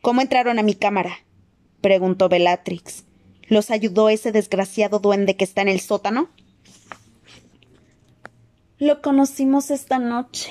¿Cómo 0.00 0.20
entraron 0.20 0.58
a 0.58 0.62
mi 0.62 0.74
cámara? 0.74 1.24
preguntó 1.80 2.28
Bellatrix. 2.28 3.04
¿Los 3.48 3.70
ayudó 3.70 4.08
ese 4.08 4.32
desgraciado 4.32 4.98
duende 4.98 5.36
que 5.36 5.44
está 5.44 5.62
en 5.62 5.68
el 5.68 5.80
sótano? 5.80 6.28
Lo 8.78 9.02
conocimos 9.02 9.70
esta 9.70 9.98
noche, 9.98 10.50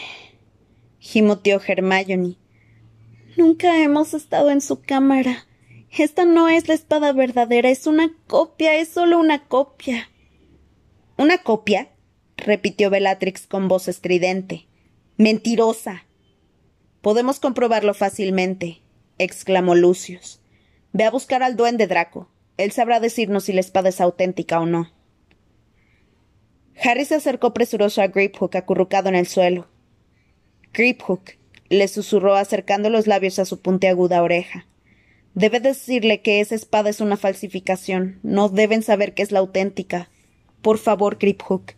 gimoteó 0.99 1.61
Hermione. 1.65 2.35
Nunca 3.37 3.81
hemos 3.81 4.13
estado 4.13 4.49
en 4.49 4.61
su 4.61 4.81
cámara. 4.81 5.46
Esta 5.97 6.25
no 6.25 6.47
es 6.47 6.67
la 6.67 6.75
espada 6.75 7.11
verdadera, 7.11 7.69
es 7.69 7.87
una 7.87 8.11
copia, 8.27 8.75
es 8.75 8.89
solo 8.89 9.17
una 9.17 9.47
copia. 9.47 10.09
¿Una 11.17 11.39
copia? 11.39 11.89
repitió 12.35 12.91
Bellatrix 12.91 13.47
con 13.47 13.67
voz 13.67 13.87
estridente. 13.87 14.67
Mentirosa. 15.17 16.05
Podemos 17.01 17.39
comprobarlo 17.39 17.95
fácilmente, 17.95 18.83
exclamó 19.17 19.73
Lucius. 19.73 20.39
Ve 20.93 21.05
a 21.05 21.09
buscar 21.09 21.41
al 21.41 21.55
duende 21.55 21.87
Draco. 21.87 22.29
Él 22.57 22.71
sabrá 22.71 22.99
decirnos 22.99 23.45
si 23.45 23.53
la 23.53 23.61
espada 23.61 23.89
es 23.89 23.99
auténtica 23.99 24.59
o 24.59 24.67
no. 24.67 24.91
Harry 26.83 27.05
se 27.05 27.15
acercó 27.15 27.55
presuroso 27.55 28.03
a 28.03 28.07
Griphook 28.07 28.55
acurrucado 28.55 29.09
en 29.09 29.15
el 29.15 29.25
suelo. 29.25 29.67
Griphook, 30.73 31.31
le 31.69 31.87
susurró 31.87 32.35
acercando 32.35 32.91
los 32.91 33.07
labios 33.07 33.39
a 33.39 33.45
su 33.45 33.61
puntiaguda 33.61 34.21
oreja. 34.21 34.67
Debe 35.37 35.59
decirle 35.59 36.21
que 36.23 36.41
esa 36.41 36.55
espada 36.55 36.89
es 36.89 36.99
una 36.99 37.15
falsificación. 37.15 38.19
No 38.23 38.49
deben 38.49 38.81
saber 38.81 39.13
que 39.13 39.21
es 39.21 39.31
la 39.31 39.37
auténtica. 39.37 40.09
Por 40.63 40.79
favor, 40.79 41.19
Griphook. 41.19 41.73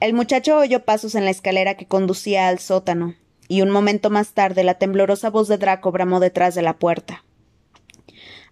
El 0.00 0.14
muchacho 0.14 0.58
oyó 0.58 0.84
pasos 0.84 1.14
en 1.14 1.24
la 1.24 1.30
escalera 1.30 1.76
que 1.76 1.86
conducía 1.86 2.48
al 2.48 2.58
sótano, 2.58 3.14
y 3.46 3.62
un 3.62 3.70
momento 3.70 4.10
más 4.10 4.32
tarde 4.32 4.64
la 4.64 4.78
temblorosa 4.78 5.30
voz 5.30 5.46
de 5.46 5.58
Draco 5.58 5.92
bramó 5.92 6.18
detrás 6.18 6.56
de 6.56 6.62
la 6.62 6.76
puerta. 6.76 7.22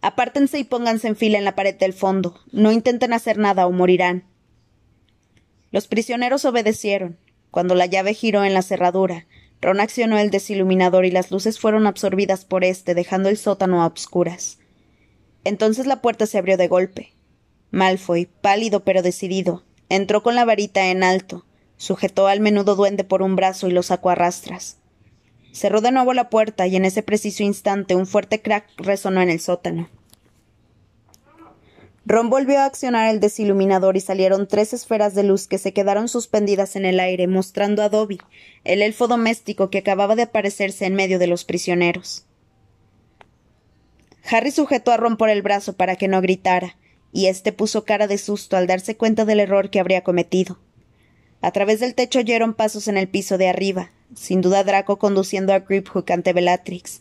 Apártense 0.00 0.60
y 0.60 0.62
pónganse 0.62 1.08
en 1.08 1.16
fila 1.16 1.38
en 1.38 1.44
la 1.44 1.56
pared 1.56 1.74
del 1.74 1.92
fondo. 1.92 2.38
No 2.52 2.70
intenten 2.70 3.12
hacer 3.12 3.36
nada 3.36 3.66
o 3.66 3.72
morirán. 3.72 4.22
Los 5.72 5.88
prisioneros 5.88 6.44
obedecieron. 6.44 7.18
Cuando 7.50 7.74
la 7.74 7.86
llave 7.86 8.14
giró 8.14 8.44
en 8.44 8.54
la 8.54 8.62
cerradura, 8.62 9.26
Ron 9.66 9.80
accionó 9.80 10.16
el 10.16 10.30
desiluminador 10.30 11.06
y 11.06 11.10
las 11.10 11.32
luces 11.32 11.58
fueron 11.58 11.88
absorbidas 11.88 12.44
por 12.44 12.62
éste, 12.62 12.94
dejando 12.94 13.28
el 13.28 13.36
sótano 13.36 13.82
a 13.82 13.86
obscuras. 13.86 14.60
Entonces 15.42 15.88
la 15.88 16.00
puerta 16.00 16.26
se 16.26 16.38
abrió 16.38 16.56
de 16.56 16.68
golpe. 16.68 17.14
Malfoy, 17.72 18.26
pálido 18.26 18.84
pero 18.84 19.02
decidido, 19.02 19.64
entró 19.88 20.22
con 20.22 20.36
la 20.36 20.44
varita 20.44 20.86
en 20.86 21.02
alto, 21.02 21.46
sujetó 21.78 22.28
al 22.28 22.38
menudo 22.38 22.76
duende 22.76 23.02
por 23.02 23.22
un 23.22 23.34
brazo 23.34 23.66
y 23.66 23.72
lo 23.72 23.82
sacó 23.82 24.10
a 24.10 24.14
rastras. 24.14 24.76
Cerró 25.50 25.80
de 25.80 25.90
nuevo 25.90 26.14
la 26.14 26.30
puerta 26.30 26.68
y 26.68 26.76
en 26.76 26.84
ese 26.84 27.02
preciso 27.02 27.42
instante 27.42 27.96
un 27.96 28.06
fuerte 28.06 28.40
crack 28.40 28.68
resonó 28.76 29.20
en 29.20 29.30
el 29.30 29.40
sótano. 29.40 29.88
Ron 32.08 32.30
volvió 32.30 32.60
a 32.60 32.66
accionar 32.66 33.12
el 33.12 33.18
desiluminador 33.18 33.96
y 33.96 34.00
salieron 34.00 34.46
tres 34.46 34.72
esferas 34.72 35.16
de 35.16 35.24
luz 35.24 35.48
que 35.48 35.58
se 35.58 35.72
quedaron 35.72 36.08
suspendidas 36.08 36.76
en 36.76 36.84
el 36.84 37.00
aire, 37.00 37.26
mostrando 37.26 37.82
a 37.82 37.88
Dobby, 37.88 38.20
el 38.62 38.80
elfo 38.80 39.08
doméstico 39.08 39.70
que 39.70 39.78
acababa 39.78 40.14
de 40.14 40.22
aparecerse 40.22 40.86
en 40.86 40.94
medio 40.94 41.18
de 41.18 41.26
los 41.26 41.44
prisioneros. 41.44 42.24
Harry 44.30 44.52
sujetó 44.52 44.92
a 44.92 44.96
Ron 44.96 45.16
por 45.16 45.30
el 45.30 45.42
brazo 45.42 45.72
para 45.72 45.96
que 45.96 46.06
no 46.06 46.20
gritara, 46.20 46.76
y 47.12 47.26
éste 47.26 47.50
puso 47.50 47.84
cara 47.84 48.06
de 48.06 48.18
susto 48.18 48.56
al 48.56 48.68
darse 48.68 48.96
cuenta 48.96 49.24
del 49.24 49.40
error 49.40 49.70
que 49.70 49.80
habría 49.80 50.02
cometido. 50.02 50.60
A 51.40 51.50
través 51.50 51.80
del 51.80 51.96
techo 51.96 52.20
oyeron 52.20 52.54
pasos 52.54 52.86
en 52.86 52.98
el 52.98 53.08
piso 53.08 53.36
de 53.36 53.48
arriba, 53.48 53.90
sin 54.14 54.42
duda 54.42 54.62
Draco 54.62 55.00
conduciendo 55.00 55.52
a 55.52 55.58
Griphook 55.58 56.08
ante 56.12 56.32
Bellatrix. 56.32 57.00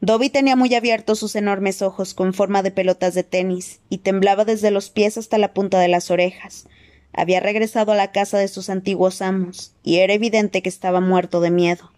Dobby 0.00 0.30
tenía 0.30 0.54
muy 0.54 0.74
abiertos 0.74 1.18
sus 1.18 1.34
enormes 1.34 1.82
ojos 1.82 2.14
con 2.14 2.32
forma 2.32 2.62
de 2.62 2.70
pelotas 2.70 3.14
de 3.14 3.24
tenis 3.24 3.80
y 3.88 3.98
temblaba 3.98 4.44
desde 4.44 4.70
los 4.70 4.90
pies 4.90 5.18
hasta 5.18 5.38
la 5.38 5.52
punta 5.52 5.80
de 5.80 5.88
las 5.88 6.10
orejas. 6.10 6.68
Había 7.12 7.40
regresado 7.40 7.92
a 7.92 7.96
la 7.96 8.12
casa 8.12 8.38
de 8.38 8.46
sus 8.46 8.70
antiguos 8.70 9.22
amos 9.22 9.74
y 9.82 9.96
era 9.96 10.14
evidente 10.14 10.62
que 10.62 10.68
estaba 10.68 11.00
muerto 11.00 11.40
de 11.40 11.50
miedo. 11.50 11.90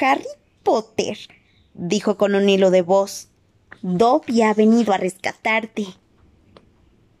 Harry 0.00 0.26
Potter, 0.64 1.16
dijo 1.74 2.16
con 2.16 2.34
un 2.34 2.48
hilo 2.48 2.70
de 2.70 2.82
voz. 2.82 3.28
Dobby 3.82 4.42
ha 4.42 4.52
venido 4.52 4.92
a 4.92 4.98
rescatarte. 4.98 5.86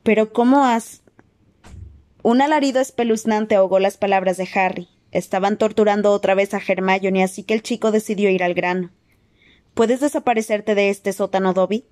Pero 0.02 0.32
¿cómo 0.32 0.64
has? 0.64 1.02
Un 2.22 2.42
alarido 2.42 2.80
espeluznante 2.80 3.54
ahogó 3.54 3.78
las 3.78 3.96
palabras 3.96 4.36
de 4.36 4.48
Harry. 4.54 4.88
Estaban 5.12 5.58
torturando 5.58 6.10
otra 6.10 6.34
vez 6.34 6.54
a 6.54 6.60
Hermione, 6.66 7.22
así 7.22 7.44
que 7.44 7.54
el 7.54 7.62
chico 7.62 7.92
decidió 7.92 8.30
ir 8.30 8.42
al 8.42 8.54
grano. 8.54 8.90
¿Puedes 9.74 10.00
desaparecerte 10.00 10.74
de 10.74 10.90
este 10.90 11.12
sótano, 11.12 11.54
Dobby? 11.54 11.84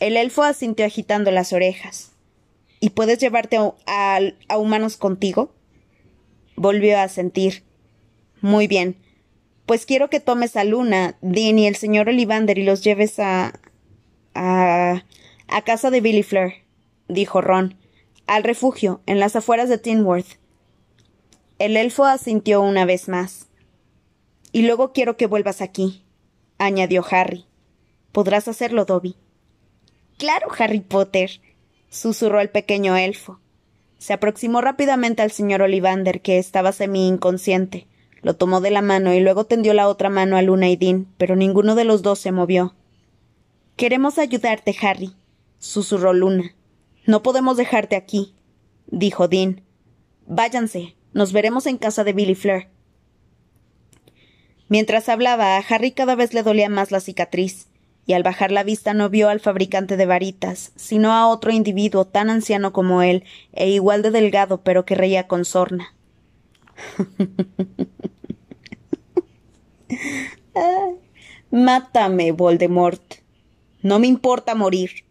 El 0.00 0.16
elfo 0.16 0.42
asintió 0.42 0.84
agitando 0.84 1.30
las 1.30 1.52
orejas. 1.52 2.12
¿Y 2.80 2.90
puedes 2.90 3.18
llevarte 3.18 3.56
a, 3.56 4.20
a, 4.48 4.58
humanos 4.58 4.96
contigo? 4.96 5.54
Volvió 6.56 6.98
a 6.98 7.08
sentir. 7.08 7.64
Muy 8.40 8.66
bien. 8.66 8.96
Pues 9.66 9.86
quiero 9.86 10.10
que 10.10 10.20
tomes 10.20 10.56
a 10.56 10.64
Luna, 10.64 11.16
Dean 11.22 11.58
y 11.58 11.66
el 11.66 11.76
señor 11.76 12.08
Olivander 12.10 12.58
y 12.58 12.64
los 12.64 12.84
lleves 12.84 13.18
a. 13.18 13.58
a. 14.34 15.04
a 15.48 15.62
casa 15.62 15.90
de 15.90 16.02
Billy 16.02 16.22
Fleur, 16.22 16.52
dijo 17.08 17.40
Ron. 17.40 17.78
Al 18.26 18.42
refugio, 18.42 19.00
en 19.06 19.20
las 19.20 19.36
afueras 19.36 19.68
de 19.68 19.78
Tinworth. 19.78 20.38
El 21.58 21.76
elfo 21.76 22.04
asintió 22.04 22.60
una 22.60 22.84
vez 22.84 23.08
más. 23.08 23.48
Y 24.52 24.62
luego 24.62 24.92
quiero 24.92 25.16
que 25.16 25.26
vuelvas 25.26 25.62
aquí, 25.62 26.03
añadió 26.58 27.04
Harry. 27.10 27.46
Podrás 28.12 28.48
hacerlo, 28.48 28.84
Dobby. 28.84 29.16
Claro, 30.18 30.48
Harry 30.58 30.80
Potter, 30.80 31.40
susurró 31.88 32.40
el 32.40 32.50
pequeño 32.50 32.96
elfo. 32.96 33.40
Se 33.98 34.12
aproximó 34.12 34.60
rápidamente 34.60 35.22
al 35.22 35.30
señor 35.30 35.62
Olivander, 35.62 36.20
que 36.20 36.38
estaba 36.38 36.72
semi 36.72 37.08
inconsciente. 37.08 37.86
Lo 38.22 38.36
tomó 38.36 38.60
de 38.60 38.70
la 38.70 38.82
mano 38.82 39.12
y 39.12 39.20
luego 39.20 39.44
tendió 39.44 39.74
la 39.74 39.88
otra 39.88 40.10
mano 40.10 40.36
a 40.36 40.42
Luna 40.42 40.68
y 40.68 40.76
Dean, 40.76 41.06
pero 41.18 41.36
ninguno 41.36 41.74
de 41.74 41.84
los 41.84 42.02
dos 42.02 42.18
se 42.18 42.32
movió. 42.32 42.74
Queremos 43.76 44.18
ayudarte, 44.18 44.74
Harry, 44.82 45.14
susurró 45.58 46.12
Luna. 46.12 46.54
No 47.06 47.22
podemos 47.22 47.56
dejarte 47.56 47.96
aquí, 47.96 48.34
dijo 48.86 49.28
Dean. 49.28 49.62
Váyanse, 50.26 50.96
nos 51.12 51.32
veremos 51.32 51.66
en 51.66 51.76
casa 51.76 52.04
de 52.04 52.12
Billy 52.12 52.34
Fleur. 52.34 52.68
Mientras 54.68 55.08
hablaba, 55.08 55.56
a 55.56 55.64
Harry 55.68 55.92
cada 55.92 56.14
vez 56.14 56.34
le 56.34 56.42
dolía 56.42 56.68
más 56.68 56.90
la 56.90 57.00
cicatriz, 57.00 57.68
y 58.06 58.12
al 58.12 58.22
bajar 58.22 58.50
la 58.50 58.64
vista 58.64 58.94
no 58.94 59.08
vio 59.10 59.28
al 59.28 59.40
fabricante 59.40 59.96
de 59.96 60.06
varitas, 60.06 60.72
sino 60.76 61.12
a 61.12 61.28
otro 61.28 61.52
individuo 61.52 62.04
tan 62.06 62.30
anciano 62.30 62.72
como 62.72 63.02
él, 63.02 63.24
e 63.52 63.70
igual 63.70 64.02
de 64.02 64.10
delgado, 64.10 64.62
pero 64.62 64.84
que 64.84 64.94
reía 64.94 65.26
con 65.26 65.44
sorna. 65.44 65.94
Mátame, 71.50 72.32
Voldemort. 72.32 73.02
No 73.82 73.98
me 73.98 74.06
importa 74.06 74.54
morir. 74.54 75.04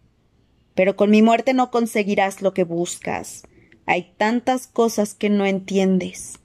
Pero 0.76 0.96
con 0.96 1.12
mi 1.12 1.22
muerte 1.22 1.54
no 1.54 1.70
conseguirás 1.72 2.42
lo 2.42 2.54
que 2.54 2.64
buscas. 2.64 3.44
Hay 3.86 4.14
tantas 4.18 4.68
cosas 4.68 5.14
que 5.14 5.30
no 5.30 5.46
entiendes. 5.46 6.40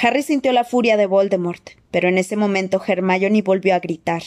Harry 0.00 0.22
sintió 0.22 0.52
la 0.52 0.64
furia 0.64 0.96
de 0.96 1.06
Voldemort, 1.06 1.70
pero 1.90 2.08
en 2.08 2.18
ese 2.18 2.36
momento 2.36 2.82
Hermione 2.86 3.42
volvió 3.42 3.74
a 3.74 3.78
gritar. 3.78 4.22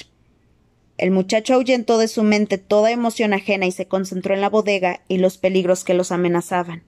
El 0.97 1.11
muchacho 1.11 1.53
ahuyentó 1.53 1.97
de 1.97 2.07
su 2.07 2.23
mente 2.23 2.57
toda 2.57 2.91
emoción 2.91 3.33
ajena 3.33 3.65
y 3.67 3.71
se 3.71 3.87
concentró 3.87 4.33
en 4.33 4.41
la 4.41 4.49
bodega 4.49 5.01
y 5.07 5.17
los 5.17 5.37
peligros 5.37 5.83
que 5.83 5.93
los 5.93 6.11
amenazaban. 6.11 6.83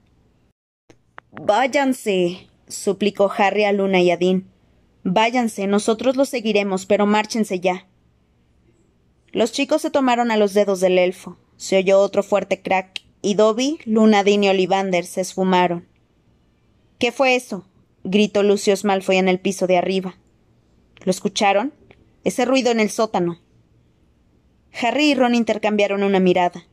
Váyanse, 1.30 2.48
suplicó 2.66 3.30
Harry 3.36 3.64
a 3.64 3.72
Luna 3.72 4.00
y 4.00 4.10
a 4.10 4.16
Dean. 4.16 4.50
Váyanse, 5.04 5.66
nosotros 5.66 6.16
los 6.16 6.28
seguiremos, 6.28 6.84
pero 6.84 7.06
márchense 7.06 7.60
ya. 7.60 7.86
Los 9.30 9.52
chicos 9.52 9.80
se 9.80 9.90
tomaron 9.90 10.30
a 10.30 10.36
los 10.36 10.54
dedos 10.54 10.80
del 10.80 10.98
elfo. 10.98 11.38
Se 11.56 11.78
oyó 11.78 12.00
otro 12.00 12.22
fuerte 12.22 12.60
crack 12.60 13.00
y 13.22 13.34
Dobby, 13.34 13.78
Lunadín 13.86 14.44
y 14.44 14.48
Olivander 14.48 15.06
se 15.06 15.22
esfumaron. 15.22 15.86
¿Qué 16.98 17.12
fue 17.12 17.34
eso? 17.34 17.64
Gritó 18.04 18.42
Lucius 18.42 18.84
Malfoy 18.84 19.16
en 19.16 19.28
el 19.28 19.40
piso 19.40 19.66
de 19.66 19.78
arriba. 19.78 20.16
¿Lo 21.04 21.10
escucharon? 21.10 21.72
Ese 22.24 22.44
ruido 22.44 22.70
en 22.70 22.80
el 22.80 22.90
sótano. 22.90 23.40
Harry 24.80 25.10
y 25.10 25.14
Ron 25.14 25.34
intercambiaron 25.34 26.02
una 26.02 26.20
mirada. 26.20 26.66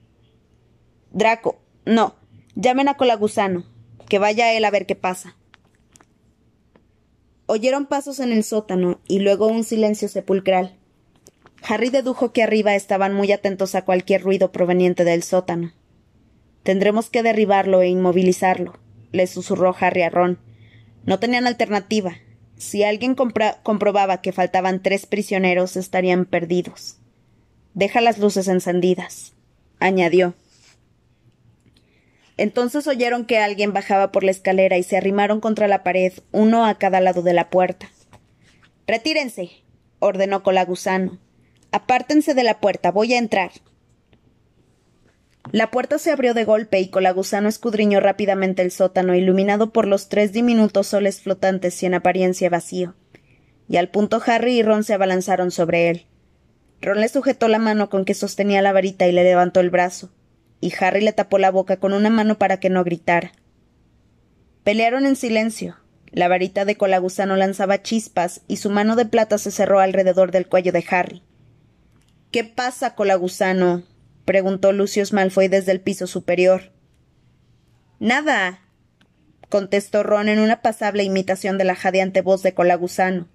Draco, 1.11 1.59
no, 1.85 2.15
llamen 2.55 2.87
a 2.87 2.95
Colagusano, 2.95 3.65
que 4.07 4.19
vaya 4.19 4.53
él 4.53 4.63
a 4.65 4.71
ver 4.71 4.85
qué 4.85 4.95
pasa. 4.95 5.35
Oyeron 7.47 7.87
pasos 7.87 8.19
en 8.19 8.31
el 8.31 8.43
sótano 8.43 8.99
y 9.07 9.19
luego 9.19 9.47
un 9.47 9.63
silencio 9.63 10.07
sepulcral. 10.07 10.77
Harry 11.67 11.89
dedujo 11.89 12.31
que 12.31 12.43
arriba 12.43 12.75
estaban 12.75 13.13
muy 13.13 13.31
atentos 13.31 13.75
a 13.75 13.83
cualquier 13.83 14.21
ruido 14.21 14.51
proveniente 14.51 15.03
del 15.03 15.23
sótano. 15.23 15.73
Tendremos 16.63 17.09
que 17.09 17.23
derribarlo 17.23 17.81
e 17.81 17.89
inmovilizarlo, 17.89 18.77
le 19.11 19.25
susurró 19.27 19.75
Harry 19.79 20.03
a 20.03 20.09
Ron. 20.09 20.37
No 21.09 21.17
tenían 21.19 21.47
alternativa. 21.47 22.17
Si 22.55 22.83
alguien 22.83 23.15
comprobaba 23.15 24.21
que 24.21 24.31
faltaban 24.31 24.83
tres 24.83 25.07
prisioneros, 25.07 25.75
estarían 25.75 26.25
perdidos. 26.25 26.97
Deja 27.73 27.99
las 27.99 28.19
luces 28.19 28.47
encendidas, 28.47 29.33
añadió. 29.79 30.35
Entonces 32.37 32.85
oyeron 32.85 33.25
que 33.25 33.39
alguien 33.39 33.73
bajaba 33.73 34.11
por 34.11 34.23
la 34.23 34.29
escalera 34.29 34.77
y 34.77 34.83
se 34.83 34.97
arrimaron 34.97 35.39
contra 35.39 35.67
la 35.67 35.81
pared, 35.81 36.13
uno 36.31 36.63
a 36.63 36.75
cada 36.75 37.01
lado 37.01 37.23
de 37.23 37.33
la 37.33 37.49
puerta. 37.49 37.89
Retírense, 38.85 39.49
ordenó 39.97 40.43
Colagusano. 40.43 41.17
Apártense 41.71 42.35
de 42.35 42.43
la 42.43 42.59
puerta, 42.59 42.91
voy 42.91 43.15
a 43.15 43.17
entrar. 43.17 43.49
La 45.51 45.71
puerta 45.71 45.97
se 45.97 46.11
abrió 46.11 46.33
de 46.33 46.45
golpe 46.45 46.79
y 46.79 46.89
Colagusano 46.89 47.49
escudriñó 47.49 47.99
rápidamente 47.99 48.61
el 48.61 48.71
sótano, 48.71 49.15
iluminado 49.15 49.71
por 49.71 49.87
los 49.87 50.07
tres 50.07 50.31
diminutos 50.31 50.87
soles 50.87 51.21
flotantes 51.21 51.81
y 51.81 51.87
en 51.87 51.95
apariencia 51.95 52.49
vacío. 52.49 52.93
Y 53.67 53.77
al 53.77 53.89
punto 53.89 54.21
Harry 54.25 54.59
y 54.59 54.63
Ron 54.63 54.83
se 54.83 54.93
abalanzaron 54.93 55.49
sobre 55.49 55.89
él. 55.89 56.05
Ron 56.81 57.01
le 57.01 57.09
sujetó 57.09 57.47
la 57.47 57.59
mano 57.59 57.89
con 57.89 58.05
que 58.05 58.13
sostenía 58.13 58.61
la 58.61 58.73
varita 58.73 59.07
y 59.07 59.11
le 59.11 59.23
levantó 59.23 59.59
el 59.59 59.69
brazo, 59.69 60.11
y 60.61 60.71
Harry 60.79 61.01
le 61.01 61.13
tapó 61.13 61.39
la 61.39 61.51
boca 61.51 61.77
con 61.77 61.93
una 61.93 62.09
mano 62.09 62.37
para 62.37 62.59
que 62.59 62.69
no 62.69 62.83
gritara. 62.83 63.31
Pelearon 64.63 65.05
en 65.05 65.15
silencio. 65.15 65.77
La 66.11 66.27
varita 66.27 66.65
de 66.65 66.75
Colagusano 66.75 67.35
lanzaba 67.35 67.81
chispas 67.81 68.41
y 68.47 68.57
su 68.57 68.69
mano 68.69 68.95
de 68.95 69.05
plata 69.05 69.37
se 69.37 69.51
cerró 69.51 69.79
alrededor 69.79 70.31
del 70.31 70.47
cuello 70.47 70.71
de 70.71 70.83
Harry. 70.89 71.23
¿Qué 72.31 72.43
pasa, 72.43 72.95
Colagusano? 72.95 73.83
Preguntó 74.25 74.71
Lucius 74.71 75.13
Malfoy 75.13 75.47
desde 75.47 75.71
el 75.71 75.81
piso 75.81 76.07
superior. 76.07 76.71
Nada, 77.99 78.61
contestó 79.49 80.03
Ron 80.03 80.29
en 80.29 80.39
una 80.39 80.61
pasable 80.61 81.03
imitación 81.03 81.57
de 81.57 81.65
la 81.65 81.75
jadeante 81.75 82.21
voz 82.21 82.43
de 82.43 82.53
Colagusano. 82.53 83.27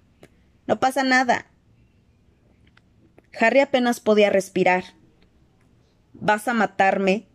No 0.67 0.79
pasa 0.79 1.03
nada. 1.03 1.47
Harry 3.39 3.59
apenas 3.59 3.99
podía 3.99 4.29
respirar. 4.29 4.83
¿Vas 6.13 6.47
a 6.47 6.53
matarme? 6.53 7.27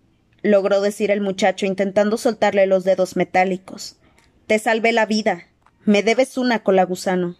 logró 0.42 0.80
decir 0.80 1.11
el 1.11 1.20
muchacho 1.20 1.66
intentando 1.66 2.16
soltarle 2.16 2.66
los 2.66 2.84
dedos 2.84 3.14
metálicos. 3.14 3.96
Te 4.46 4.59
salvé 4.59 4.92
la 4.92 5.05
vida. 5.05 5.48
Me 5.84 6.03
debes 6.03 6.38
una, 6.38 6.62
Colagusano. 6.62 7.36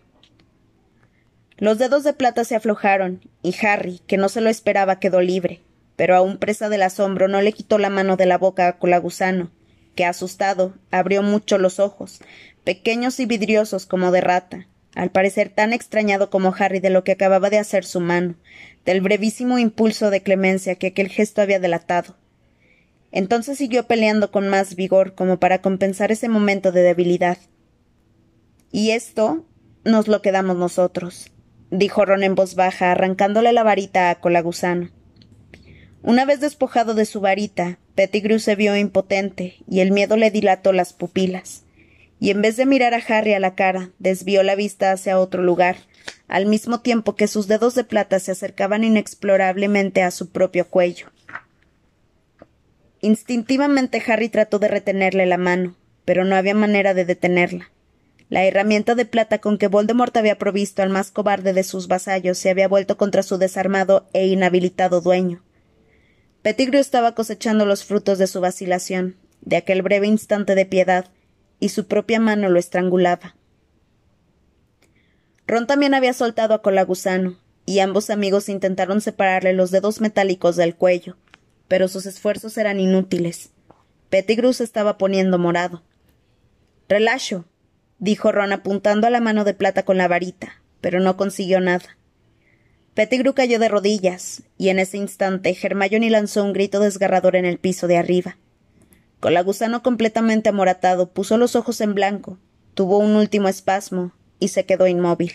Los 1.57 1.79
dedos 1.79 2.05
de 2.05 2.13
plata 2.13 2.45
se 2.45 2.57
aflojaron, 2.57 3.23
y 3.43 3.55
Harry, 3.65 4.01
que 4.07 4.19
no 4.19 4.29
se 4.29 4.43
lo 4.43 4.51
esperaba, 4.51 5.01
quedó 5.01 5.21
libre 5.21 5.63
pero 6.01 6.17
aún 6.17 6.39
presa 6.39 6.71
del 6.71 6.81
asombro 6.81 7.29
no 7.29 7.43
le 7.43 7.53
quitó 7.53 7.77
la 7.77 7.91
mano 7.91 8.17
de 8.17 8.25
la 8.25 8.39
boca 8.39 8.67
a 8.69 8.79
Colagusano, 8.79 9.51
que 9.95 10.07
asustado 10.07 10.73
abrió 10.91 11.23
mucho 11.23 11.59
los 11.59 11.79
ojos, 11.79 12.21
pequeños 12.65 13.21
y 13.21 13.27
vidriosos 13.27 13.85
como 13.85 14.11
de 14.11 14.23
rata, 14.23 14.67
al 14.95 15.11
parecer 15.11 15.51
tan 15.51 15.75
extrañado 15.75 16.31
como 16.31 16.55
Harry 16.59 16.81
de 16.81 16.89
lo 16.89 17.05
que 17.05 17.13
acababa 17.13 17.51
de 17.51 17.59
hacer 17.59 17.85
su 17.85 18.01
mano, 18.01 18.37
del 18.87 19.03
brevísimo 19.03 19.59
impulso 19.59 20.09
de 20.09 20.23
clemencia 20.23 20.77
que 20.77 20.87
aquel 20.87 21.11
gesto 21.11 21.43
había 21.43 21.61
delatado. 21.61 22.17
Entonces 23.13 23.59
siguió 23.59 23.87
peleando 23.87 24.31
con 24.31 24.49
más 24.49 24.77
vigor 24.77 25.15
como 25.15 25.39
para 25.39 25.61
compensar 25.61 26.11
ese 26.11 26.31
momento 26.31 26.73
de 26.73 26.81
debilidad. 26.81 27.37
Y 28.73 28.93
esto 28.93 29.45
nos 29.85 30.09
lo 30.09 30.23
quedamos 30.23 30.57
nosotros, 30.57 31.31
dijo 31.71 32.07
Ron 32.07 32.23
en 32.23 32.37
voz 32.37 32.55
baja, 32.55 32.91
arrancándole 32.91 33.53
la 33.53 33.65
varita 33.65 34.09
a 34.09 34.19
Colagusano. 34.19 34.99
Una 36.03 36.25
vez 36.25 36.41
despojado 36.41 36.95
de 36.95 37.05
su 37.05 37.21
varita, 37.21 37.79
Pettigrew 37.95 38.39
se 38.39 38.57
vio 38.57 38.77
impotente 38.77 39.57
y 39.69 39.81
el 39.81 39.93
miedo 39.93 40.17
le 40.17 40.31
dilató 40.31 40.73
las 40.73 40.93
pupilas 40.93 41.65
y 42.21 42.31
en 42.31 42.43
vez 42.43 42.57
de 42.57 42.67
mirar 42.67 42.93
a 42.93 43.03
Harry 43.09 43.33
a 43.33 43.41
la 43.41 43.55
cara, 43.55 43.91
desvió 43.99 44.43
la 44.43 44.55
vista 44.55 44.93
hacia 44.93 45.19
otro 45.19 45.43
lugar, 45.43 45.79
al 46.29 46.47
mismo 46.47 46.81
tiempo 46.81 47.17
que 47.17 47.27
sus 47.27 47.49
dedos 47.49 47.75
de 47.75 47.83
plata 47.83 48.21
se 48.21 48.31
acercaban 48.31 48.85
inexplorablemente 48.85 50.03
a 50.03 50.11
su 50.11 50.31
propio 50.31 50.69
cuello. 50.69 51.07
Instintivamente 53.01 54.03
Harry 54.07 54.29
trató 54.29 54.59
de 54.59 54.69
retenerle 54.69 55.25
la 55.25 55.39
mano, 55.39 55.75
pero 56.05 56.27
no 56.27 56.37
había 56.37 56.55
manera 56.55 56.93
de 56.93 57.07
detenerla. 57.07 57.71
La 58.29 58.45
herramienta 58.45 58.95
de 58.95 59.07
plata 59.07 59.39
con 59.39 59.57
que 59.57 59.67
Voldemort 59.67 60.15
había 60.17 60.39
provisto 60.39 60.83
al 60.83 60.91
más 60.91 61.11
cobarde 61.11 61.55
de 61.55 61.65
sus 61.65 61.89
vasallos 61.89 62.39
se 62.39 62.51
había 62.51 62.69
vuelto 62.69 62.99
contra 62.99 63.23
su 63.23 63.39
desarmado 63.39 64.07
e 64.13 64.27
inhabilitado 64.27 65.01
dueño. 65.01 65.43
Pettigrew 66.43 66.81
estaba 66.81 67.15
cosechando 67.15 67.67
los 67.67 67.85
frutos 67.85 68.19
de 68.19 68.27
su 68.27 68.41
vacilación, 68.41 69.17
de 69.43 69.57
aquel 69.57 69.83
breve 69.83 70.07
instante 70.07 70.55
de 70.55 70.65
piedad, 70.65 71.07
y 71.59 71.69
su 71.69 71.87
propia 71.87 72.19
mano 72.19 72.49
lo 72.49 72.59
estrangulaba. 72.59 73.37
Ron 75.47 75.67
también 75.67 75.93
había 75.93 76.15
soltado 76.15 76.55
a 76.55 76.63
Colagusano, 76.63 77.37
y 77.67 77.81
ambos 77.81 78.09
amigos 78.09 78.49
intentaron 78.49 79.03
separarle 79.03 79.53
los 79.53 79.71
dedos 79.71 80.01
metálicos 80.01 80.57
del 80.57 80.77
cuello, 80.77 81.17
pero 81.69 81.89
sus 81.89 82.07
esfuerzos 82.07 82.57
eran 82.57 82.81
inútiles. 82.81 83.51
Pettigrew 84.09 84.55
se 84.55 84.65
estaba 84.65 84.97
poniendo 84.97 85.39
morado. 85.39 85.83
Relajo, 86.89 87.45
dijo 87.99 88.33
Ron 88.33 88.53
apuntando 88.53 89.07
a 89.07 89.11
la 89.11 89.21
mano 89.21 89.45
de 89.45 89.55
plata 89.55 89.85
con 89.85 89.99
la 89.99 90.09
varita, 90.09 90.63
pero 90.81 91.01
no 91.01 91.19
consiguió 91.19 91.61
nada. 91.61 91.99
Pettigrew 92.95 93.35
cayó 93.35 93.59
de 93.59 93.69
rodillas, 93.69 94.43
y 94.59 94.69
en 94.69 94.79
ese 94.79 94.97
instante 94.97 95.57
Hermione 95.61 96.11
lanzó 96.11 96.45
un 96.45 96.53
grito 96.53 96.81
desgarrador 96.81 97.37
en 97.37 97.45
el 97.45 97.59
piso 97.59 97.87
de 97.87 97.97
arriba. 97.97 98.37
Con 99.21 99.35
la 99.35 99.43
gusano 99.43 99.83
completamente 99.83 100.49
amoratado, 100.49 101.11
puso 101.11 101.37
los 101.37 101.55
ojos 101.55 101.81
en 101.81 101.95
blanco, 101.95 102.39
tuvo 102.75 102.99
un 102.99 103.15
último 103.17 103.49
espasmo 103.49 104.13
y 104.39 104.49
se 104.49 104.65
quedó 104.65 104.87
inmóvil. 104.87 105.33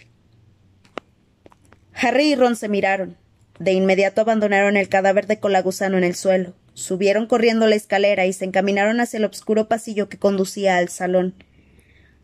Harry 1.93 2.31
y 2.31 2.35
Ron 2.35 2.55
se 2.55 2.67
miraron. 2.67 3.15
De 3.59 3.71
inmediato 3.71 4.19
abandonaron 4.19 4.75
el 4.75 4.89
cadáver 4.89 5.27
de 5.27 5.39
Colagusano 5.39 5.97
en 5.97 6.03
el 6.03 6.15
suelo, 6.15 6.53
subieron 6.73 7.25
corriendo 7.25 7.67
la 7.67 7.75
escalera 7.75 8.25
y 8.25 8.33
se 8.33 8.43
encaminaron 8.43 8.99
hacia 8.99 9.17
el 9.17 9.25
oscuro 9.25 9.69
pasillo 9.69 10.09
que 10.09 10.19
conducía 10.19 10.75
al 10.75 10.89
salón. 10.89 11.35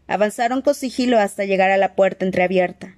Avanzaron 0.08 0.62
con 0.62 0.76
sigilo 0.76 1.20
hasta 1.20 1.46
llegar 1.46 1.72
a 1.72 1.78
la 1.78 1.96
puerta 1.96 2.26
entreabierta. 2.26 2.98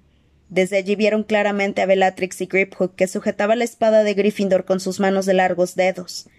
Desde 0.53 0.77
allí 0.77 0.95
vieron 0.95 1.23
claramente 1.23 1.81
a 1.81 1.87
Bellatrix 1.87 2.39
y 2.41 2.45
Griphook, 2.45 2.93
que 2.93 3.07
sujetaba 3.07 3.55
la 3.55 3.63
espada 3.63 4.03
de 4.03 4.13
Gryffindor 4.13 4.65
con 4.65 4.79
sus 4.79 4.99
manos 4.99 5.25
de 5.25 5.33
largos 5.33 5.73
dedos, 5.73 6.29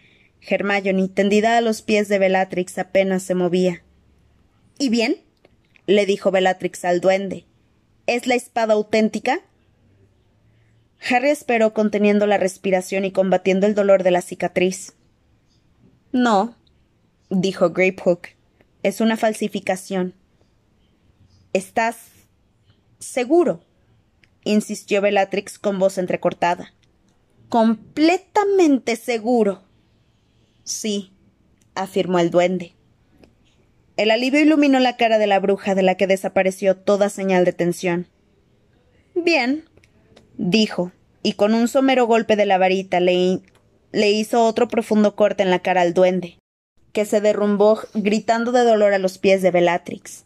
Hermione, 0.41 1.09
tendida 1.09 1.57
a 1.57 1.61
los 1.61 1.83
pies 1.83 2.07
de 2.07 2.21
Bellatrix, 2.21 2.79
apenas 2.79 3.25
se 3.25 3.35
movía. 3.35 3.83
¿Y 4.79 4.89
bien? 4.89 5.17
le 5.89 6.07
dijo 6.07 6.31
Bellatrix 6.31 6.85
al 6.85 7.01
duende. 7.01 7.45
¿Es 8.07 8.29
la 8.29 8.37
espada 8.37 8.75
auténtica? 8.75 9.41
Harry 11.11 11.31
esperó 11.31 11.75
conteniendo 11.75 12.29
la 12.29 12.39
respiración 12.39 13.05
y 13.05 13.11
combatiendo 13.11 13.67
el 13.67 13.75
dolor 13.75 14.05
de 14.05 14.13
la 14.13 14.23
cicatriz. 14.23 14.93
No, 16.13 16.57
dijo 17.31 17.71
Grapehook. 17.71 18.29
Es 18.85 19.01
una 19.01 19.17
falsificación. 19.17 20.15
¿Estás 21.53 21.97
seguro? 23.01 23.65
Insistió 24.45 25.01
Bellatrix 25.01 25.59
con 25.59 25.79
voz 25.79 25.99
entrecortada. 25.99 26.73
Completamente 27.49 28.97
seguro. 28.97 29.63
Sí, 30.63 31.13
afirmó 31.75 32.19
el 32.19 32.31
duende. 32.31 32.75
El 33.97 34.11
alivio 34.11 34.41
iluminó 34.41 34.81
la 34.81 34.97
cara 34.97 35.19
de 35.19 35.27
la 35.27 35.39
bruja 35.39 35.75
de 35.75 35.83
la 35.83 35.97
que 35.97 36.07
desapareció 36.07 36.77
toda 36.77 37.09
señal 37.09 37.45
de 37.45 37.53
tensión. 37.53 38.09
Bien, 39.15 39.65
dijo, 40.37 40.93
y 41.23 41.35
con 41.35 41.55
un 41.55 41.69
somero 41.69 42.07
golpe 42.07 42.35
de 42.35 42.47
la 42.47 42.59
varita 42.59 42.99
le, 42.99 43.41
le 43.93 44.11
hizo 44.11 44.45
otro 44.45 44.69
profundo 44.69 45.15
corte 45.15 45.45
en 45.45 45.51
la 45.51 45.61
cara 45.61 45.83
al 45.83 45.95
duende, 45.95 46.39
que 46.93 47.05
se 47.05 47.21
derrumbó 47.21 47.79
gritando 47.95 48.51
de 48.51 48.65
dolor 48.65 48.93
a 48.93 48.99
los 48.99 49.19
pies 49.19 49.43
de 49.43 49.53
Bellatrix. 49.53 50.25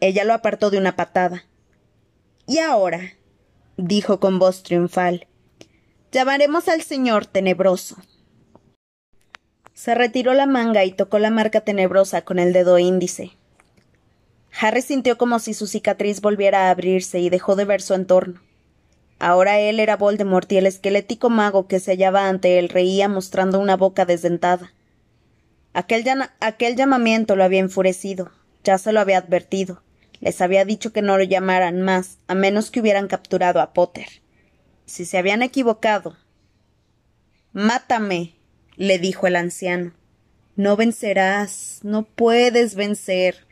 Ella 0.00 0.24
lo 0.24 0.32
apartó 0.32 0.70
de 0.70 0.78
una 0.78 0.96
patada. 0.96 1.44
Y 2.46 2.58
ahora, 2.58 3.12
dijo 3.76 4.20
con 4.20 4.38
voz 4.38 4.62
triunfal, 4.62 5.26
llamaremos 6.12 6.68
al 6.68 6.82
señor 6.82 7.26
tenebroso. 7.26 7.96
Se 9.72 9.94
retiró 9.94 10.34
la 10.34 10.46
manga 10.46 10.84
y 10.84 10.92
tocó 10.92 11.18
la 11.18 11.30
marca 11.30 11.60
tenebrosa 11.60 12.22
con 12.22 12.38
el 12.38 12.52
dedo 12.52 12.78
índice. 12.78 13.32
Harry 14.60 14.82
sintió 14.82 15.18
como 15.18 15.40
si 15.40 15.52
su 15.52 15.66
cicatriz 15.66 16.20
volviera 16.20 16.66
a 16.66 16.70
abrirse 16.70 17.18
y 17.18 17.28
dejó 17.28 17.56
de 17.56 17.64
ver 17.64 17.82
su 17.82 17.94
entorno. 17.94 18.40
Ahora 19.18 19.58
él 19.58 19.80
era 19.80 19.96
Voldemort 19.96 20.50
y 20.52 20.58
el 20.58 20.66
esquelético 20.66 21.28
mago 21.30 21.66
que 21.66 21.80
se 21.80 21.92
hallaba 21.92 22.28
ante 22.28 22.58
él 22.58 22.68
reía 22.68 23.08
mostrando 23.08 23.58
una 23.58 23.76
boca 23.76 24.04
desdentada. 24.04 24.72
Aquel, 25.72 26.04
aquel 26.40 26.76
llamamiento 26.76 27.34
lo 27.34 27.42
había 27.42 27.60
enfurecido, 27.60 28.30
ya 28.62 28.78
se 28.78 28.92
lo 28.92 29.00
había 29.00 29.18
advertido. 29.18 29.82
Les 30.24 30.40
había 30.40 30.64
dicho 30.64 30.90
que 30.90 31.02
no 31.02 31.18
lo 31.18 31.24
llamaran 31.24 31.82
más, 31.82 32.16
a 32.28 32.34
menos 32.34 32.70
que 32.70 32.80
hubieran 32.80 33.08
capturado 33.08 33.60
a 33.60 33.74
Potter. 33.74 34.06
Si 34.86 35.04
se 35.04 35.18
habían 35.18 35.42
equivocado. 35.42 36.16
Mátame, 37.52 38.34
le 38.76 38.98
dijo 38.98 39.26
el 39.26 39.36
anciano. 39.36 39.92
No 40.56 40.76
vencerás, 40.76 41.80
no 41.82 42.04
puedes 42.06 42.74
vencer. 42.74 43.46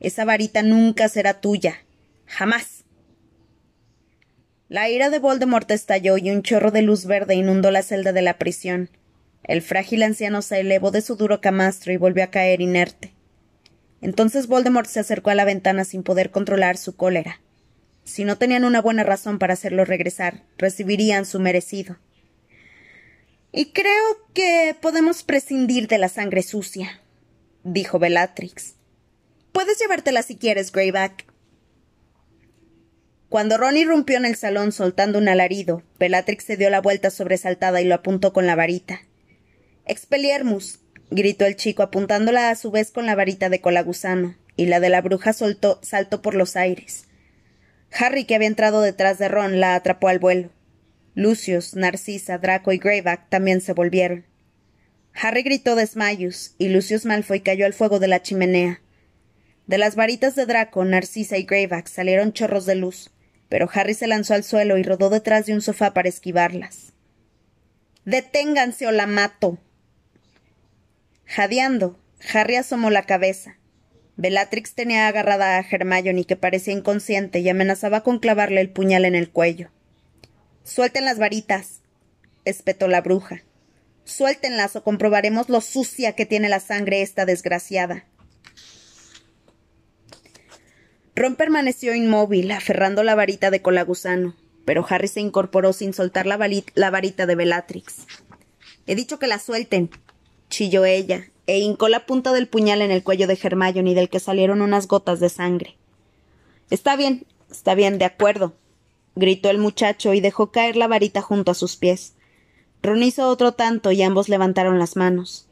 Esa 0.00 0.24
varita 0.24 0.62
nunca 0.62 1.10
será 1.10 1.42
tuya. 1.42 1.84
Jamás. 2.24 2.84
La 4.70 4.88
ira 4.88 5.10
de 5.10 5.18
Voldemort 5.18 5.70
estalló 5.70 6.16
y 6.16 6.30
un 6.30 6.40
chorro 6.40 6.70
de 6.70 6.80
luz 6.80 7.04
verde 7.04 7.34
inundó 7.34 7.70
la 7.70 7.82
celda 7.82 8.14
de 8.14 8.22
la 8.22 8.38
prisión. 8.38 8.88
El 9.42 9.60
frágil 9.60 10.02
anciano 10.02 10.40
se 10.40 10.60
elevó 10.60 10.90
de 10.90 11.02
su 11.02 11.16
duro 11.16 11.42
camastro 11.42 11.92
y 11.92 11.98
volvió 11.98 12.24
a 12.24 12.28
caer 12.28 12.62
inerte. 12.62 13.12
Entonces 14.04 14.48
Voldemort 14.48 14.86
se 14.86 15.00
acercó 15.00 15.30
a 15.30 15.34
la 15.34 15.46
ventana 15.46 15.86
sin 15.86 16.02
poder 16.02 16.30
controlar 16.30 16.76
su 16.76 16.94
cólera. 16.94 17.40
Si 18.04 18.24
no 18.24 18.36
tenían 18.36 18.64
una 18.64 18.82
buena 18.82 19.02
razón 19.02 19.38
para 19.38 19.54
hacerlo 19.54 19.86
regresar, 19.86 20.42
recibirían 20.58 21.24
su 21.24 21.40
merecido. 21.40 21.96
Y 23.50 23.72
creo 23.72 24.28
que 24.34 24.76
podemos 24.78 25.22
prescindir 25.22 25.88
de 25.88 25.96
la 25.96 26.10
sangre 26.10 26.42
sucia, 26.42 27.00
dijo 27.62 27.98
Bellatrix. 27.98 28.74
Puedes 29.52 29.78
llevártela 29.78 30.22
si 30.22 30.36
quieres, 30.36 30.70
Greyback. 30.70 31.24
Cuando 33.30 33.56
Ron 33.56 33.78
irrumpió 33.78 34.18
en 34.18 34.26
el 34.26 34.36
salón 34.36 34.72
soltando 34.72 35.18
un 35.18 35.28
alarido, 35.28 35.82
Bellatrix 35.98 36.44
se 36.44 36.58
dio 36.58 36.68
la 36.68 36.82
vuelta 36.82 37.08
sobresaltada 37.08 37.80
y 37.80 37.86
lo 37.86 37.94
apuntó 37.94 38.34
con 38.34 38.46
la 38.46 38.54
varita. 38.54 39.00
Expeliermus, 39.86 40.80
gritó 41.14 41.46
el 41.46 41.56
chico 41.56 41.82
apuntándola 41.82 42.50
a 42.50 42.54
su 42.54 42.70
vez 42.70 42.90
con 42.90 43.06
la 43.06 43.14
varita 43.14 43.48
de 43.48 43.60
colagusano, 43.60 44.36
y 44.56 44.66
la 44.66 44.80
de 44.80 44.88
la 44.90 45.00
bruja 45.00 45.32
saltó 45.32 46.22
por 46.22 46.34
los 46.34 46.56
aires. 46.56 47.06
Harry, 47.92 48.24
que 48.24 48.34
había 48.34 48.48
entrado 48.48 48.80
detrás 48.82 49.18
de 49.18 49.28
Ron, 49.28 49.60
la 49.60 49.74
atrapó 49.74 50.08
al 50.08 50.18
vuelo. 50.18 50.50
Lucius, 51.14 51.74
Narcisa, 51.74 52.38
Draco 52.38 52.72
y 52.72 52.78
Greyback 52.78 53.28
también 53.28 53.60
se 53.60 53.72
volvieron. 53.72 54.26
Harry 55.14 55.42
gritó 55.42 55.76
desmayos, 55.76 56.54
y 56.58 56.68
Lucius 56.68 57.04
Malfoy 57.04 57.40
cayó 57.40 57.66
al 57.66 57.72
fuego 57.72 58.00
de 58.00 58.08
la 58.08 58.20
chimenea. 58.20 58.80
De 59.66 59.78
las 59.78 59.94
varitas 59.94 60.34
de 60.34 60.44
Draco, 60.44 60.84
Narcisa 60.84 61.38
y 61.38 61.44
Greyback 61.44 61.86
salieron 61.86 62.32
chorros 62.32 62.66
de 62.66 62.74
luz, 62.74 63.10
pero 63.48 63.70
Harry 63.72 63.94
se 63.94 64.08
lanzó 64.08 64.34
al 64.34 64.42
suelo 64.42 64.76
y 64.76 64.82
rodó 64.82 65.08
detrás 65.08 65.46
de 65.46 65.54
un 65.54 65.62
sofá 65.62 65.94
para 65.94 66.08
esquivarlas. 66.08 66.92
Deténganse 68.04 68.86
o 68.88 68.90
la 68.90 69.06
mato. 69.06 69.58
Jadeando, 71.26 71.98
Harry 72.32 72.56
asomó 72.56 72.90
la 72.90 73.04
cabeza. 73.04 73.58
Bellatrix 74.16 74.74
tenía 74.74 75.08
agarrada 75.08 75.56
a 75.56 75.60
Hermione 75.60 76.24
que 76.24 76.36
parecía 76.36 76.72
inconsciente 76.72 77.40
y 77.40 77.48
amenazaba 77.48 78.02
con 78.02 78.18
clavarle 78.18 78.60
el 78.60 78.70
puñal 78.70 79.04
en 79.04 79.14
el 79.14 79.30
cuello. 79.30 79.70
Suelten 80.62 81.04
las 81.04 81.18
varitas, 81.18 81.80
espetó 82.44 82.88
la 82.88 83.00
bruja. 83.00 83.42
Suéltenlas 84.04 84.76
o 84.76 84.84
comprobaremos 84.84 85.48
lo 85.48 85.60
sucia 85.60 86.12
que 86.12 86.26
tiene 86.26 86.48
la 86.48 86.60
sangre 86.60 87.02
esta 87.02 87.26
desgraciada. 87.26 88.04
Ron 91.16 91.36
permaneció 91.36 91.94
inmóvil, 91.94 92.50
aferrando 92.50 93.02
la 93.02 93.14
varita 93.14 93.50
de 93.50 93.62
colagusano, 93.62 94.36
pero 94.64 94.84
Harry 94.88 95.08
se 95.08 95.20
incorporó 95.20 95.72
sin 95.72 95.94
soltar 95.94 96.26
la, 96.26 96.38
la 96.74 96.90
varita 96.90 97.26
de 97.26 97.34
Bellatrix. 97.34 98.06
He 98.86 98.94
dicho 98.94 99.18
que 99.18 99.26
la 99.26 99.38
suelten, 99.38 99.90
chilló 100.54 100.84
ella, 100.84 101.30
e 101.48 101.58
hincó 101.58 101.88
la 101.88 102.06
punta 102.06 102.32
del 102.32 102.46
puñal 102.46 102.80
en 102.80 102.92
el 102.92 103.02
cuello 103.02 103.26
de 103.26 103.38
Hermione 103.42 103.94
del 103.94 104.08
que 104.08 104.20
salieron 104.20 104.62
unas 104.62 104.86
gotas 104.86 105.18
de 105.18 105.28
sangre. 105.28 105.76
Está 106.70 106.94
bien, 106.94 107.26
está 107.50 107.74
bien, 107.74 107.98
de 107.98 108.04
acuerdo, 108.04 108.54
gritó 109.16 109.50
el 109.50 109.58
muchacho 109.58 110.14
y 110.14 110.20
dejó 110.20 110.52
caer 110.52 110.76
la 110.76 110.86
varita 110.86 111.22
junto 111.22 111.50
a 111.50 111.54
sus 111.54 111.76
pies. 111.76 112.14
Ron 112.82 113.02
hizo 113.02 113.28
otro 113.28 113.52
tanto 113.52 113.90
y 113.90 114.02
ambos 114.02 114.28
levantaron 114.28 114.78
las 114.78 114.94
manos. 114.94 115.48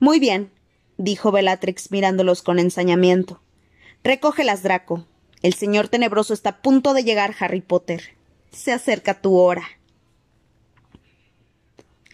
Muy 0.00 0.20
bien, 0.20 0.50
dijo 0.98 1.32
Bellatrix 1.32 1.90
mirándolos 1.90 2.42
con 2.42 2.58
ensañamiento. 2.58 3.40
Recógelas, 4.04 4.62
Draco. 4.62 5.06
El 5.42 5.54
señor 5.54 5.88
tenebroso 5.88 6.34
está 6.34 6.50
a 6.50 6.60
punto 6.60 6.92
de 6.92 7.04
llegar, 7.04 7.34
Harry 7.40 7.62
Potter. 7.62 8.16
Se 8.52 8.70
acerca 8.72 9.22
tu 9.22 9.38
hora. 9.38 9.64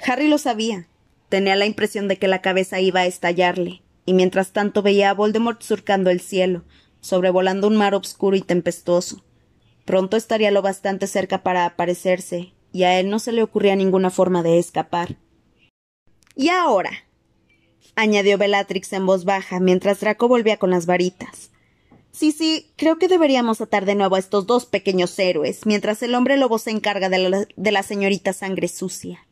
Harry 0.06 0.28
lo 0.28 0.38
sabía. 0.38 0.86
Tenía 1.28 1.56
la 1.56 1.66
impresión 1.66 2.08
de 2.08 2.18
que 2.18 2.28
la 2.28 2.40
cabeza 2.40 2.80
iba 2.80 3.00
a 3.00 3.06
estallarle, 3.06 3.82
y 4.04 4.14
mientras 4.14 4.52
tanto 4.52 4.82
veía 4.82 5.10
a 5.10 5.14
Voldemort 5.14 5.60
surcando 5.62 6.10
el 6.10 6.20
cielo, 6.20 6.64
sobrevolando 7.00 7.66
un 7.66 7.76
mar 7.76 7.94
obscuro 7.94 8.36
y 8.36 8.42
tempestuoso. 8.42 9.24
Pronto 9.84 10.16
estaría 10.16 10.50
lo 10.50 10.62
bastante 10.62 11.06
cerca 11.06 11.42
para 11.42 11.64
aparecerse, 11.64 12.52
y 12.72 12.84
a 12.84 12.98
él 13.00 13.10
no 13.10 13.18
se 13.18 13.32
le 13.32 13.42
ocurría 13.42 13.76
ninguna 13.76 14.10
forma 14.10 14.42
de 14.42 14.58
escapar. 14.58 15.16
Y 16.34 16.48
ahora, 16.50 16.90
añadió 17.94 18.38
Bellatrix 18.38 18.92
en 18.92 19.06
voz 19.06 19.24
baja, 19.24 19.58
mientras 19.58 20.00
Draco 20.00 20.28
volvía 20.28 20.58
con 20.58 20.70
las 20.70 20.86
varitas. 20.86 21.50
Sí, 22.12 22.32
sí, 22.32 22.70
creo 22.76 22.98
que 22.98 23.08
deberíamos 23.08 23.60
atar 23.60 23.84
de 23.84 23.94
nuevo 23.94 24.16
a 24.16 24.18
estos 24.18 24.46
dos 24.46 24.66
pequeños 24.66 25.18
héroes, 25.18 25.66
mientras 25.66 26.02
el 26.02 26.14
hombre 26.14 26.36
lobo 26.36 26.58
se 26.58 26.70
encarga 26.70 27.08
de 27.08 27.18
la, 27.18 27.46
de 27.56 27.72
la 27.72 27.82
señorita 27.82 28.32
sangre 28.32 28.68
sucia. 28.68 29.25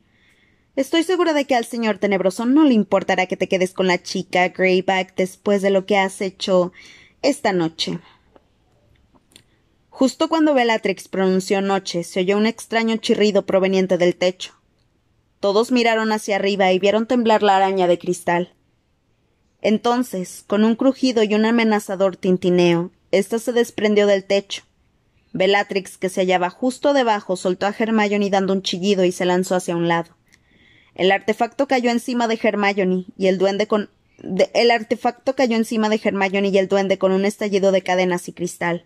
Estoy 0.77 1.05
segura 1.05 1.33
de 1.35 1.45
que 1.45 1.55
al 1.55 1.65
señor 1.65 1.99
tenebroso 1.99 2.47
no 2.47 2.65
le 2.65 2.75
importará 2.75 3.27
que 3.27 3.37
te 3.37 3.49
quedes 3.49 3.73
con 3.73 3.87
la 3.87 4.03
chica 4.03 4.49
Greyback 4.49 5.15
después 5.15 5.63
de 5.63 5.71
lo 5.71 5.87
que 5.87 5.99
has 5.99 6.21
hecho 6.21 6.73
esta 7.23 7.53
noche. 7.53 8.01
Justo 9.89 10.29
cuando 10.29 10.53
Bellatrix 10.53 11.07
pronunció 11.07 11.61
noche, 11.61 12.03
se 12.03 12.21
oyó 12.21 12.37
un 12.37 12.47
extraño 12.47 12.97
chirrido 12.97 13.47
proveniente 13.47 13.99
del 13.99 14.17
techo. 14.17 14.53
Todos 15.39 15.71
miraron 15.71 16.11
hacia 16.11 16.35
arriba 16.35 16.73
y 16.73 16.81
vieron 16.81 17.07
temblar 17.07 17.45
la 17.45 17.57
araña 17.57 17.87
de 17.87 18.01
cristal. 18.01 18.53
Entonces, 19.63 20.43
con 20.45 20.65
un 20.65 20.75
crujido 20.75 21.23
y 21.23 21.35
un 21.35 21.45
amenazador 21.45 22.17
tintineo, 22.17 22.91
ésta 23.13 23.39
se 23.39 23.53
desprendió 23.53 24.09
del 24.09 24.25
techo. 24.25 24.65
Bellatrix, 25.33 25.99
que 25.99 26.09
se 26.09 26.23
hallaba 26.23 26.51
justo 26.51 26.93
debajo, 26.93 27.37
soltó 27.37 27.67
a 27.67 27.75
Hermione 27.79 28.29
dando 28.31 28.53
un 28.53 28.63
chillido 28.63 29.05
y 29.05 29.13
se 29.13 29.25
lanzó 29.25 29.55
hacia 29.55 29.77
un 29.77 29.87
lado. 29.87 30.17
El 30.95 31.11
artefacto 31.11 31.67
cayó 31.67 31.91
encima 31.91 32.29
de 32.29 32.39
Hermione 32.41 33.07
y 33.17 33.27
el 33.27 33.39
duende 33.39 33.67
con 33.67 33.91
el 34.55 34.71
artefacto 34.71 35.35
cayó 35.35 35.57
encima 35.57 35.89
de 35.89 36.01
Hermione 36.03 36.49
y 36.49 36.59
el 36.59 36.69
duende 36.69 36.99
con 36.99 37.13
un 37.13 37.25
estallido 37.25 37.73
de 37.73 37.83
cadenas 37.83 38.29
y 38.29 38.33
cristal. 38.33 38.85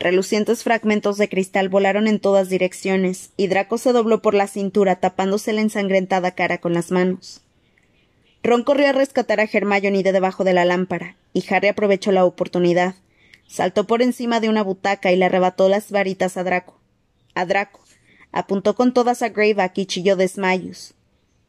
Relucientes 0.00 0.62
fragmentos 0.62 1.18
de 1.18 1.28
cristal 1.28 1.68
volaron 1.68 2.06
en 2.06 2.20
todas 2.20 2.48
direcciones, 2.48 3.30
y 3.36 3.48
Draco 3.48 3.78
se 3.78 3.92
dobló 3.92 4.22
por 4.22 4.34
la 4.34 4.46
cintura 4.46 4.96
tapándose 4.96 5.52
la 5.52 5.60
ensangrentada 5.60 6.32
cara 6.32 6.58
con 6.58 6.72
las 6.72 6.90
manos. 6.90 7.42
Ron 8.42 8.62
corrió 8.62 8.88
a 8.88 8.92
rescatar 8.92 9.40
a 9.40 9.48
Hermione 9.52 10.02
de 10.02 10.12
debajo 10.12 10.44
de 10.44 10.54
la 10.54 10.64
lámpara, 10.64 11.16
y 11.32 11.44
Harry 11.52 11.68
aprovechó 11.68 12.12
la 12.12 12.24
oportunidad. 12.24 12.94
Saltó 13.48 13.86
por 13.86 14.02
encima 14.02 14.40
de 14.40 14.48
una 14.48 14.62
butaca 14.62 15.10
y 15.10 15.16
le 15.16 15.24
arrebató 15.24 15.68
las 15.68 15.90
varitas 15.90 16.36
a 16.36 16.44
Draco. 16.44 16.78
A 17.34 17.44
Draco. 17.44 17.80
Apuntó 18.30 18.74
con 18.74 18.92
todas 18.94 19.22
a 19.22 19.30
Greyback 19.30 19.78
y 19.78 19.86
chilló 19.86 20.16
desmayos. 20.16 20.94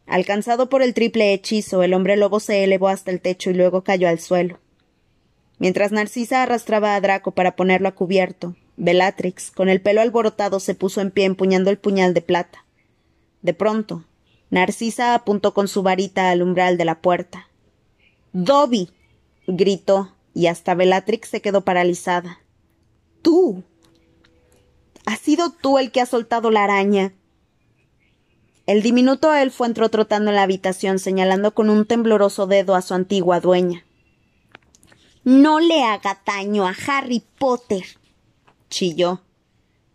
Alcanzado 0.09 0.69
por 0.69 0.81
el 0.81 0.95
triple 0.95 1.33
hechizo, 1.33 1.83
el 1.83 1.93
hombre 1.93 2.17
lobo 2.17 2.39
se 2.39 2.63
elevó 2.63 2.87
hasta 2.87 3.11
el 3.11 3.21
techo 3.21 3.51
y 3.51 3.53
luego 3.53 3.83
cayó 3.83 4.09
al 4.09 4.19
suelo. 4.19 4.59
Mientras 5.59 5.91
Narcisa 5.91 6.41
arrastraba 6.41 6.95
a 6.95 7.01
Draco 7.01 7.31
para 7.31 7.55
ponerlo 7.55 7.87
a 7.87 7.93
cubierto, 7.93 8.55
Bellatrix, 8.75 9.51
con 9.51 9.69
el 9.69 9.81
pelo 9.81 10.01
alborotado, 10.01 10.59
se 10.59 10.73
puso 10.73 11.01
en 11.01 11.11
pie 11.11 11.25
empuñando 11.25 11.69
el 11.69 11.77
puñal 11.77 12.15
de 12.15 12.21
plata. 12.21 12.65
De 13.43 13.53
pronto, 13.53 14.03
Narcisa 14.49 15.13
apuntó 15.13 15.53
con 15.53 15.67
su 15.67 15.83
varita 15.83 16.31
al 16.31 16.41
umbral 16.41 16.77
de 16.77 16.85
la 16.85 17.01
puerta. 17.01 17.47
Dobby. 18.33 18.89
gritó, 19.45 20.15
y 20.33 20.47
hasta 20.47 20.73
Bellatrix 20.73 21.29
se 21.29 21.41
quedó 21.41 21.61
paralizada. 21.61 22.39
Tú. 23.21 23.63
¿Has 25.05 25.19
sido 25.19 25.51
tú 25.51 25.77
el 25.77 25.91
que 25.91 26.01
ha 26.01 26.07
soltado 26.07 26.49
la 26.49 26.63
araña? 26.63 27.13
El 28.69 28.83
diminuto 28.83 29.33
elfo 29.33 29.65
entró 29.65 29.89
trotando 29.89 30.29
en 30.29 30.35
la 30.35 30.43
habitación, 30.43 30.99
señalando 30.99 31.55
con 31.55 31.71
un 31.71 31.87
tembloroso 31.87 32.45
dedo 32.45 32.75
a 32.75 32.83
su 32.83 32.93
antigua 32.93 33.39
dueña. 33.39 33.83
No 35.23 35.59
le 35.59 35.81
haga 35.81 36.21
daño 36.23 36.67
a 36.67 36.75
Harry 36.85 37.23
Potter. 37.39 37.83
chilló. 38.69 39.23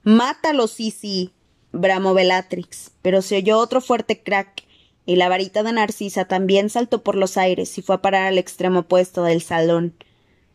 Mátalo, 0.03 0.66
sí, 0.66 1.31
bramó 1.70 2.14
Bellatrix, 2.14 2.91
pero 3.01 3.22
se 3.22 3.37
oyó 3.37 3.59
otro 3.59 3.81
fuerte 3.81 4.25
crack, 4.25 4.64
y 5.07 5.14
la 5.14 5.29
varita 5.29 5.62
de 5.62 5.70
Narcisa 5.70 6.25
también 6.25 6.68
saltó 6.68 7.05
por 7.05 7.14
los 7.14 7.37
aires 7.37 7.79
y 7.79 7.83
fue 7.83 7.95
a 7.95 8.03
parar 8.03 8.27
al 8.27 8.39
extremo 8.39 8.81
opuesto 8.81 9.22
del 9.22 9.41
salón. 9.41 9.95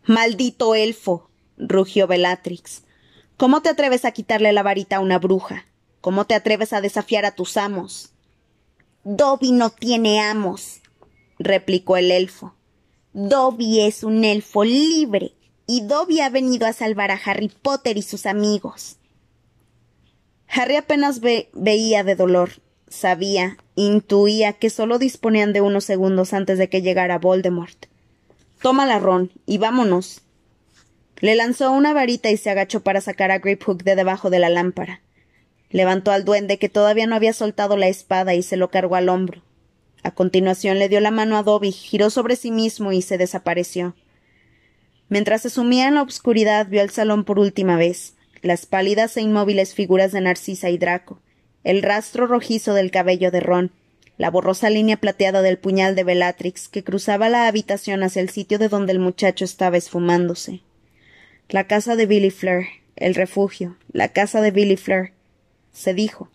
Maldito 0.04 0.76
elfo. 0.76 1.30
rugió 1.58 2.06
Bellatrix. 2.06 2.84
¿Cómo 3.38 3.62
te 3.62 3.70
atreves 3.70 4.04
a 4.04 4.12
quitarle 4.12 4.52
la 4.52 4.62
varita 4.62 4.98
a 4.98 5.00
una 5.00 5.20
bruja? 5.20 5.69
¿Cómo 6.02 6.26
te 6.26 6.36
atreves 6.36 6.74
a 6.74 6.82
desafiar 6.82 7.26
a 7.26 7.32
tus 7.32 7.58
amos? 7.58 8.12
Dobby 9.04 9.52
no 9.52 9.70
tiene 9.70 10.22
amos, 10.22 10.82
replicó 11.40 11.98
el 11.98 12.12
elfo. 12.12 12.54
Dobby 13.14 13.82
es 13.82 14.04
un 14.04 14.24
elfo 14.24 14.64
libre, 14.64 15.34
y 15.68 15.82
Dobby 15.82 16.22
ha 16.22 16.30
venido 16.30 16.68
a 16.68 16.74
salvar 16.74 17.12
a 17.12 17.20
Harry 17.26 17.50
Potter 17.50 17.98
y 17.98 18.02
sus 18.02 18.26
amigos. 18.26 18.98
Harry 20.48 20.78
apenas 20.78 21.22
veía 21.22 22.04
de 22.04 22.16
dolor. 22.16 22.62
Sabía, 22.88 23.58
intuía 23.76 24.54
que 24.54 24.70
solo 24.70 24.98
disponían 24.98 25.54
de 25.54 25.62
unos 25.62 25.84
segundos 25.84 26.34
antes 26.34 26.58
de 26.58 26.70
que 26.70 26.82
llegara 26.82 27.20
Voldemort. 27.20 27.86
Tómala, 28.62 29.00
Ron, 29.00 29.32
y 29.46 29.60
vámonos. 29.60 30.22
Le 31.20 31.36
lanzó 31.36 31.72
una 31.72 31.94
varita 31.94 32.32
y 32.32 32.38
se 32.38 32.50
agachó 32.50 32.82
para 32.82 33.02
sacar 33.02 33.30
a 33.32 33.40
Griphook 33.40 33.84
de 33.84 33.96
debajo 33.96 34.30
de 34.30 34.40
la 34.40 34.50
lámpara. 34.50 35.02
Levantó 35.70 36.12
al 36.12 36.26
duende 36.26 36.58
que 36.58 36.70
todavía 36.70 37.08
no 37.08 37.16
había 37.16 37.34
soltado 37.34 37.78
la 37.78 37.88
espada 37.88 38.34
y 38.34 38.44
se 38.44 38.58
lo 38.58 38.70
cargó 38.70 38.96
al 38.96 39.10
hombro. 39.10 39.42
A 40.02 40.12
continuación 40.12 40.80
le 40.80 40.90
dio 40.90 41.00
la 41.00 41.12
mano 41.12 41.38
a 41.38 41.44
Dobby, 41.44 41.72
giró 41.72 42.10
sobre 42.10 42.36
sí 42.36 42.52
mismo 42.52 42.92
y 42.92 43.02
se 43.02 43.18
desapareció. 43.18 43.96
Mientras 45.10 45.42
se 45.42 45.50
sumía 45.50 45.88
en 45.88 45.96
la 45.96 46.02
obscuridad 46.02 46.68
vio 46.68 46.82
el 46.82 46.90
salón 46.90 47.24
por 47.24 47.40
última 47.40 47.78
vez, 47.78 48.14
las 48.42 48.66
pálidas 48.66 49.18
e 49.18 49.22
inmóviles 49.22 49.74
figuras 49.74 50.12
de 50.12 50.22
Narcisa 50.22 50.70
y 50.70 50.78
Draco, 50.78 51.20
el 51.64 51.82
rastro 51.82 52.28
rojizo 52.28 52.74
del 52.74 52.92
cabello 52.92 53.32
de 53.32 53.40
Ron, 53.42 53.72
la 54.18 54.30
borrosa 54.30 54.70
línea 54.70 54.98
plateada 54.98 55.42
del 55.42 55.58
puñal 55.58 55.96
de 55.96 56.04
Bellatrix 56.04 56.68
que 56.68 56.84
cruzaba 56.84 57.30
la 57.30 57.48
habitación 57.48 58.04
hacia 58.04 58.22
el 58.22 58.30
sitio 58.30 58.60
de 58.60 58.70
donde 58.70 58.92
el 58.92 59.00
muchacho 59.00 59.46
estaba 59.46 59.78
esfumándose. 59.78 60.62
La 61.50 61.66
casa 61.68 61.96
de 61.96 62.06
Billy 62.06 62.30
Fleur, 62.30 62.66
el 62.96 63.16
refugio, 63.16 63.78
la 63.92 64.10
casa 64.10 64.42
de 64.42 64.52
Billy 64.52 64.78
Fleur, 64.78 65.12
se 65.72 65.94
dijo. 65.94 66.30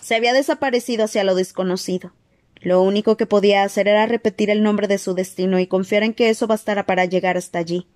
Se 0.00 0.14
había 0.14 0.32
desaparecido 0.32 1.04
hacia 1.04 1.24
lo 1.24 1.34
desconocido. 1.34 2.12
Lo 2.60 2.80
único 2.82 3.16
que 3.16 3.26
podía 3.26 3.64
hacer 3.64 3.88
era 3.88 4.06
repetir 4.06 4.50
el 4.50 4.62
nombre 4.62 4.86
de 4.86 4.98
su 4.98 5.14
destino 5.14 5.58
y 5.58 5.66
confiar 5.66 6.02
en 6.02 6.14
que 6.14 6.28
eso 6.28 6.46
bastara 6.46 6.86
para 6.86 7.04
llegar 7.04 7.36
hasta 7.36 7.58
allí. 7.58 7.86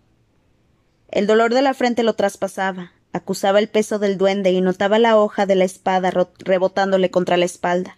El 1.09 1.27
dolor 1.27 1.55
de 1.55 1.63
la 1.63 1.73
frente 1.73 2.03
lo 2.03 2.15
traspasaba, 2.15 2.93
acusaba 3.13 3.61
el 3.61 3.69
peso 3.69 3.99
del 3.99 4.19
duende 4.19 4.51
y 4.51 4.61
notaba 4.61 4.99
la 4.99 5.17
hoja 5.19 5.47
de 5.47 5.55
la 5.55 5.65
espada 5.65 6.13
rebotándole 6.39 7.11
contra 7.11 7.37
la 7.37 7.45
espalda. 7.45 7.97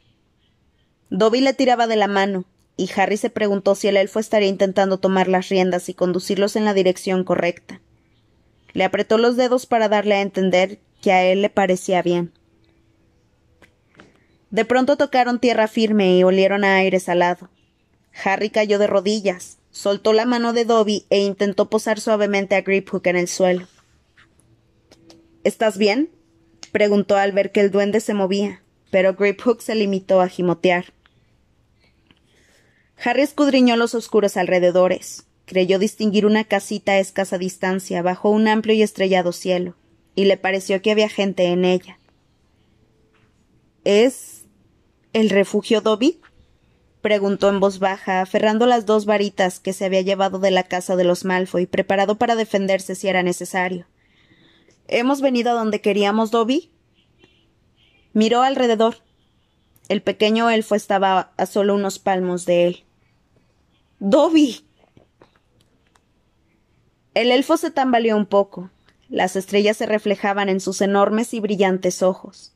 Dobby 1.10 1.40
le 1.40 1.54
tiraba 1.54 1.86
de 1.86 1.96
la 1.96 2.06
mano, 2.06 2.44
y 2.76 2.90
Harry 2.96 3.16
se 3.16 3.30
preguntó 3.30 3.74
si 3.74 3.88
el 3.88 3.96
elfo 3.96 4.20
estaría 4.20 4.48
intentando 4.48 4.98
tomar 4.98 5.26
las 5.26 5.48
riendas 5.48 5.88
y 5.88 5.94
conducirlos 5.94 6.54
en 6.54 6.64
la 6.64 6.74
dirección 6.74 7.24
correcta. 7.24 7.80
Le 8.74 8.84
apretó 8.84 9.18
los 9.18 9.36
dedos 9.36 9.66
para 9.66 9.88
darle 9.88 10.14
a 10.14 10.20
entender 10.20 10.80
que 11.00 11.12
a 11.12 11.24
él 11.24 11.42
le 11.42 11.50
parecía 11.50 12.02
bien. 12.02 12.32
De 14.50 14.64
pronto 14.64 14.96
tocaron 14.96 15.40
tierra 15.40 15.68
firme 15.68 16.16
y 16.16 16.24
olieron 16.24 16.64
a 16.64 16.76
aire 16.76 17.00
salado. 17.00 17.50
Harry 18.24 18.50
cayó 18.50 18.78
de 18.78 18.86
rodillas, 18.86 19.58
soltó 19.70 20.12
la 20.12 20.24
mano 20.24 20.52
de 20.52 20.64
Dobby 20.64 21.06
e 21.10 21.20
intentó 21.20 21.68
posar 21.68 22.00
suavemente 22.00 22.56
a 22.56 22.62
Griphook 22.62 23.06
en 23.06 23.16
el 23.16 23.28
suelo. 23.28 23.66
¿Estás 25.44 25.78
bien? 25.78 26.10
preguntó 26.72 27.16
al 27.16 27.32
ver 27.32 27.52
que 27.52 27.60
el 27.60 27.70
duende 27.70 28.00
se 28.00 28.14
movía, 28.14 28.62
pero 28.90 29.14
Griphook 29.14 29.60
se 29.60 29.74
limitó 29.74 30.20
a 30.20 30.28
gimotear. 30.28 30.86
Harry 33.02 33.22
escudriñó 33.22 33.76
los 33.76 33.94
oscuros 33.94 34.36
alrededores. 34.36 35.24
creyó 35.44 35.78
distinguir 35.78 36.26
una 36.26 36.44
casita 36.44 36.92
a 36.92 36.98
escasa 36.98 37.38
distancia 37.38 38.02
bajo 38.02 38.28
un 38.28 38.48
amplio 38.48 38.74
y 38.74 38.82
estrellado 38.82 39.32
cielo, 39.32 39.76
y 40.18 40.24
le 40.24 40.36
pareció 40.36 40.82
que 40.82 40.90
había 40.90 41.08
gente 41.08 41.44
en 41.44 41.64
ella. 41.64 41.96
¿Es 43.84 44.46
el 45.12 45.30
refugio 45.30 45.80
Dobby? 45.80 46.20
preguntó 47.02 47.48
en 47.48 47.60
voz 47.60 47.78
baja, 47.78 48.20
aferrando 48.20 48.66
las 48.66 48.84
dos 48.84 49.06
varitas 49.06 49.60
que 49.60 49.72
se 49.72 49.84
había 49.84 50.00
llevado 50.00 50.40
de 50.40 50.50
la 50.50 50.64
casa 50.64 50.96
de 50.96 51.04
los 51.04 51.24
Malfoy, 51.24 51.66
preparado 51.66 52.18
para 52.18 52.34
defenderse 52.34 52.96
si 52.96 53.06
era 53.06 53.22
necesario. 53.22 53.86
¿Hemos 54.88 55.20
venido 55.20 55.52
a 55.52 55.54
donde 55.54 55.80
queríamos, 55.80 56.32
Dobby? 56.32 56.72
Miró 58.12 58.42
alrededor. 58.42 58.96
El 59.88 60.02
pequeño 60.02 60.50
elfo 60.50 60.74
estaba 60.74 61.30
a 61.36 61.46
solo 61.46 61.76
unos 61.76 62.00
palmos 62.00 62.44
de 62.44 62.66
él. 62.66 62.84
Dobby. 64.00 64.66
El 67.14 67.30
elfo 67.30 67.56
se 67.56 67.70
tambaleó 67.70 68.16
un 68.16 68.26
poco. 68.26 68.72
Las 69.08 69.36
estrellas 69.36 69.76
se 69.76 69.86
reflejaban 69.86 70.48
en 70.48 70.60
sus 70.60 70.80
enormes 70.80 71.32
y 71.34 71.40
brillantes 71.40 72.02
ojos. 72.02 72.52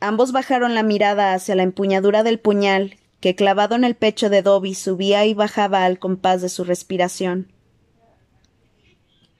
Ambos 0.00 0.32
bajaron 0.32 0.74
la 0.74 0.82
mirada 0.82 1.32
hacia 1.32 1.54
la 1.54 1.62
empuñadura 1.62 2.22
del 2.22 2.38
puñal 2.38 2.96
que 3.20 3.34
clavado 3.34 3.74
en 3.74 3.84
el 3.84 3.94
pecho 3.94 4.28
de 4.30 4.42
Dobby 4.42 4.74
subía 4.74 5.24
y 5.24 5.34
bajaba 5.34 5.84
al 5.84 5.98
compás 5.98 6.42
de 6.42 6.48
su 6.48 6.64
respiración. 6.64 7.52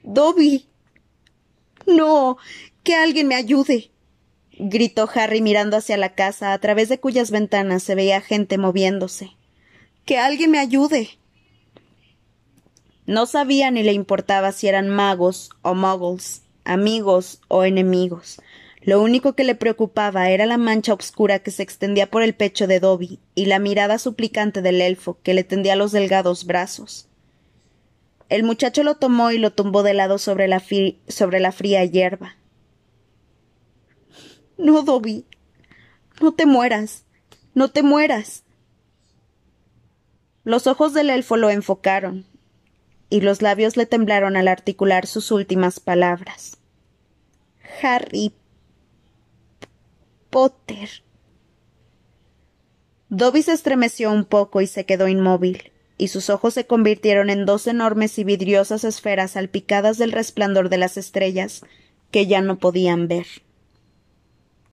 Dobby. 0.02 0.66
No. 1.86 2.38
Que 2.82 2.94
alguien 2.94 3.28
me 3.28 3.34
ayude. 3.34 3.90
gritó 4.58 5.08
Harry 5.14 5.42
mirando 5.42 5.76
hacia 5.76 5.96
la 5.98 6.14
casa, 6.14 6.52
a 6.52 6.58
través 6.58 6.88
de 6.88 6.98
cuyas 6.98 7.30
ventanas 7.30 7.82
se 7.82 7.94
veía 7.94 8.20
gente 8.20 8.56
moviéndose. 8.56 9.36
Que 10.04 10.18
alguien 10.18 10.50
me 10.50 10.58
ayude. 10.58 11.10
No 13.06 13.26
sabía 13.26 13.70
ni 13.70 13.82
le 13.82 13.92
importaba 13.92 14.52
si 14.52 14.66
eran 14.68 14.88
magos 14.88 15.50
o 15.62 15.74
muggles, 15.74 16.42
amigos 16.64 17.40
o 17.48 17.64
enemigos. 17.64 18.40
Lo 18.82 19.02
único 19.02 19.34
que 19.34 19.44
le 19.44 19.54
preocupaba 19.54 20.30
era 20.30 20.46
la 20.46 20.58
mancha 20.58 20.94
oscura 20.94 21.40
que 21.40 21.50
se 21.50 21.62
extendía 21.62 22.10
por 22.10 22.22
el 22.22 22.34
pecho 22.34 22.66
de 22.66 22.80
Dobby 22.80 23.20
y 23.34 23.46
la 23.46 23.58
mirada 23.58 23.98
suplicante 23.98 24.62
del 24.62 24.80
elfo 24.80 25.18
que 25.22 25.34
le 25.34 25.44
tendía 25.44 25.76
los 25.76 25.92
delgados 25.92 26.46
brazos. 26.46 27.08
El 28.28 28.42
muchacho 28.42 28.82
lo 28.82 28.96
tomó 28.96 29.30
y 29.30 29.38
lo 29.38 29.52
tumbó 29.52 29.82
de 29.82 29.94
lado 29.94 30.18
sobre 30.18 30.48
la, 30.48 30.62
sobre 31.08 31.40
la 31.40 31.52
fría 31.52 31.84
hierba. 31.84 32.36
No, 34.58 34.82
Dobby. 34.82 35.26
No 36.20 36.34
te 36.34 36.46
mueras. 36.46 37.04
No 37.54 37.70
te 37.70 37.82
mueras. 37.82 38.44
Los 40.44 40.66
ojos 40.66 40.94
del 40.94 41.10
elfo 41.10 41.36
lo 41.36 41.50
enfocaron, 41.50 42.24
y 43.08 43.20
los 43.20 43.42
labios 43.42 43.76
le 43.76 43.86
temblaron 43.86 44.36
al 44.36 44.48
articular 44.48 45.06
sus 45.06 45.30
últimas 45.30 45.80
palabras. 45.80 46.58
Harry 47.82 48.32
Potter. 50.30 50.88
Dobby 53.08 53.42
se 53.42 53.52
estremeció 53.52 54.10
un 54.10 54.24
poco 54.24 54.60
y 54.60 54.66
se 54.66 54.84
quedó 54.84 55.08
inmóvil, 55.08 55.72
y 55.96 56.08
sus 56.08 56.28
ojos 56.28 56.54
se 56.54 56.66
convirtieron 56.66 57.30
en 57.30 57.46
dos 57.46 57.66
enormes 57.66 58.18
y 58.18 58.24
vidriosas 58.24 58.84
esferas 58.84 59.32
salpicadas 59.32 59.96
del 59.98 60.12
resplandor 60.12 60.68
de 60.68 60.78
las 60.78 60.96
estrellas 60.96 61.62
que 62.10 62.26
ya 62.26 62.40
no 62.40 62.58
podían 62.58 63.08
ver. 63.08 63.26